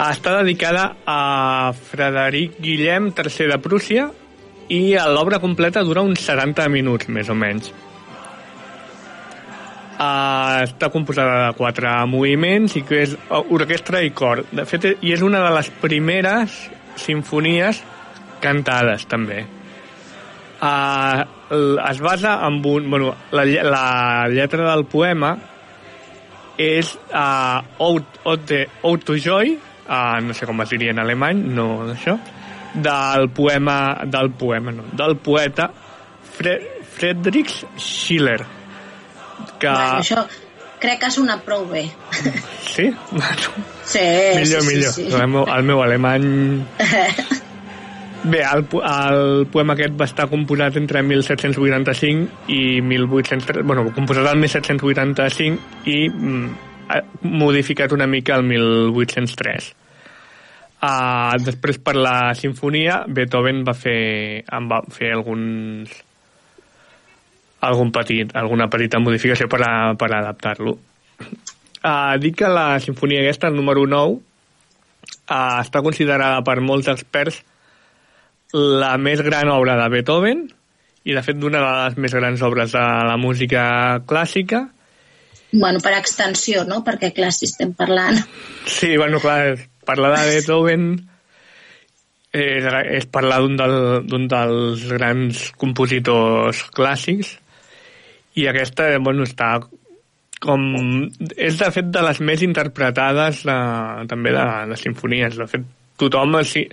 Està 0.03 0.39
dedicada 0.41 0.97
a 1.05 1.73
Frederic 1.75 2.61
Guillem 2.63 3.13
III 3.13 3.49
de 3.53 3.59
Prússia 3.63 4.11
i 4.73 4.97
l'obra 4.97 5.39
completa 5.43 5.83
dura 5.85 6.03
uns 6.03 6.21
70 6.25 6.69
minuts, 6.73 7.09
més 7.09 7.29
o 7.29 7.35
menys. 7.35 7.73
Uh, 10.03 10.63
està 10.65 10.89
composada 10.91 11.35
de 11.47 11.57
quatre 11.59 11.91
moviments 12.11 12.75
i 12.79 12.83
que 12.87 13.03
és 13.05 13.13
orquestra 13.31 14.01
i 14.03 14.11
cor. 14.17 14.41
De 14.51 14.65
fet, 14.67 14.87
i 15.05 15.13
és 15.15 15.23
una 15.23 15.43
de 15.45 15.51
les 15.55 15.69
primeres 15.83 16.57
sinfonies 16.99 17.83
cantades, 18.43 19.05
també. 19.11 19.45
Uh, 20.63 21.23
es 21.91 22.01
basa 22.03 22.39
en 22.47 22.61
un... 22.65 22.89
Bueno, 22.91 23.15
la, 23.31 23.45
la 23.45 24.29
lletra 24.33 24.65
del 24.71 24.87
poema 24.87 25.37
és 26.59 26.95
uh, 27.13 27.63
Ode, 27.79 28.67
Ode 28.83 29.05
to 29.05 29.19
Joy, 29.19 29.57
uh, 29.87 30.19
no 30.23 30.35
sé 30.35 30.49
com 30.49 30.65
es 30.65 30.73
diria 30.73 30.95
en 30.95 31.03
alemany, 31.03 31.45
no 31.57 31.69
això, 31.93 32.17
del 32.75 33.29
poema, 33.35 33.77
del 34.07 34.33
poema, 34.39 34.73
no, 34.73 34.89
del 34.97 35.17
poeta 35.21 35.71
Fre 36.33 36.59
Friedrich 36.93 37.65
Schiller, 37.81 38.41
que... 39.59 39.69
Bueno, 39.69 40.01
això 40.01 40.25
crec 40.83 40.99
que 41.03 41.13
és 41.13 41.19
una 41.23 41.39
prou 41.47 41.65
bé. 41.71 41.85
Sí? 42.67 42.89
sí, 43.93 44.03
millor, 44.39 44.63
sí, 44.63 44.69
millor. 44.69 44.93
Sí, 44.97 45.07
sí. 45.07 45.15
El, 45.15 45.29
meu, 45.31 45.47
el 45.47 45.71
meu 45.71 45.83
alemany... 45.85 46.29
Bé, 48.23 48.39
el, 48.47 48.61
el 48.87 49.49
poema 49.51 49.75
aquest 49.75 49.97
va 49.99 50.07
estar 50.07 50.29
composat 50.31 50.77
entre 50.79 51.01
1785 51.03 52.53
i 52.55 52.79
1800... 52.87 53.65
Bueno, 53.67 53.89
composat 53.97 54.29
el 54.31 54.39
1785 54.39 55.89
i 55.91 55.97
mm, 56.07 56.69
modificat 57.41 57.91
una 57.97 58.07
mica 58.07 58.37
el 58.39 58.47
1803. 58.47 59.73
Uh, 60.83 61.35
després, 61.43 61.79
per 61.83 61.97
la 61.99 62.33
sinfonia, 62.39 63.03
Beethoven 63.07 63.63
va 63.67 63.75
fer, 63.75 64.43
en 64.51 64.71
va 64.71 64.81
fer 64.91 65.13
alguns 65.15 65.93
algun 67.63 67.93
petit, 67.95 68.33
alguna 68.39 68.69
petita 68.71 69.01
modificació 69.03 69.49
per, 69.51 69.63
a, 69.67 69.73
per 69.99 70.11
adaptar-lo. 70.11 70.77
Uh, 71.83 72.15
dic 72.23 72.41
que 72.43 72.51
la 72.51 72.77
sinfonia 72.83 73.23
aquesta, 73.23 73.51
el 73.51 73.59
número 73.59 73.85
9, 73.91 74.19
uh, 74.19 75.61
està 75.63 75.83
considerada 75.83 76.43
per 76.47 76.61
molts 76.63 76.91
experts 76.93 77.43
la 78.53 78.97
més 79.01 79.23
gran 79.25 79.49
obra 79.49 79.79
de 79.81 79.89
Beethoven 79.95 80.45
i, 81.03 81.15
de 81.15 81.23
fet, 81.25 81.39
d'una 81.41 81.63
de 81.63 81.71
les 81.71 81.99
més 82.05 82.15
grans 82.15 82.43
obres 82.47 82.75
de 82.75 82.83
la 83.09 83.17
música 83.19 83.65
clàssica. 84.07 84.67
Bueno, 85.53 85.81
per 85.85 85.95
extensió, 85.97 86.67
no? 86.69 86.83
Perquè, 86.87 87.11
clar, 87.17 87.33
si 87.35 87.49
estem 87.49 87.73
parlant... 87.77 88.21
Sí, 88.71 88.95
bueno, 88.97 89.19
clar, 89.23 89.57
parlar 89.89 90.13
de 90.19 90.37
Beethoven 90.37 90.87
és, 92.33 92.69
és 92.99 93.09
parlar 93.13 93.41
d'un 93.43 93.59
del, 93.59 94.29
dels 94.31 94.87
grans 94.95 95.49
compositors 95.61 96.63
clàssics 96.77 97.35
i 98.35 98.49
aquesta, 98.49 98.89
bueno, 99.03 99.27
està 99.29 99.55
com... 100.43 100.63
És, 101.37 101.59
de 101.61 101.69
fet, 101.75 101.91
de 101.95 102.03
les 102.05 102.21
més 102.25 102.43
interpretades 102.45 103.45
de, 103.47 103.59
també 104.11 104.33
de, 104.35 104.47
de 104.73 104.79
sinfonies. 104.81 105.39
De 105.39 105.49
fet, 105.51 105.67
tothom... 106.01 106.41
Si, 106.49 106.65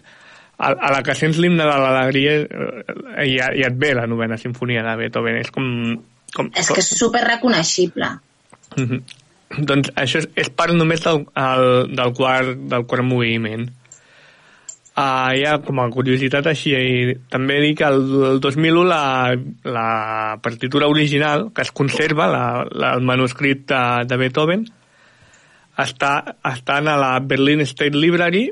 a, 0.59 0.73
a 0.73 0.91
la 0.91 1.03
que 1.05 1.15
sents 1.15 1.39
l'himne 1.39 1.63
de 1.63 1.75
l'alegria 1.79 2.35
eh, 2.43 3.27
ja, 3.31 3.51
ja 3.55 3.69
et 3.69 3.77
ve 3.79 3.93
la 3.95 4.07
novena 4.11 4.37
sinfonia 4.39 4.83
de 4.83 4.95
Beethoven. 5.03 5.39
És 5.39 5.51
com... 5.55 5.69
com 6.35 6.51
és 6.51 6.71
que 6.71 6.83
és 6.83 6.93
super 6.99 7.23
reconeixible. 7.27 8.09
Mm 8.75 8.85
-hmm. 8.85 9.65
Doncs 9.65 9.91
això 9.95 10.19
és, 10.19 10.27
és 10.35 10.49
part 10.49 10.73
només 10.73 11.01
del, 11.01 11.23
el, 11.35 11.95
del, 11.95 12.13
quart, 12.13 12.57
del 12.73 12.85
quart 12.85 13.05
moviment. 13.05 13.69
Uh, 14.99 15.31
ja 15.39 15.53
com 15.63 15.77
a 15.79 15.85
curiositat 15.93 16.49
així, 16.49 16.73
i 16.75 17.13
també 17.31 17.61
dic 17.63 17.77
que 17.79 17.87
el, 17.87 18.01
el 18.33 18.39
2001 18.43 18.81
la, 18.89 19.03
la 19.63 19.83
partitura 20.43 20.89
original, 20.91 21.45
que 21.55 21.63
es 21.63 21.71
conserva, 21.71 22.27
la, 22.27 22.41
la, 22.67 22.89
el 22.97 23.05
manuscrit 23.07 23.61
de, 23.69 23.79
de 24.09 24.17
Beethoven, 24.19 24.65
està, 25.79 26.11
està 26.51 26.81
a 26.81 26.97
la 26.99 27.13
Berlin 27.23 27.63
State 27.63 27.95
Library 27.95 28.49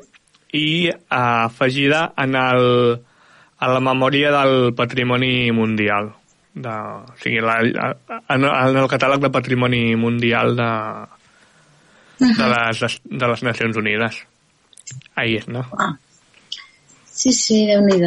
i 0.55 0.69
uh, 0.87 0.95
afegida 1.17 2.05
en, 2.15 2.39
el, 2.39 2.95
a 3.59 3.73
la 3.73 3.83
memòria 3.83 4.31
del 4.37 4.71
patrimoni 4.79 5.51
mundial. 5.51 6.13
De, 6.55 6.79
o 7.11 7.19
sigui, 7.19 7.43
la, 7.43 7.59
en, 7.59 8.47
en 8.47 8.83
el 8.85 8.91
catàleg 8.95 9.27
de 9.27 9.35
patrimoni 9.35 9.83
mundial 9.99 10.55
de, 10.55 10.71
de, 12.23 12.51
les, 12.55 12.99
de 13.03 13.35
les 13.35 13.47
Nacions 13.51 13.83
Unides. 13.83 14.23
Ahí 15.19 15.41
és, 15.43 15.51
no? 15.51 15.67
Ah. 15.75 15.97
Sí, 17.17 17.33
sí, 17.33 17.63
déu 17.65 17.81
nhi 17.85 17.97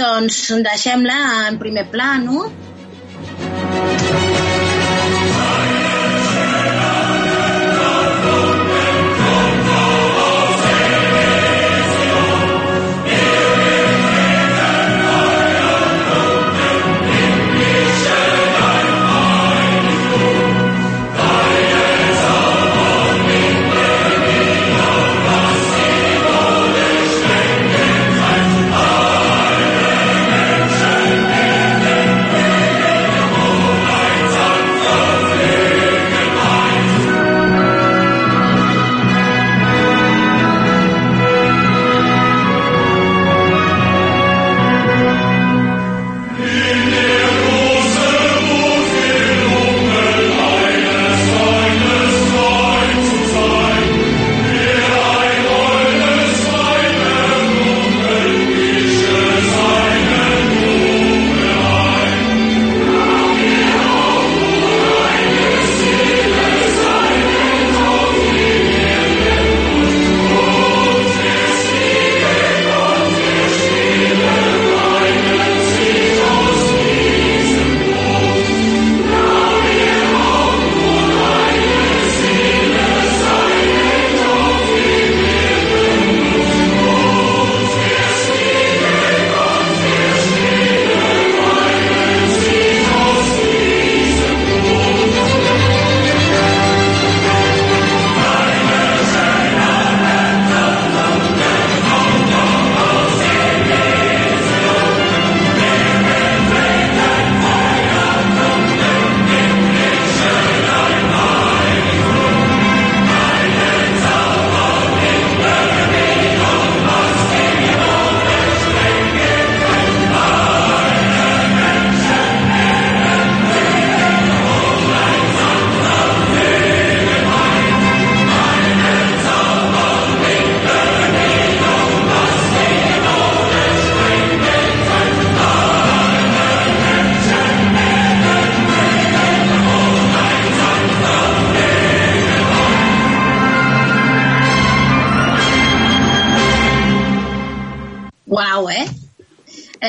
Doncs 0.00 0.36
deixem-la 0.66 1.16
en 1.48 1.58
primer 1.58 1.88
pla, 1.90 2.12
no? 2.22 2.44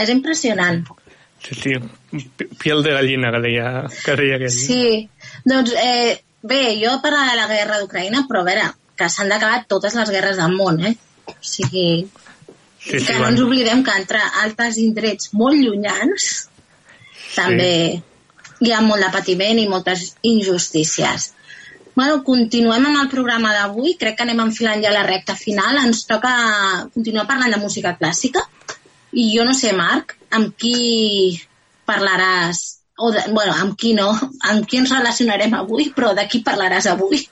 És 0.02 0.10
impressionant. 0.14 0.84
Sí, 1.42 1.56
sí, 1.58 1.72
pi- 2.38 2.48
piel 2.62 2.84
de 2.86 2.92
gallina, 2.94 3.32
que 3.34 3.40
deia, 3.48 3.70
que 4.06 4.16
deia 4.20 4.36
aquell. 4.38 4.54
Sí, 4.54 5.10
doncs 5.46 5.74
eh, 5.82 6.20
bé, 6.44 6.62
jo 6.84 7.00
parlaré 7.02 7.32
de 7.32 7.38
la 7.40 7.48
guerra 7.50 7.80
d'Ucraïna, 7.82 8.26
però 8.30 8.44
a 8.44 8.48
veure, 8.52 8.68
que 8.98 9.08
s'han 9.10 9.30
d'acabar 9.34 9.64
totes 9.68 9.96
les 9.98 10.12
guerres 10.14 10.38
del 10.38 10.54
món, 10.54 10.78
eh? 10.86 10.94
O 11.32 11.34
sigui, 11.42 12.06
sí, 12.84 13.00
que 13.00 13.18
no 13.18 13.28
ens 13.32 13.42
oblidem 13.42 13.82
que 13.88 13.96
entre 13.98 14.22
altres 14.44 14.78
indrets 14.82 15.32
molt 15.34 15.58
llunyans 15.58 16.30
també 17.36 18.02
hi 18.62 18.72
ha 18.76 18.82
molt 18.86 19.02
de 19.02 19.10
patiment 19.14 19.58
i 19.58 19.68
moltes 19.70 20.12
injustícies. 20.28 21.32
Bueno, 21.96 22.22
continuem 22.24 22.86
amb 22.88 23.02
el 23.02 23.10
programa 23.12 23.52
d'avui. 23.56 23.96
Crec 24.00 24.16
que 24.20 24.24
anem 24.24 24.40
enfilant 24.46 24.84
ja 24.84 24.92
la 24.94 25.02
recta 25.08 25.34
final. 25.36 25.80
Ens 25.82 26.06
toca 26.08 26.32
continuar 26.94 27.26
parlant 27.28 27.52
de 27.56 27.60
música 27.60 27.96
clàssica. 28.00 28.44
I 29.14 29.28
jo 29.36 29.44
no 29.48 29.54
sé, 29.58 29.74
Marc, 29.76 30.16
amb 30.32 30.54
qui 30.58 31.42
parlaràs? 31.88 32.62
O 33.02 33.10
de, 33.12 33.24
bueno, 33.34 33.54
amb 33.58 33.76
qui 33.80 33.94
no? 33.98 34.12
Amb 34.48 34.68
qui 34.70 34.78
ens 34.78 34.92
relacionarem 34.94 35.54
avui? 35.58 35.90
Però 35.96 36.14
de 36.16 36.28
qui 36.30 36.44
parlaràs 36.46 36.88
avui? 36.92 37.24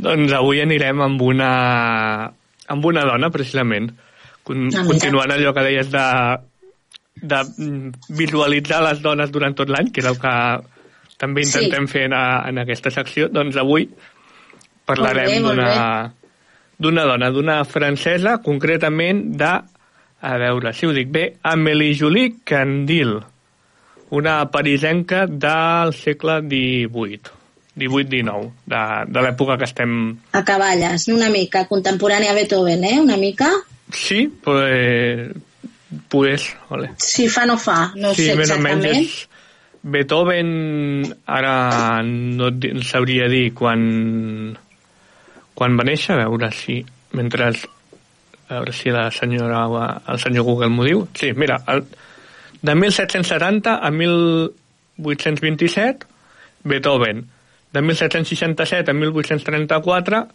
Doncs 0.00 0.32
avui 0.32 0.62
anirem 0.62 1.00
amb 1.04 1.22
una, 1.22 1.50
amb 2.70 2.84
una 2.86 3.02
dona, 3.04 3.30
precisament. 3.34 3.90
Con, 4.46 4.70
Ah, 4.72 4.84
continuant 4.86 5.34
allò 5.34 5.52
que 5.52 5.64
deies 5.66 5.90
de, 5.92 6.04
de 7.20 7.40
visualitzar 8.16 8.80
les 8.86 9.02
dones 9.04 9.30
durant 9.34 9.54
tot 9.58 9.68
l'any, 9.68 9.90
que 9.92 10.00
és 10.00 10.06
el 10.08 10.16
que 10.22 10.34
també 11.20 11.44
Sí. 11.44 11.58
intentem 11.58 11.86
fer 11.90 12.06
en, 12.08 12.14
en 12.14 12.62
aquesta 12.62 12.90
secció, 12.90 13.28
doncs 13.28 13.58
avui 13.60 13.90
parlarem 14.88 15.42
d'una 16.80 17.04
dona, 17.04 17.28
d'una 17.30 17.58
francesa, 17.68 18.38
concretament 18.42 19.36
de, 19.36 19.50
a 20.20 20.36
veure 20.40 20.72
si 20.76 20.86
ho 20.86 20.92
dic 20.96 21.10
bé, 21.12 21.24
Amélie 21.48 21.96
Julie 21.96 22.34
Candil, 22.44 23.16
una 24.10 24.50
parisenca 24.50 25.26
del 25.26 25.94
segle 25.96 26.40
XVIII, 26.42 27.32
XVIII-XIX, 27.80 28.50
de, 28.66 28.82
de 29.08 29.24
l'època 29.24 29.56
que 29.60 29.68
estem 29.70 29.94
A 30.36 30.44
cavalles, 30.44 31.08
una 31.08 31.30
mica, 31.32 31.64
contemporània 31.70 32.34
a 32.34 32.36
Beethoven, 32.36 32.84
eh? 32.84 32.98
Una 33.00 33.16
mica? 33.16 33.50
Sí, 33.92 34.26
pues, 34.28 35.32
pues, 36.08 36.50
ole. 36.68 36.92
Si 36.98 37.28
fa 37.28 37.46
no 37.46 37.56
fa, 37.58 37.92
no 37.96 38.12
sí, 38.14 38.28
sé 38.28 38.36
més 38.38 38.52
o 38.52 38.60
menys 38.60 38.84
exactament. 38.84 39.04
és... 39.06 39.26
Beethoven, 39.80 40.48
ara 41.24 42.02
no 42.04 42.50
et 42.50 42.66
sabria 42.84 43.30
dir 43.32 43.46
quan, 43.56 43.80
quan 45.56 45.78
va 45.78 45.86
néixer, 45.88 46.18
a 46.18 46.26
veure 46.26 46.50
si, 46.52 46.82
mentre, 47.16 47.48
a 48.50 48.58
veure 48.60 48.72
si 48.74 48.90
la 48.90 49.08
senyora, 49.14 49.64
el 50.08 50.18
senyor 50.18 50.44
Google 50.44 50.68
m'ho 50.74 50.84
diu. 50.84 51.06
Sí, 51.14 51.32
mira, 51.32 51.60
el, 51.68 51.84
de 52.60 52.74
1770 52.74 53.76
a 53.78 53.90
1827, 54.98 56.06
Beethoven. 56.64 57.26
De 57.72 57.80
1767 57.82 58.90
a 58.90 58.94
1834, 58.94 60.26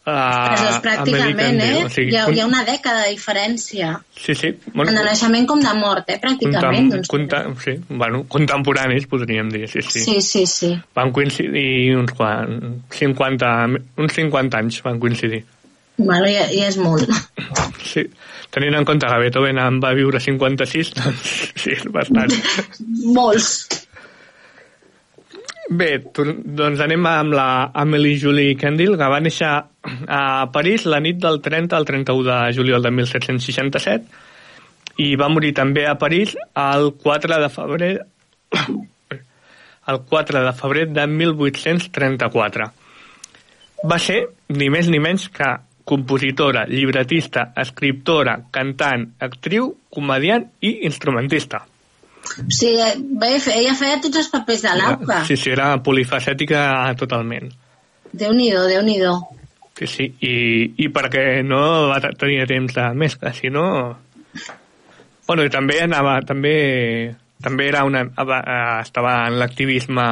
Uh, 0.00 0.12
Però 0.16 0.68
és 0.70 0.78
pràcticament, 0.80 1.58
eh? 1.60 1.82
O 1.84 1.88
sigui, 1.92 2.08
hi, 2.08 2.16
ha, 2.16 2.22
un- 2.26 2.32
hi 2.34 2.40
ha 2.40 2.46
una 2.48 2.62
dècada 2.64 3.02
de 3.04 3.10
diferència. 3.12 3.90
Sí, 4.16 4.32
sí. 4.34 4.48
Tant 4.72 4.88
de 4.96 5.02
naixement 5.04 5.44
com 5.46 5.60
de 5.60 5.74
mort, 5.76 6.08
eh? 6.08 6.16
Pràcticament. 6.22 6.56
Contem, 6.56 6.88
doncs, 6.94 7.10
conta, 7.12 7.40
sí, 7.60 7.74
bueno, 7.90 8.22
contemporanis, 8.26 9.04
podríem 9.06 9.50
dir, 9.52 9.68
sí, 9.68 9.82
sí. 9.84 10.00
sí, 10.00 10.22
sí, 10.24 10.46
sí. 10.48 10.70
Van 10.96 11.12
coincidir 11.12 11.98
uns, 12.00 12.14
quan, 12.16 12.80
50, 12.96 13.50
uns 14.00 14.16
50 14.16 14.58
anys 14.64 14.80
van 14.88 14.98
coincidir. 15.04 15.44
Bueno, 16.00 16.26
i, 16.30 16.36
i 16.56 16.64
és 16.66 16.78
molt. 16.80 17.10
Sí. 17.84 18.06
Tenint 18.50 18.74
en 18.78 18.86
compte 18.88 19.06
que 19.06 19.20
Beethoven 19.22 19.60
en 19.62 19.78
va 19.82 19.92
viure 19.94 20.20
56, 20.22 20.94
doncs 20.96 21.30
sí, 21.54 21.76
és 21.76 21.86
bastant. 21.94 22.32
Molts. 23.14 23.52
Bé, 25.70 25.90
tu, 26.10 26.24
doncs 26.58 26.80
anem 26.82 27.04
amb 27.06 27.36
la 27.36 27.48
Amélie 27.78 28.18
Julie 28.18 28.56
Candil, 28.58 28.96
que 28.98 29.10
va 29.12 29.20
néixer 29.22 29.50
a 29.50 30.22
París 30.50 30.86
la 30.90 30.98
nit 31.04 31.20
del 31.22 31.38
30 31.44 31.78
al 31.78 31.86
31 31.86 32.26
de 32.26 32.38
juliol 32.56 32.82
de 32.82 32.90
1767 32.96 34.26
i 35.00 35.14
va 35.16 35.30
morir 35.32 35.52
també 35.56 35.86
a 35.86 35.94
París 35.98 36.34
el 36.58 36.90
4 37.04 37.38
de 37.40 37.48
febrer 37.54 37.92
el 39.90 40.00
4 40.10 40.42
de 40.44 40.52
febrer 40.58 40.88
de 40.90 41.06
1834. 41.06 42.66
Va 43.90 43.98
ser 43.98 44.20
ni 44.52 44.68
més 44.74 44.90
ni 44.90 45.00
menys 45.00 45.28
que 45.32 45.48
compositora, 45.90 46.62
llibretista, 46.70 47.48
escriptora, 47.58 48.36
cantant, 48.54 49.08
actriu, 49.26 49.72
comediant 49.90 50.46
i 50.62 50.76
instrumentista. 50.86 51.64
O 52.30 52.46
sigui, 52.52 52.86
bé, 53.18 53.32
ella 53.56 53.74
feia 53.74 53.98
tots 54.04 54.20
els 54.22 54.28
papers 54.30 54.62
de 54.66 54.74
l'auca. 54.78 55.22
Sí, 55.26 55.36
sí, 55.40 55.50
era 55.50 55.72
polifacètica 55.82 56.62
totalment. 57.00 57.50
Déu-n'hi-do, 58.12 58.64
déu 58.70 58.82
nhi 58.86 58.98
déu 59.00 59.18
Sí, 59.80 59.86
sí, 59.88 60.06
i, 60.28 60.32
i 60.84 60.88
perquè 60.92 61.40
no 61.46 61.60
va 61.88 61.96
te- 62.04 62.10
tenir 62.20 62.42
temps 62.50 62.74
de 62.76 62.86
més, 63.00 63.14
que 63.16 63.30
si 63.32 63.48
no... 63.48 63.64
Bueno, 65.26 65.46
i 65.46 65.50
també 65.52 65.78
anava, 65.80 66.18
també, 66.26 67.14
també 67.40 67.68
era 67.70 67.84
una, 67.88 68.02
eh, 68.04 68.80
estava 68.82 69.14
en 69.30 69.38
l'activisme 69.40 70.04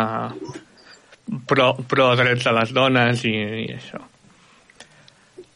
pro, 1.50 1.74
pro 1.90 2.06
drets 2.16 2.46
de 2.48 2.54
les 2.56 2.72
dones 2.72 3.24
i, 3.28 3.34
i 3.66 3.66
això. 3.76 4.00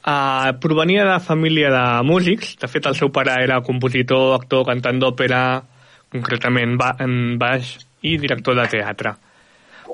Uh, 0.03 0.59
provenia 0.59 1.05
de 1.07 1.21
família 1.23 1.71
de 1.71 2.03
músics, 2.03 2.57
de 2.59 2.67
fet 2.67 2.89
el 2.91 2.97
seu 2.99 3.13
pare 3.15 3.37
era 3.45 3.61
compositor, 3.63 4.33
actor, 4.35 4.65
cantant 4.67 4.99
d'òpera, 4.99 5.43
concretament 6.11 6.75
ba 6.81 6.97
en 7.05 7.39
baix 7.39 7.77
i 8.03 8.17
director 8.19 8.59
de 8.59 8.67
teatre. 8.73 9.15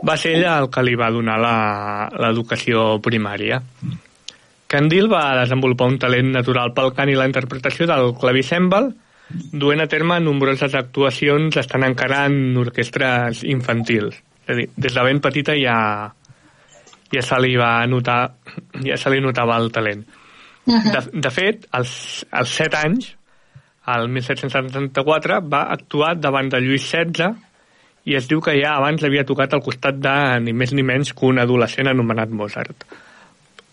Va 0.08 0.16
ser 0.16 0.38
ella 0.38 0.56
el 0.62 0.70
que 0.72 0.84
li 0.86 0.94
va 0.96 1.10
donar 1.12 1.36
l'educació 1.42 3.02
primària. 3.04 3.60
Candil 4.68 5.08
va 5.12 5.42
desenvolupar 5.42 5.88
un 5.92 5.98
talent 6.00 6.32
natural 6.32 6.72
pel 6.76 6.94
cant 6.96 7.12
i 7.12 7.16
la 7.18 7.28
interpretació 7.28 7.88
del 7.88 8.14
clavicèmbal, 8.16 8.90
duent 9.52 9.84
a 9.84 9.88
terme 9.92 10.18
nombroses 10.24 10.74
actuacions 10.76 11.56
estan 11.60 11.84
encara 11.84 12.24
en 12.28 12.56
orquestres 12.56 13.44
infantils. 13.44 14.16
És 14.46 14.54
a 14.54 14.56
dir, 14.56 14.68
des 14.76 14.94
de 14.96 15.04
ben 15.04 15.20
petita 15.20 15.56
ja, 15.56 15.76
ja 17.12 17.22
se 17.24 17.38
li 17.40 17.54
va 17.58 17.72
notar, 17.90 18.20
ja 18.84 18.96
se 19.00 19.12
li 19.12 19.20
notava 19.24 19.58
el 19.60 19.70
talent. 19.72 20.04
De, 20.68 21.00
de 21.24 21.30
fet, 21.32 21.64
als, 21.72 21.92
als 22.30 22.54
7 22.60 22.80
anys, 22.84 23.12
el 23.88 24.08
1774, 24.12 25.40
va 25.48 25.62
actuar 25.72 26.14
davant 26.20 26.50
de 26.52 26.60
Lluís 26.60 26.84
XVI 26.90 27.32
i 28.08 28.16
es 28.16 28.28
diu 28.28 28.40
que 28.44 28.54
ja 28.56 28.74
abans 28.76 29.04
havia 29.04 29.24
tocat 29.28 29.54
al 29.54 29.64
costat 29.64 30.00
de 30.00 30.16
ni 30.44 30.54
més 30.56 30.72
ni 30.76 30.84
menys 30.84 31.12
que 31.16 31.28
un 31.28 31.40
adolescent 31.40 31.88
anomenat 31.90 32.32
Mozart. 32.32 32.84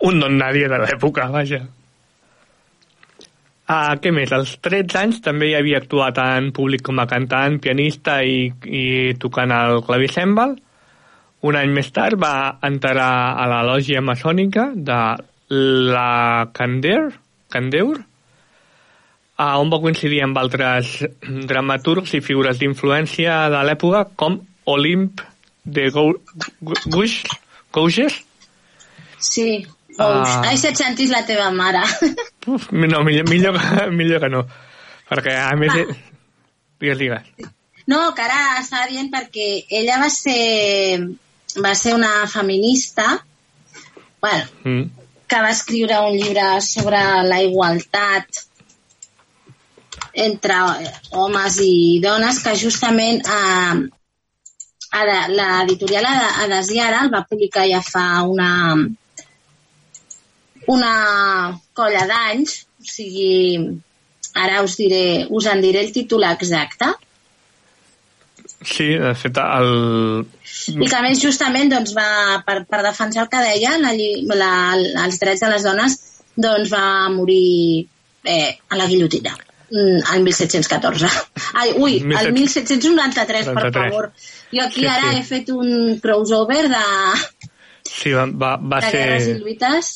Un 0.07 0.19
don 0.19 0.37
nadie 0.39 0.67
de 0.71 0.79
l'època, 0.81 1.27
vaja. 1.31 1.61
Ah, 3.65 3.95
què 3.97 4.11
més? 4.13 4.31
Als 4.35 4.57
13 4.61 4.99
anys 4.99 5.21
també 5.25 5.49
hi 5.49 5.55
havia 5.57 5.79
actuat 5.81 6.19
en 6.21 6.51
públic 6.53 6.83
com 6.85 6.99
a 7.01 7.07
cantant, 7.09 7.57
pianista 7.63 8.19
i, 8.21 8.51
i 8.67 8.83
tocant 9.21 9.51
el 9.55 9.81
clavicèmbal. 9.87 10.53
Un 11.45 11.55
any 11.59 11.69
més 11.75 11.91
tard 11.93 12.17
va 12.21 12.57
entrar 12.65 13.09
a 13.37 13.45
la 13.51 13.61
lògia 13.67 14.01
maçònica 14.01 14.69
de 14.75 14.99
la 15.93 16.47
Candeur, 16.57 17.11
Candeur, 17.53 17.99
a 19.37 19.49
on 19.59 19.69
va 19.69 19.81
coincidir 19.83 20.21
amb 20.23 20.37
altres 20.39 20.93
dramaturgs 21.21 22.13
i 22.17 22.21
figures 22.23 22.57
d'influència 22.61 23.35
de 23.53 23.61
l'època 23.67 24.05
com 24.17 24.39
Olympe 24.71 25.25
de 25.65 25.89
Gou- 25.91 26.17
Gou- 26.61 26.81
Gouges, 26.87 27.23
Gouges 27.73 28.21
Sí. 29.19 29.65
Ah. 29.97 30.21
Ah. 30.23 30.41
Ai, 30.49 30.57
si 30.59 30.67
et 30.67 30.77
sentis 30.77 31.09
la 31.09 31.21
teva 31.25 31.47
mare. 31.55 31.81
Uf, 32.51 32.67
no, 32.71 32.99
millor, 33.07 33.27
millor, 33.29 33.55
que, 33.57 33.85
millor 33.95 34.19
que 34.21 34.29
no. 34.29 34.41
Perquè, 35.09 35.33
a 35.39 35.53
més... 35.57 35.71
Va. 35.73 35.81
eh, 35.81 35.95
Digues, 36.83 36.97
digues. 36.99 37.51
No, 37.87 38.01
que 38.13 38.21
ara 38.25 38.59
estava 38.59 38.89
dient 38.91 39.07
perquè 39.13 39.45
ella 39.79 39.97
va 40.01 40.09
ser, 40.11 40.99
va 41.63 41.73
ser 41.75 41.93
una 41.95 42.27
feminista 42.27 43.25
bueno, 44.21 44.45
Mm. 44.63 44.83
que 45.27 45.39
va 45.41 45.49
escriure 45.51 45.99
un 45.99 46.17
llibre 46.17 46.61
sobre 46.61 46.99
la 47.23 47.41
igualtat 47.41 48.25
entre 50.13 50.55
homes 51.11 51.59
i 51.61 51.99
dones 52.01 52.39
que 52.43 52.53
justament 52.57 53.21
eh, 53.25 53.75
l'editorial 55.37 56.05
Adasiara 56.45 57.03
el 57.05 57.11
va 57.13 57.25
publicar 57.29 57.65
ja 57.69 57.81
fa 57.81 58.23
una 58.23 58.51
una 60.67 60.93
colla 61.73 62.05
d'anys 62.09 62.65
o 62.81 62.85
sigui 62.95 63.33
ara 64.33 64.63
us 64.63 64.77
diré 64.77 65.27
us 65.29 65.45
en 65.51 65.61
diré 65.61 65.81
el 65.85 65.91
títol 65.91 66.23
exacte 66.31 66.93
Sí, 68.65 68.87
de 68.97 69.13
fet, 69.17 69.37
el... 69.37 70.25
i 70.73 70.87
que 70.89 70.97
a 70.97 71.03
més 71.05 71.21
justament 71.21 71.69
doncs, 71.71 71.93
va, 71.97 72.41
per, 72.47 72.63
per 72.69 72.81
defensar 72.85 73.25
el 73.25 73.31
que 73.31 73.43
deia 73.43 73.75
la, 73.81 73.93
la, 74.41 74.53
els 75.05 75.19
drets 75.21 75.43
de 75.45 75.51
les 75.53 75.65
dones 75.67 75.97
doncs 76.35 76.71
va 76.73 76.85
morir 77.13 77.85
eh, 78.25 78.55
a 78.69 78.79
la 78.79 78.87
guillotina 78.89 79.35
mm, 79.35 79.99
el 80.15 80.25
1714. 80.25 81.11
Ai, 81.61 81.75
ui, 81.77 81.99
el 82.01 82.31
1793, 82.33 82.33
1793, 82.33 83.51
per 83.51 83.55
93. 83.55 83.91
favor. 83.91 84.09
Jo 84.55 84.65
aquí 84.65 84.81
Sí, 84.81 84.87
ara 84.89 85.11
sí. 85.11 85.19
he 85.19 85.27
fet 85.29 85.53
un 85.53 85.99
crossover 86.01 86.65
de, 86.71 86.83
Sí, 87.85 88.11
va, 88.11 88.25
va, 88.25 88.55
va 88.57 88.81
de 88.81 88.91
guerres 88.91 89.23
i 89.23 89.31
ser... 89.31 89.39
lluites. 89.41 89.91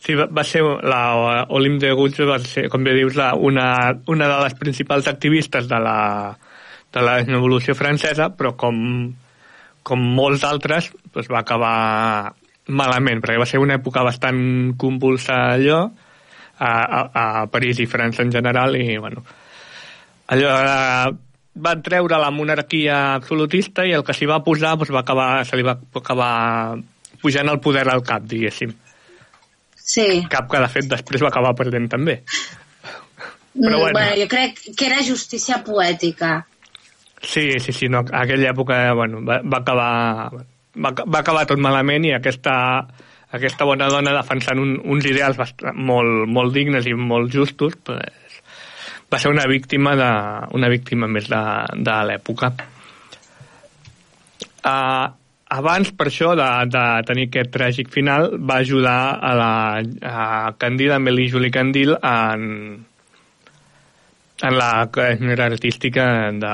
Sí, 0.00 0.14
va, 0.16 0.26
va 0.32 0.42
ser 0.48 0.62
la 0.64 1.00
Olim 1.52 1.76
de 1.80 1.90
Guts 1.92 2.22
va 2.24 2.38
ser, 2.40 2.70
com 2.72 2.84
bé 2.86 2.94
dius, 2.96 3.18
la, 3.20 3.34
una, 3.36 3.66
una 4.08 4.30
de 4.30 4.38
les 4.46 4.54
principals 4.56 5.10
activistes 5.10 5.68
de 5.68 5.80
la, 5.84 5.98
de 6.92 7.02
la 7.06 7.18
revolució 7.22 7.74
francesa, 7.78 8.30
però 8.34 8.54
com, 8.58 8.76
com 9.86 10.02
molts 10.16 10.44
altres 10.44 10.90
doncs 11.14 11.28
va 11.30 11.40
acabar 11.44 12.32
malament, 12.70 13.20
perquè 13.22 13.38
va 13.40 13.46
ser 13.48 13.58
una 13.62 13.76
època 13.78 14.02
bastant 14.06 14.74
convulsa 14.78 15.36
allò, 15.54 15.84
a, 16.60 16.70
a, 16.70 17.00
a 17.14 17.46
París 17.50 17.80
i 17.80 17.86
França 17.90 18.22
en 18.22 18.30
general, 18.34 18.76
i 18.76 18.98
bueno, 19.00 19.22
allò 20.30 20.50
eh, 20.60 21.14
va 21.60 21.74
treure 21.82 22.18
la 22.20 22.30
monarquia 22.30 23.14
absolutista 23.16 23.86
i 23.86 23.94
el 23.96 24.04
que 24.06 24.14
s'hi 24.14 24.28
va 24.30 24.42
posar 24.46 24.76
doncs 24.78 24.92
va 24.94 25.00
acabar, 25.02 25.30
se 25.48 25.56
li 25.58 25.64
va 25.66 25.74
acabar 25.98 26.78
pujant 27.20 27.48
el 27.52 27.58
poder 27.60 27.88
al 27.88 28.02
cap, 28.06 28.22
diguéssim 28.24 28.76
Sí. 29.90 30.22
cap 30.30 30.46
que 30.46 30.58
de 30.62 30.68
fet 30.70 30.86
després 30.86 31.22
va 31.24 31.32
acabar 31.32 31.50
perdent 31.58 31.88
també. 31.90 32.20
Però 33.50 33.74
Mm, 33.74 33.80
bueno. 33.80 33.92
bueno, 33.96 34.12
jo 34.20 34.28
crec 34.30 34.60
que 34.78 34.86
era 34.86 35.00
justícia 35.02 35.64
poètica. 35.66 36.46
Sí, 37.22 37.60
sí, 37.60 37.72
sí, 37.72 37.88
no, 37.92 38.00
aquella 38.16 38.54
època 38.54 38.78
bueno, 38.96 39.20
va, 39.26 39.40
va 39.44 39.60
acabar 39.60 39.90
va, 40.80 40.92
va 41.04 41.20
acabar 41.20 41.46
tot 41.48 41.60
malament 41.60 42.06
i 42.08 42.14
aquesta, 42.16 42.54
aquesta 43.36 43.66
bona 43.68 43.90
dona 43.92 44.14
defensant 44.16 44.60
un, 44.62 44.74
uns 44.94 45.06
ideals 45.06 45.36
bastant, 45.36 45.76
molt, 45.76 46.26
molt 46.30 46.56
dignes 46.56 46.88
i 46.88 46.96
molt 46.96 47.32
justos 47.34 47.76
pues, 47.84 48.40
va 49.12 49.18
ser 49.18 49.32
una 49.32 49.46
víctima 49.50 49.96
de, 49.98 50.10
una 50.56 50.68
víctima 50.70 51.08
més 51.10 51.26
de, 51.28 51.40
de 51.76 51.96
l'època. 52.06 52.52
Uh, 54.60 55.08
abans, 55.50 55.90
per 55.96 56.06
això, 56.06 56.34
de, 56.38 56.46
de 56.70 56.84
tenir 57.08 57.26
aquest 57.28 57.50
tràgic 57.56 57.90
final, 57.90 58.28
va 58.38 58.60
ajudar 58.62 59.00
a 59.18 59.32
la 59.34 59.52
a 60.06 60.52
Candida, 60.62 61.00
Amélie 61.00 61.32
Julie 61.32 61.50
Candil, 61.50 61.96
en, 61.98 62.84
en 64.42 64.56
la 64.56 64.88
carrera 64.92 65.46
artística 65.46 66.32
de, 66.32 66.46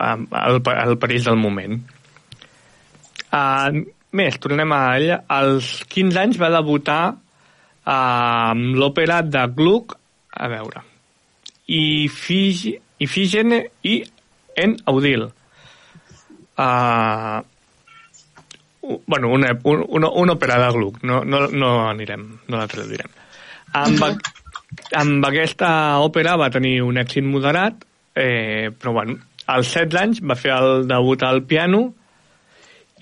al, 0.00 0.62
al 0.64 0.98
París 0.98 1.24
del 1.24 1.36
moment. 1.36 1.78
Uh, 3.32 3.82
més, 4.12 4.38
tornem 4.42 4.72
a 4.74 4.80
ella. 4.98 5.20
Als 5.30 5.82
15 5.92 6.20
anys 6.22 6.40
va 6.40 6.50
debutar 6.52 7.02
uh, 7.12 7.92
amb 7.92 8.76
l'òpera 8.78 9.22
de 9.24 9.46
Gluck, 9.56 9.96
a 10.32 10.48
veure, 10.50 10.82
i 11.72 12.08
Fig 12.12 12.66
Ifigene 13.02 13.62
i 13.88 14.00
en 14.56 14.76
Audil. 14.90 15.28
Uh, 16.58 17.40
bueno, 19.06 19.28
una, 19.28 19.54
un, 19.64 19.86
una, 19.88 20.10
una 20.10 20.36
òpera 20.36 20.58
de 20.66 20.70
Gluck, 20.76 21.02
no, 21.06 21.22
no, 21.24 21.46
no 21.48 21.72
anirem, 21.88 22.26
no 22.48 22.58
la 22.58 22.68
traduirem. 22.70 23.20
Amb, 23.78 24.02
amb 24.96 25.24
aquesta 25.26 25.72
òpera 26.04 26.36
va 26.40 26.50
tenir 26.52 26.80
un 26.84 27.00
èxit 27.00 27.24
moderat, 27.24 27.84
eh, 28.14 28.70
però 28.78 28.92
bueno, 28.92 29.18
als 29.46 29.72
16 29.74 30.00
anys 30.00 30.22
va 30.22 30.38
fer 30.38 30.52
el 30.54 30.86
debut 30.88 31.22
al 31.26 31.42
piano 31.48 31.88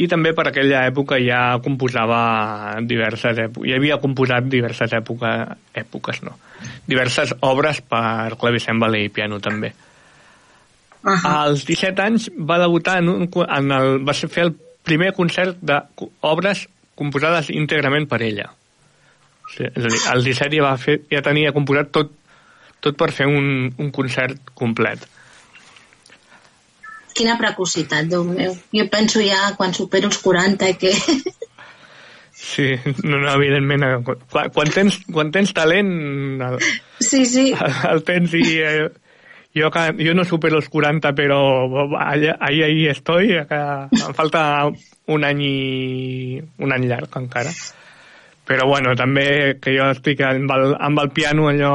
i 0.01 0.09
també 0.09 0.33
per 0.33 0.47
aquella 0.49 0.87
època 0.89 1.19
ja 1.21 1.59
composava 1.61 2.79
diverses 2.89 3.37
èpoques, 3.45 3.69
ja 3.69 3.77
havia 3.77 4.01
composat 4.01 4.49
diverses 4.49 4.95
època, 4.97 5.35
èpoques, 5.77 6.23
no, 6.25 6.39
diverses 6.89 7.35
obres 7.45 7.83
per 7.85 8.39
clavicèmbal 8.41 8.97
i 8.97 9.11
piano 9.13 9.41
també. 9.41 9.75
Uh 11.01 11.13
-huh. 11.13 11.45
Als 11.45 11.65
17 11.67 12.03
anys 12.03 12.31
va 12.37 12.59
debutar 12.59 12.99
en, 12.99 13.09
un, 13.09 13.29
en 13.49 13.73
el, 13.73 14.05
va 14.05 14.13
ser 14.13 14.29
fer 14.29 14.45
el 14.45 14.55
primer 14.83 15.13
concert 15.13 15.57
d'obres 15.61 16.69
composades 16.95 17.51
íntegrament 17.51 18.09
per 18.09 18.23
ella. 18.23 18.51
Sí, 19.57 19.67
és 19.67 19.85
a 19.85 19.89
dir, 19.91 20.01
als 20.15 20.27
17 20.29 20.59
ja, 20.59 20.67
va 20.67 20.77
fer, 20.81 21.01
ja 21.11 21.23
tenia 21.27 21.55
composat 21.57 21.91
tot, 21.95 22.13
tot 22.81 22.97
per 22.99 23.11
fer 23.15 23.27
un, 23.29 23.71
un 23.79 23.91
concert 23.95 24.53
complet. 24.59 25.03
Quina 27.17 27.37
precocitat, 27.41 28.07
Déu 28.09 28.25
meu. 28.25 28.55
Jo 28.73 28.87
penso 28.93 29.23
ja 29.25 29.51
quan 29.59 29.75
supero 29.77 30.09
els 30.11 30.21
40 30.23 30.73
que... 30.81 30.95
Sí, 32.41 32.71
no, 33.05 33.19
no, 33.19 33.29
evidentment, 33.35 33.83
eh, 33.85 34.15
quan, 34.33 34.49
quan, 34.55 34.71
tens, 34.73 34.97
quan 35.13 35.29
tens 35.35 35.53
talent 35.53 35.91
el, 36.41 36.57
Sí, 37.05 37.27
sí. 37.29 37.51
el, 37.53 37.75
el 37.91 38.01
tens 38.07 38.33
i 38.39 38.45
eh, 38.65 38.87
jo, 39.57 39.69
jo 39.99 40.15
no 40.17 40.25
supero 40.25 40.57
els 40.57 40.71
40 40.73 41.13
però 41.19 41.41
allà, 41.99 42.39
ahí, 42.41 42.63
ahí 42.63 42.87
estoy 42.89 43.35
que 43.51 43.61
em 43.61 44.17
falta 44.17 44.71
un 45.11 45.27
any 45.27 45.43
i 45.45 46.41
un 46.65 46.73
any 46.73 46.89
llarg 46.89 47.21
encara 47.21 47.53
però 48.51 48.67
bueno, 48.67 48.97
també 48.99 49.55
que 49.63 49.77
jo 49.77 49.87
estic 49.95 50.25
amb 50.27 50.51
el, 50.51 50.73
amb 50.83 50.99
el 50.99 51.13
piano 51.15 51.47
allò 51.53 51.75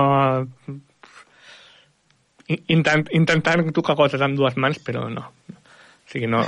intent, 2.68 3.08
intentant 3.16 3.64
tocar 3.72 3.96
coses 3.96 4.20
amb 4.20 4.36
dues 4.36 4.58
mans 4.60 4.82
però 4.84 5.06
no, 5.08 5.24
o 5.56 6.12
sigui 6.12 6.28
no. 6.28 6.44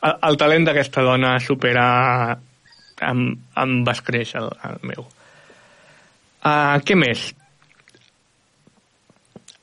El, 0.00 0.16
el 0.30 0.40
talent 0.40 0.64
d'aquesta 0.70 1.04
dona 1.04 1.34
supera 1.44 1.84
em 3.04 3.76
va 3.84 3.92
escreix 3.92 4.32
el, 4.40 4.48
el 4.70 4.80
meu. 4.88 5.04
Uh, 6.40 6.80
què 6.80 6.96
més? 6.96 7.28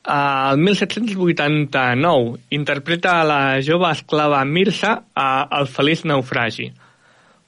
Uh, 0.06 0.54
el 0.54 0.62
1789 0.62 2.38
interpreta 2.54 3.18
la 3.26 3.40
jove 3.66 3.90
esclava 3.90 4.46
Mirza 4.46 4.94
a 5.10 5.30
El 5.58 5.66
feliç 5.66 6.06
naufragi, 6.06 6.70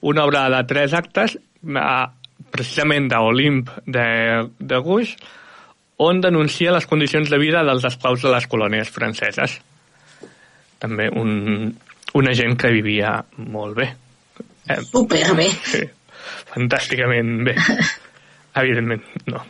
una 0.03 0.27
obra 0.27 0.49
de 0.51 0.65
tres 0.67 0.93
actes, 0.99 1.39
uh, 1.63 2.09
precisament 2.53 3.09
d'Olimp 3.11 3.69
de, 3.85 4.07
de 4.59 4.81
Gouges, 4.81 5.15
on 6.01 6.21
denuncia 6.23 6.73
les 6.73 6.87
condicions 6.89 7.29
de 7.29 7.37
vida 7.37 7.61
dels 7.67 7.85
esclaus 7.85 8.23
de 8.25 8.31
les 8.33 8.47
colònies 8.49 8.89
franceses. 8.89 9.59
També 10.81 11.09
un, 11.13 11.69
una 12.17 12.33
gent 12.33 12.57
que 12.57 12.73
vivia 12.73 13.19
molt 13.37 13.77
bé. 13.77 13.91
Eh, 14.67 14.81
Superbé. 14.87 15.47
Sí, 15.69 15.83
fantàsticament 16.53 17.43
bé. 17.45 17.55
Evidentment, 18.61 19.05
no. 19.29 19.45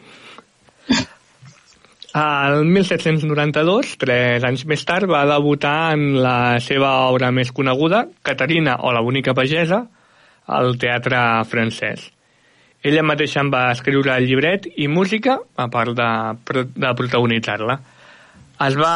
El 2.11 2.65
1792, 2.67 3.95
tres 4.01 4.43
anys 4.43 4.65
més 4.67 4.81
tard, 4.83 5.07
va 5.07 5.23
debutar 5.29 5.93
en 5.95 6.17
la 6.19 6.59
seva 6.59 6.91
obra 7.07 7.31
més 7.31 7.53
coneguda, 7.55 8.03
Caterina 8.21 8.75
o 8.83 8.91
la 8.91 9.03
bonica 9.05 9.33
pagesa, 9.37 9.85
al 10.51 10.75
teatre 10.81 11.21
francès. 11.47 12.09
Ella 12.81 13.03
mateixa 13.05 13.43
en 13.43 13.51
va 13.53 13.67
escriure 13.75 14.15
el 14.17 14.25
llibret 14.25 14.65
i 14.81 14.87
música, 14.89 15.37
a 15.55 15.67
part 15.69 15.93
de, 15.97 16.11
de 16.73 16.93
protagonitzar-la. 16.97 17.75
Es 18.65 18.77
va, 18.77 18.95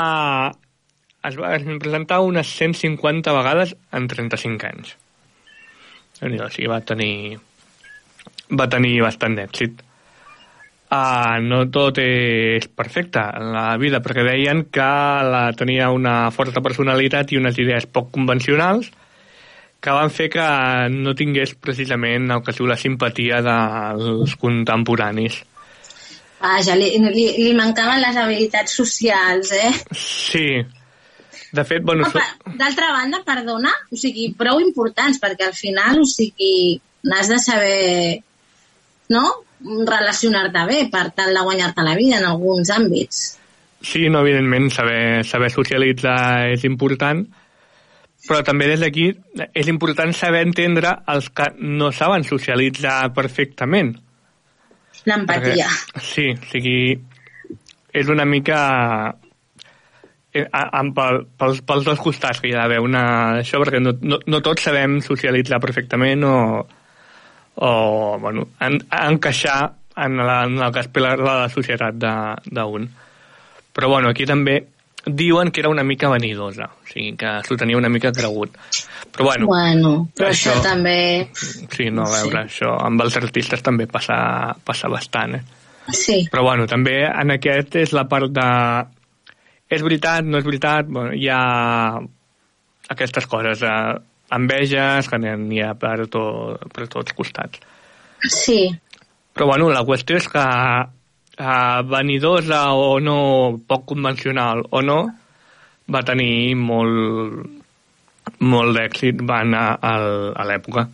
es 1.30 1.38
va 1.38 1.52
presentar 1.82 2.22
unes 2.26 2.50
150 2.58 3.34
vegades 3.38 3.76
en 3.94 4.08
35 4.10 4.72
anys. 4.72 4.96
O 6.22 6.50
sigui, 6.50 6.70
va 6.72 6.80
tenir, 6.82 7.38
va 8.58 8.70
tenir 8.72 8.96
bastant 9.06 9.38
d'èxit. 9.38 9.86
Uh, 10.86 11.42
no 11.42 11.64
tot 11.74 11.98
és 12.02 12.66
perfecte 12.70 13.22
en 13.38 13.52
la 13.54 13.66
vida, 13.82 14.02
perquè 14.06 14.26
deien 14.26 14.64
que 14.74 14.92
la, 15.30 15.48
tenia 15.58 15.90
una 15.94 16.30
forta 16.34 16.62
personalitat 16.66 17.34
i 17.34 17.42
unes 17.42 17.58
idees 17.62 17.86
poc 17.90 18.12
convencionals 18.16 18.92
que 19.86 19.94
van 19.94 20.10
fer 20.10 20.32
que 20.34 20.46
no 20.90 21.14
tingués 21.18 21.54
precisament 21.62 22.32
el 22.34 22.42
que 22.42 22.54
es 22.54 22.58
diu 22.58 22.70
la 22.70 22.80
simpatia 22.80 23.44
dels 23.46 24.34
contemporanis. 24.42 25.38
Vaja, 26.42 26.76
li, 26.78 26.90
li, 27.14 27.28
li 27.42 27.54
mancaven 27.58 28.02
les 28.02 28.18
habilitats 28.18 28.74
socials, 28.82 29.54
eh? 29.54 29.72
Sí. 29.94 30.48
De 31.56 31.64
fet, 31.64 31.86
bueno... 31.86 32.10
No, 32.10 32.56
D'altra 32.60 32.92
banda, 32.98 33.22
perdona, 33.26 33.72
o 33.94 33.98
sigui, 34.00 34.32
prou 34.38 34.60
importants, 34.64 35.22
perquè 35.22 35.48
al 35.48 35.56
final, 35.58 36.02
o 36.02 36.10
sigui, 36.10 36.80
n'has 37.08 37.32
de 37.32 37.40
saber, 37.42 38.20
no?, 39.14 39.26
relacionar-te 39.66 40.66
bé 40.68 40.82
per 40.92 41.08
tal 41.16 41.34
de 41.34 41.42
guanyar-te 41.42 41.86
la 41.86 41.96
vida 41.98 42.20
en 42.20 42.28
alguns 42.28 42.70
àmbits. 42.76 43.24
Sí, 43.82 44.10
no, 44.10 44.22
evidentment, 44.26 44.68
saber, 44.74 45.24
saber 45.26 45.50
socialitzar 45.54 46.52
és 46.52 46.66
important, 46.68 47.24
però 47.26 47.45
també 48.46 48.68
des 48.72 48.82
d'aquí 48.82 49.10
és 49.54 49.68
important 49.70 50.14
saber 50.16 50.46
entendre 50.46 50.96
els 51.12 51.30
que 51.30 51.52
no 51.60 51.92
saben 51.94 52.26
socialitzar 52.26 53.14
perfectament. 53.14 53.94
L'empatia. 55.06 55.68
Sí, 56.02 56.32
o 56.34 56.50
sigui, 56.50 56.80
és 57.94 58.10
una 58.10 58.26
mica 58.26 58.60
eh, 60.34 60.46
pels, 60.96 61.62
pels 61.62 61.86
dos 61.86 62.02
costats 62.02 62.42
que 62.42 62.50
hi 62.50 62.56
ha 62.56 62.64
d'haver 62.64 62.82
una 62.84 63.06
això 63.44 63.62
perquè 63.62 63.82
no, 63.84 63.96
no, 64.02 64.20
no 64.26 64.42
tots 64.42 64.66
sabem 64.68 65.00
socialitzar 65.06 65.62
perfectament 65.64 66.26
o, 66.26 66.36
o 67.56 67.72
bueno, 68.20 68.50
en, 68.60 68.80
encaixar 68.90 69.60
en, 69.96 70.18
la, 70.18 70.44
en 70.50 70.58
el 70.60 70.74
que 70.74 70.84
espera 70.84 71.16
la 71.16 71.50
societat 71.50 72.00
d'un 72.52 72.90
Però 73.76 73.90
bueno, 73.92 74.08
aquí 74.08 74.24
també 74.24 74.62
diuen 75.06 75.52
que 75.52 75.62
era 75.62 75.70
una 75.70 75.84
mica 75.84 76.10
vanidosa, 76.10 76.66
o 76.74 76.88
sigui, 76.90 77.16
que 77.18 77.32
s'ho 77.46 77.58
tenia 77.58 77.78
una 77.78 77.90
mica 77.90 78.12
cregut. 78.12 78.56
Però 79.16 79.26
bueno, 79.30 79.48
Bueno, 79.48 79.92
però 80.18 80.30
això, 80.32 80.52
Això- 80.56 80.64
també... 80.64 81.30
sí, 81.36 81.90
no, 81.92 82.04
a 82.04 82.12
veure, 82.24 82.46
això 82.50 82.74
amb 82.84 83.02
els 83.06 83.16
artistes 83.18 83.62
també 83.64 83.86
passa, 83.88 84.18
passa 84.66 84.90
bastant, 84.90 85.36
eh? 85.38 85.44
Sí, 85.94 86.24
Però 86.32 86.42
bueno, 86.42 86.66
també 86.66 87.04
en 87.06 87.32
aquest 87.36 87.76
és 87.78 87.92
la 87.94 88.08
part 88.10 88.32
de... 88.34 88.48
És 89.70 89.82
veritat, 89.86 90.26
no 90.26 90.38
és 90.40 90.46
veritat, 90.46 90.88
bueno, 90.90 91.14
hi 91.14 91.28
ha 91.30 92.02
aquestes 92.90 93.26
coses, 93.30 93.62
eh, 93.62 93.94
enveges 94.36 95.08
que 95.10 95.18
n'hi 95.22 95.62
ha 95.62 95.74
per, 95.78 96.08
to, 96.10 96.24
per 96.74 96.88
tots 96.90 97.14
costats. 97.18 97.62
sí, 98.30 98.72
Però 99.36 99.46
bueno, 99.50 99.68
la 99.70 99.84
qüestió 99.84 100.16
és 100.18 100.28
que 100.32 100.42
eh, 101.38 101.82
venidosa 101.92 102.64
o 102.74 103.00
no, 103.00 103.60
poc 103.68 103.86
convencional 103.94 104.64
o 104.70 104.82
no, 104.82 105.00
va 105.92 106.02
tenir 106.08 106.56
molt, 106.58 107.46
molt 108.40 108.78
d'èxit 108.78 109.22
van 109.28 109.54
a, 109.54 109.66
a, 109.78 109.96
a 110.36 110.46
l'època. 110.50 110.88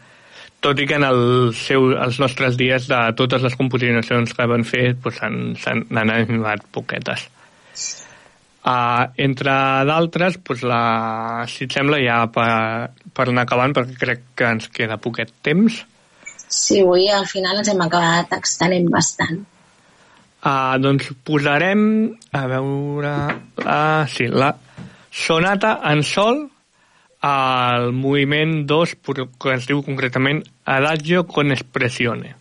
Tot 0.61 0.77
i 0.77 0.85
que 0.85 0.93
en 0.99 1.03
el 1.07 1.21
seu, 1.57 1.87
els 1.97 2.19
nostres 2.21 2.57
dies 2.59 2.85
de 2.89 2.99
totes 3.17 3.41
les 3.41 3.55
composicions 3.57 4.35
que 4.37 4.45
van 4.45 4.65
fer 4.67 4.91
doncs, 4.93 5.17
s'han 5.17 5.37
s'han- 5.57 5.85
n'han 5.89 6.11
animat 6.13 6.67
poquetes. 6.75 7.23
Uh, 8.61 9.07
entre 9.17 9.53
d'altres, 9.89 10.35
doncs 10.45 10.61
la, 10.69 10.81
si 11.49 11.65
et 11.65 11.73
sembla, 11.73 11.97
ja 12.03 12.19
per, 12.29 12.91
per 13.09 13.25
anar 13.31 13.47
acabant, 13.47 13.73
perquè 13.73 13.95
crec 14.03 14.21
que 14.37 14.51
ens 14.53 14.67
queda 14.69 14.99
poquet 15.01 15.31
temps, 15.41 15.79
sí, 16.51 16.81
avui 16.83 17.07
al 17.09 17.25
final 17.25 17.57
ens 17.63 17.71
hem 17.73 17.81
acabat 17.81 18.35
extenent 18.37 18.85
bastant. 18.93 19.39
Uh, 20.41 20.73
doncs 20.81 21.11
posarem, 21.21 21.81
a 22.33 22.47
veure, 22.49 23.13
la, 23.61 24.07
sí, 24.09 24.25
la 24.25 24.55
sonata 25.13 25.75
en 25.85 26.01
sol 26.01 26.47
al 27.21 27.91
moviment 27.93 28.63
2, 28.65 28.95
però 29.05 29.27
que 29.37 29.53
es 29.53 29.67
diu 29.69 29.83
concretament 29.85 30.41
Adagio 30.65 31.27
con 31.29 31.53
espressione. 31.53 32.40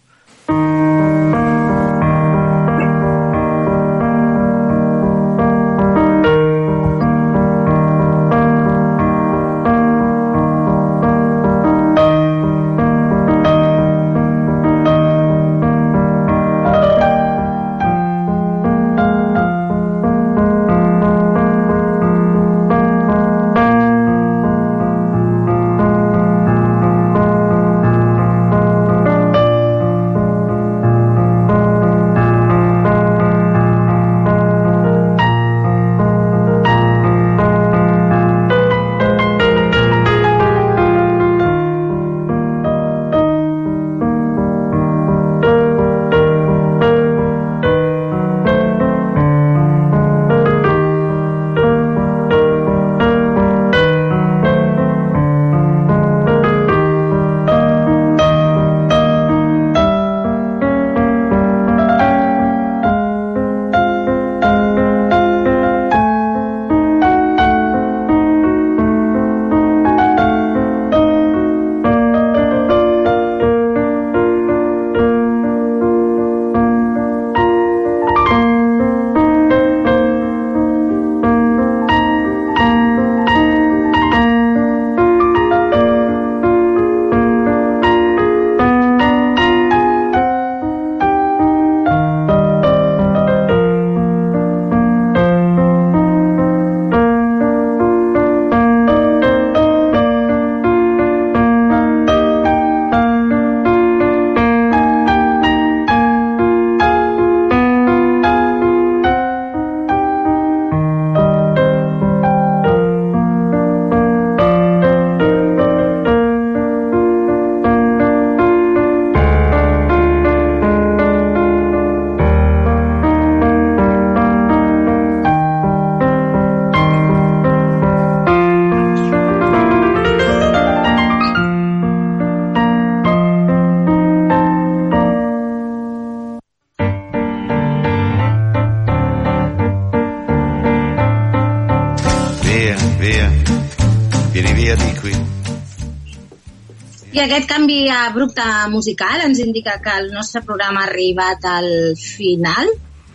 Canvi 147.91 148.09
abrupte 148.09 148.43
musical 148.69 149.21
ens 149.25 149.39
indica 149.39 149.81
que 149.83 149.91
el 149.91 150.13
nostre 150.13 150.43
programa 150.43 150.83
ha 150.83 150.87
arribat 150.87 151.45
al 151.45 151.97
final. 151.97 152.69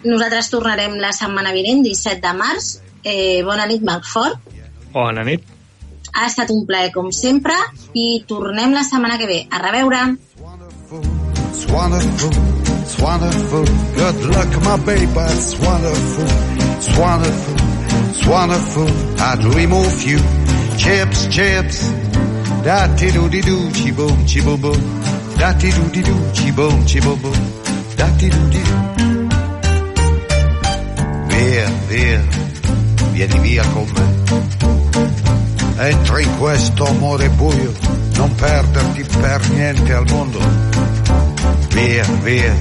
Nosaltres 0.04 0.50
tornarem 0.50 0.98
la 1.00 1.12
setmana 1.14 1.54
vinent, 1.54 1.84
17 1.84 2.22
de 2.22 2.34
març. 2.34 2.80
Eh, 3.04 3.44
bona 3.44 3.66
nit, 3.66 3.82
Malfort. 3.82 4.40
Bona 4.92 5.24
nit. 5.24 5.44
Ha 6.14 6.28
estat 6.28 6.52
un 6.52 6.66
plaer, 6.66 6.92
com 6.94 7.12
sempre, 7.12 7.56
i 7.94 8.24
tornem 8.28 8.74
la 8.74 8.84
setmana 8.84 9.18
que 9.18 9.28
ve. 9.28 9.48
A 9.50 9.60
reveure! 9.64 10.16
It's 10.16 11.66
wonderful, 11.72 12.32
it's 12.82 13.00
wonderful. 13.00 13.66
Good 13.96 14.26
luck, 14.32 14.52
my 14.64 14.78
baby, 14.86 15.08
it's 15.32 15.56
wonderful, 15.60 16.26
it's 16.76 16.98
wonderful, 16.98 17.56
it's 18.10 18.28
wonderful. 18.28 18.90
I 19.20 19.36
dream 19.36 19.74
of 19.74 20.04
you. 20.04 20.20
Chips, 20.78 21.28
chips. 21.28 21.95
Da 22.66 22.88
ti 22.96 23.12
do 23.12 23.28
di 23.28 23.42
do, 23.42 23.68
chi 23.68 23.92
boom, 23.92 24.24
chi 24.24 24.42
boom 24.42 24.60
boom. 24.60 24.82
Da 25.36 25.54
do 25.54 25.88
di 25.92 26.02
do, 26.02 26.32
chi 26.32 26.52
boom, 26.52 26.84
chi 26.84 27.00
boom 27.00 27.22
boom. 27.22 27.52
Da 27.94 28.08
do 28.18 28.48
di 28.50 28.62
do. 28.64 28.94
Via, 31.28 31.70
via, 31.86 32.24
vieni 33.12 33.38
via 33.38 33.64
con 33.68 33.88
me. 33.94 35.90
Entra 35.90 36.20
in 36.20 36.38
questo 36.40 36.88
amore 36.88 37.30
buio, 37.30 37.72
non 38.16 38.34
perderti 38.34 39.06
per 39.20 39.48
niente 39.52 39.94
al 39.94 40.06
mondo. 40.10 40.40
Via, 41.70 42.04
via, 42.24 42.56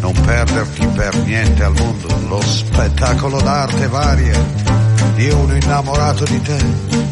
non 0.00 0.14
perderti 0.24 0.86
per 0.86 1.14
niente 1.26 1.62
al 1.62 1.74
mondo. 1.74 2.08
Lo 2.28 2.40
spettacolo 2.40 3.42
d'arte 3.42 3.88
varia 3.88 4.42
di 5.16 5.28
uno 5.28 5.54
innamorato 5.54 6.24
di 6.24 6.40
te. 6.40 7.11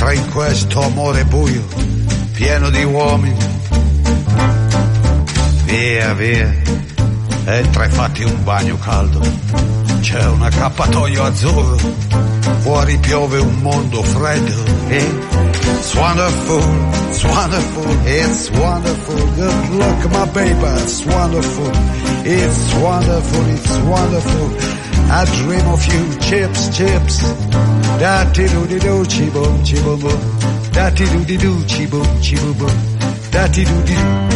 Entra 0.00 0.14
in 0.14 0.30
questo 0.30 0.82
amore 0.82 1.24
buio, 1.26 1.62
pieno 2.32 2.70
di 2.70 2.82
uomini. 2.84 3.36
Via, 5.64 6.14
via, 6.14 6.54
entra 7.44 7.84
e 7.84 7.88
fatti 7.90 8.22
un 8.22 8.42
bagno 8.42 8.78
caldo. 8.78 9.20
C'è 10.00 10.24
un 10.24 10.42
accappatoio 10.42 11.22
azzurro, 11.22 11.76
fuori 12.60 12.96
piove 12.96 13.40
un 13.40 13.54
mondo 13.60 14.02
freddo. 14.02 14.54
It's 14.88 15.94
wonderful, 15.94 16.62
it's 17.10 17.22
wonderful, 17.22 18.06
it's 18.06 18.50
wonderful. 18.52 19.34
Good 19.34 19.68
luck, 19.74 20.10
my 20.12 20.24
baby, 20.32 20.82
it's 20.82 21.04
wonderful. 21.04 21.70
It's 22.24 22.74
wonderful, 22.76 23.48
it's 23.50 23.76
wonderful. 23.80 24.50
I 25.10 25.24
dream 25.26 25.66
of 25.66 25.84
you, 25.84 26.18
chips, 26.20 26.74
chips. 26.74 27.69
Da 28.00 28.24
ti 28.32 28.44
do 28.44 28.64
di 28.64 28.78
do, 28.78 29.04
chi 29.06 29.24
boom, 29.24 29.62
chi 29.62 29.78
boom 29.82 29.98
boom. 30.00 30.18
Da 30.72 30.90
ti 30.90 31.04
do 31.04 31.18
di 31.18 31.36
do, 31.36 31.64
chi 31.66 31.86
boom, 31.86 32.18
chi 32.20 32.34
boom 32.34 32.56
boom. 32.56 32.72
Da 33.28 33.46
ti 33.48 33.62
do 33.62 33.80
di 33.82 33.94
do. 33.94 34.28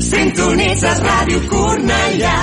Sintonitzes 0.00 0.98
Ràdio 0.98 1.46
Cornellà. 1.46 2.34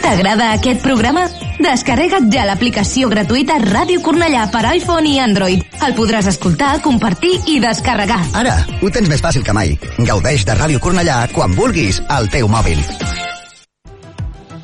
T'agrada 0.00 0.52
aquest 0.52 0.80
programa? 0.80 1.26
Descarrega't 1.58 2.30
ja 2.30 2.46
l'aplicació 2.46 3.10
gratuïta 3.10 3.58
Ràdio 3.58 3.98
Cornellà 4.00 4.46
per 4.46 4.62
iPhone 4.76 5.10
i 5.10 5.18
Android. 5.18 5.66
El 5.82 5.98
podràs 5.98 6.30
escoltar, 6.30 6.78
compartir 6.86 7.34
i 7.50 7.58
descarregar. 7.58 8.22
Ara, 8.38 8.62
ho 8.78 8.94
tens 8.94 9.10
més 9.10 9.18
fàcil 9.26 9.42
que 9.42 9.58
mai. 9.58 9.74
Gaudeix 9.98 10.46
de 10.46 10.54
Ràdio 10.54 10.78
Cornellà 10.78 11.24
quan 11.34 11.50
vulguis 11.58 11.98
al 12.06 12.30
teu 12.30 12.46
mòbil. 12.46 12.78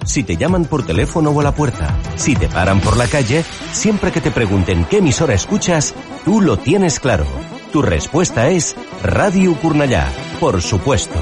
Si 0.04 0.22
te 0.22 0.36
llaman 0.36 0.66
por 0.66 0.84
teléfono 0.84 1.30
o 1.30 1.40
a 1.40 1.44
la 1.44 1.54
puerta, 1.54 1.96
si 2.16 2.34
te 2.36 2.48
paran 2.48 2.80
por 2.80 2.96
la 2.96 3.06
calle, 3.06 3.44
siempre 3.72 4.12
que 4.12 4.20
te 4.20 4.30
pregunten 4.30 4.84
qué 4.84 4.98
emisora 4.98 5.34
escuchas, 5.34 5.94
tú 6.24 6.40
lo 6.40 6.58
tienes 6.58 7.00
claro. 7.00 7.26
Tu 7.72 7.80
respuesta 7.82 8.48
es 8.48 8.76
Radio 9.02 9.54
Curnallá, 9.54 10.08
por 10.40 10.60
supuesto. 10.62 11.18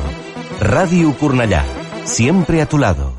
Radio 0.61 1.17
Curnallá, 1.17 1.65
siempre 2.05 2.61
a 2.61 2.67
tu 2.67 2.79
lado. 2.79 3.15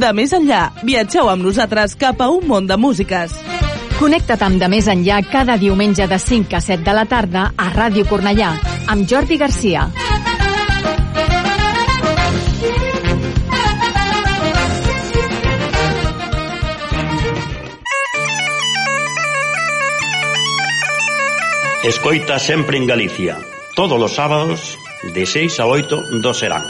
De 0.00 0.14
més 0.16 0.32
enllà, 0.32 0.70
viatgeu 0.80 1.28
amb 1.28 1.44
nosaltres 1.44 1.92
cap 2.00 2.22
a 2.24 2.30
un 2.32 2.46
món 2.48 2.68
de 2.68 2.76
músiques. 2.80 3.34
Connecta't 3.98 4.40
amb 4.46 4.56
De 4.56 4.68
Més 4.72 4.86
Enllà 4.88 5.18
cada 5.28 5.58
diumenge 5.60 6.06
de 6.08 6.16
5 6.16 6.56
a 6.56 6.60
7 6.64 6.86
de 6.86 6.94
la 6.96 7.04
tarda 7.04 7.50
a 7.52 7.66
Ràdio 7.74 8.06
Cornellà, 8.08 8.54
amb 8.90 9.06
Jordi 9.08 9.36
Garcia. 9.38 9.88
Escoita 21.84 22.40
sempre 22.40 22.78
en 22.78 22.86
Galicia, 22.88 23.38
todos 23.76 24.02
os 24.02 24.12
sábados 24.12 24.76
de 25.14 25.24
6 25.24 25.60
a 25.60 25.66
8 25.66 26.18
do 26.20 26.34
Serán. 26.34 26.66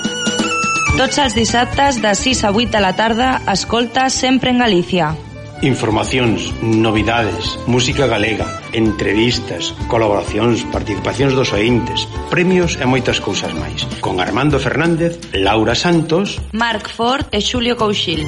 Tots 1.00 1.16
els 1.24 1.34
dissabtes 1.34 2.02
de 2.04 2.12
6 2.14 2.44
a 2.44 2.52
8 2.52 2.68
de 2.76 2.80
la 2.84 2.92
tarda, 3.00 3.40
escolta 3.48 4.10
sempre 4.10 4.52
en 4.52 4.58
Galícia. 4.58 5.16
Informacións, 5.62 6.52
novidades, 6.60 7.56
música 7.66 8.06
galega, 8.06 8.59
entrevistas, 8.72 9.74
colaboracións, 9.88 10.64
participacións 10.70 11.34
dos 11.34 11.52
ointes, 11.52 12.06
premios 12.30 12.78
e 12.80 12.84
moitas 12.86 13.18
cousas 13.20 13.52
máis. 13.54 13.86
Con 14.00 14.18
Armando 14.20 14.58
Fernández, 14.58 15.18
Laura 15.34 15.74
Santos, 15.74 16.40
Marc 16.52 16.88
Ford 16.90 17.26
e 17.30 17.40
Xulio 17.40 17.76
Couchil. 17.76 18.26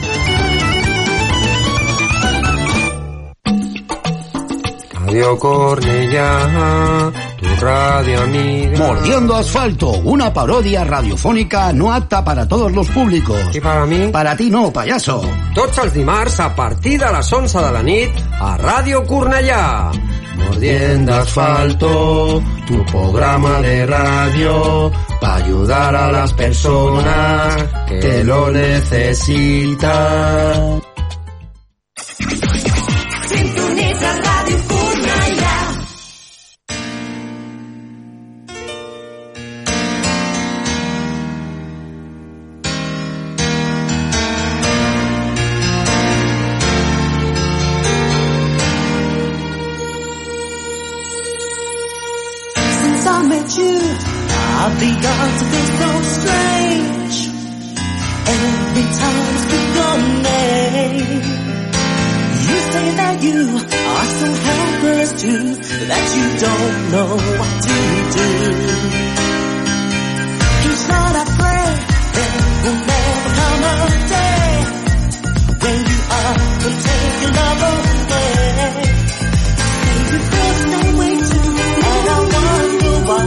Radio 5.13 5.39
Cornellá, 5.39 7.13
tu 7.37 7.47
radio 7.61 8.23
amiga. 8.23 8.79
Mordiendo 8.79 9.35
asfalto, 9.35 9.91
una 10.05 10.33
parodia 10.33 10.85
radiofónica 10.85 11.71
no 11.75 11.93
apta 11.93 12.25
para 12.25 12.49
todos 12.49 12.73
los 12.73 12.89
públicos. 12.89 13.39
I 13.55 13.61
para 13.61 13.85
mi? 13.85 14.09
Para 14.09 14.35
ti 14.35 14.49
no, 14.49 14.73
payaso. 14.73 15.21
Tots 15.55 15.85
els 15.85 15.93
dimarts 15.93 16.41
a 16.41 16.55
partir 16.57 16.99
de 16.99 17.13
les 17.13 17.29
11 17.31 17.61
de 17.61 17.73
la 17.77 17.83
nit 17.83 18.25
a 18.41 18.57
Ràdio 18.57 19.05
Cornellà. 19.05 19.93
Mordiendo 20.45 21.15
asfalto, 21.15 22.43
tu 22.67 22.85
programa 22.87 23.61
de 23.61 23.87
radio 23.87 24.93
para 25.21 25.37
ayudar 25.45 25.95
a 25.95 26.13
las 26.13 26.33
personas 26.33 27.57
que 27.89 28.25
lo 28.25 28.51
necesitan. 28.51 29.93
I've 54.73 54.81
begun 54.81 55.29
to 55.39 55.45
feel 55.53 55.69
so 55.81 55.91
strange. 56.17 57.17
Every 58.35 58.87
time 59.01 59.35
speak 59.45 59.69
your 59.79 59.97
name, 60.23 61.21
you 62.47 62.57
say 62.73 62.87
that 63.01 63.17
you 63.23 63.41
are 63.93 64.09
so 64.21 64.29
helpless 64.49 65.11
too, 65.23 65.45
that 65.91 66.07
you 66.17 66.27
don't 66.45 66.77
know 66.93 67.13
what 67.39 67.53
to 67.67 67.77
do. 68.17 68.29
Each 70.69 70.83
night 70.89 71.17
I 71.21 71.25
pray 71.37 71.69
there 72.17 72.41
will 72.65 72.81
never 72.93 73.31
come 73.39 73.63
a 73.69 73.77
day 74.15 74.53
when 75.63 75.79
you 75.93 76.01
are 76.17 76.35
will 76.63 76.79
take 76.87 77.17
your 77.23 77.33
love 77.41 77.63
away. 77.73 77.93
Baby, 79.85 80.19
feel 80.33 80.55
same 80.73 80.95
way 80.97 81.15
too, 81.29 81.51
and 81.89 82.09
I 82.09 82.19
wonder 82.33 82.97
why 83.09 83.25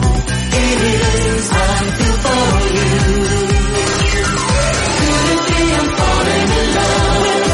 Falling 5.97 6.51
in 6.51 6.75
love. 6.75 7.44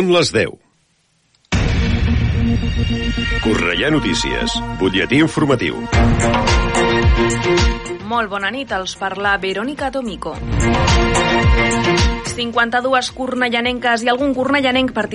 Són 0.00 0.08
les 0.14 0.30
10. 0.32 0.52
Correia 3.44 3.90
Notícies, 3.92 4.54
butlletí 4.80 5.18
informatiu. 5.20 5.76
Molt 8.08 8.32
bona 8.32 8.48
nit, 8.54 8.72
els 8.72 8.94
parla 8.96 9.34
Verònica 9.42 9.90
Tomico. 9.92 10.32
52 12.32 13.10
cornellanenques 13.18 14.06
i 14.06 14.08
algun 14.08 14.32
cornellanenc 14.32 14.96
participa 14.96 15.08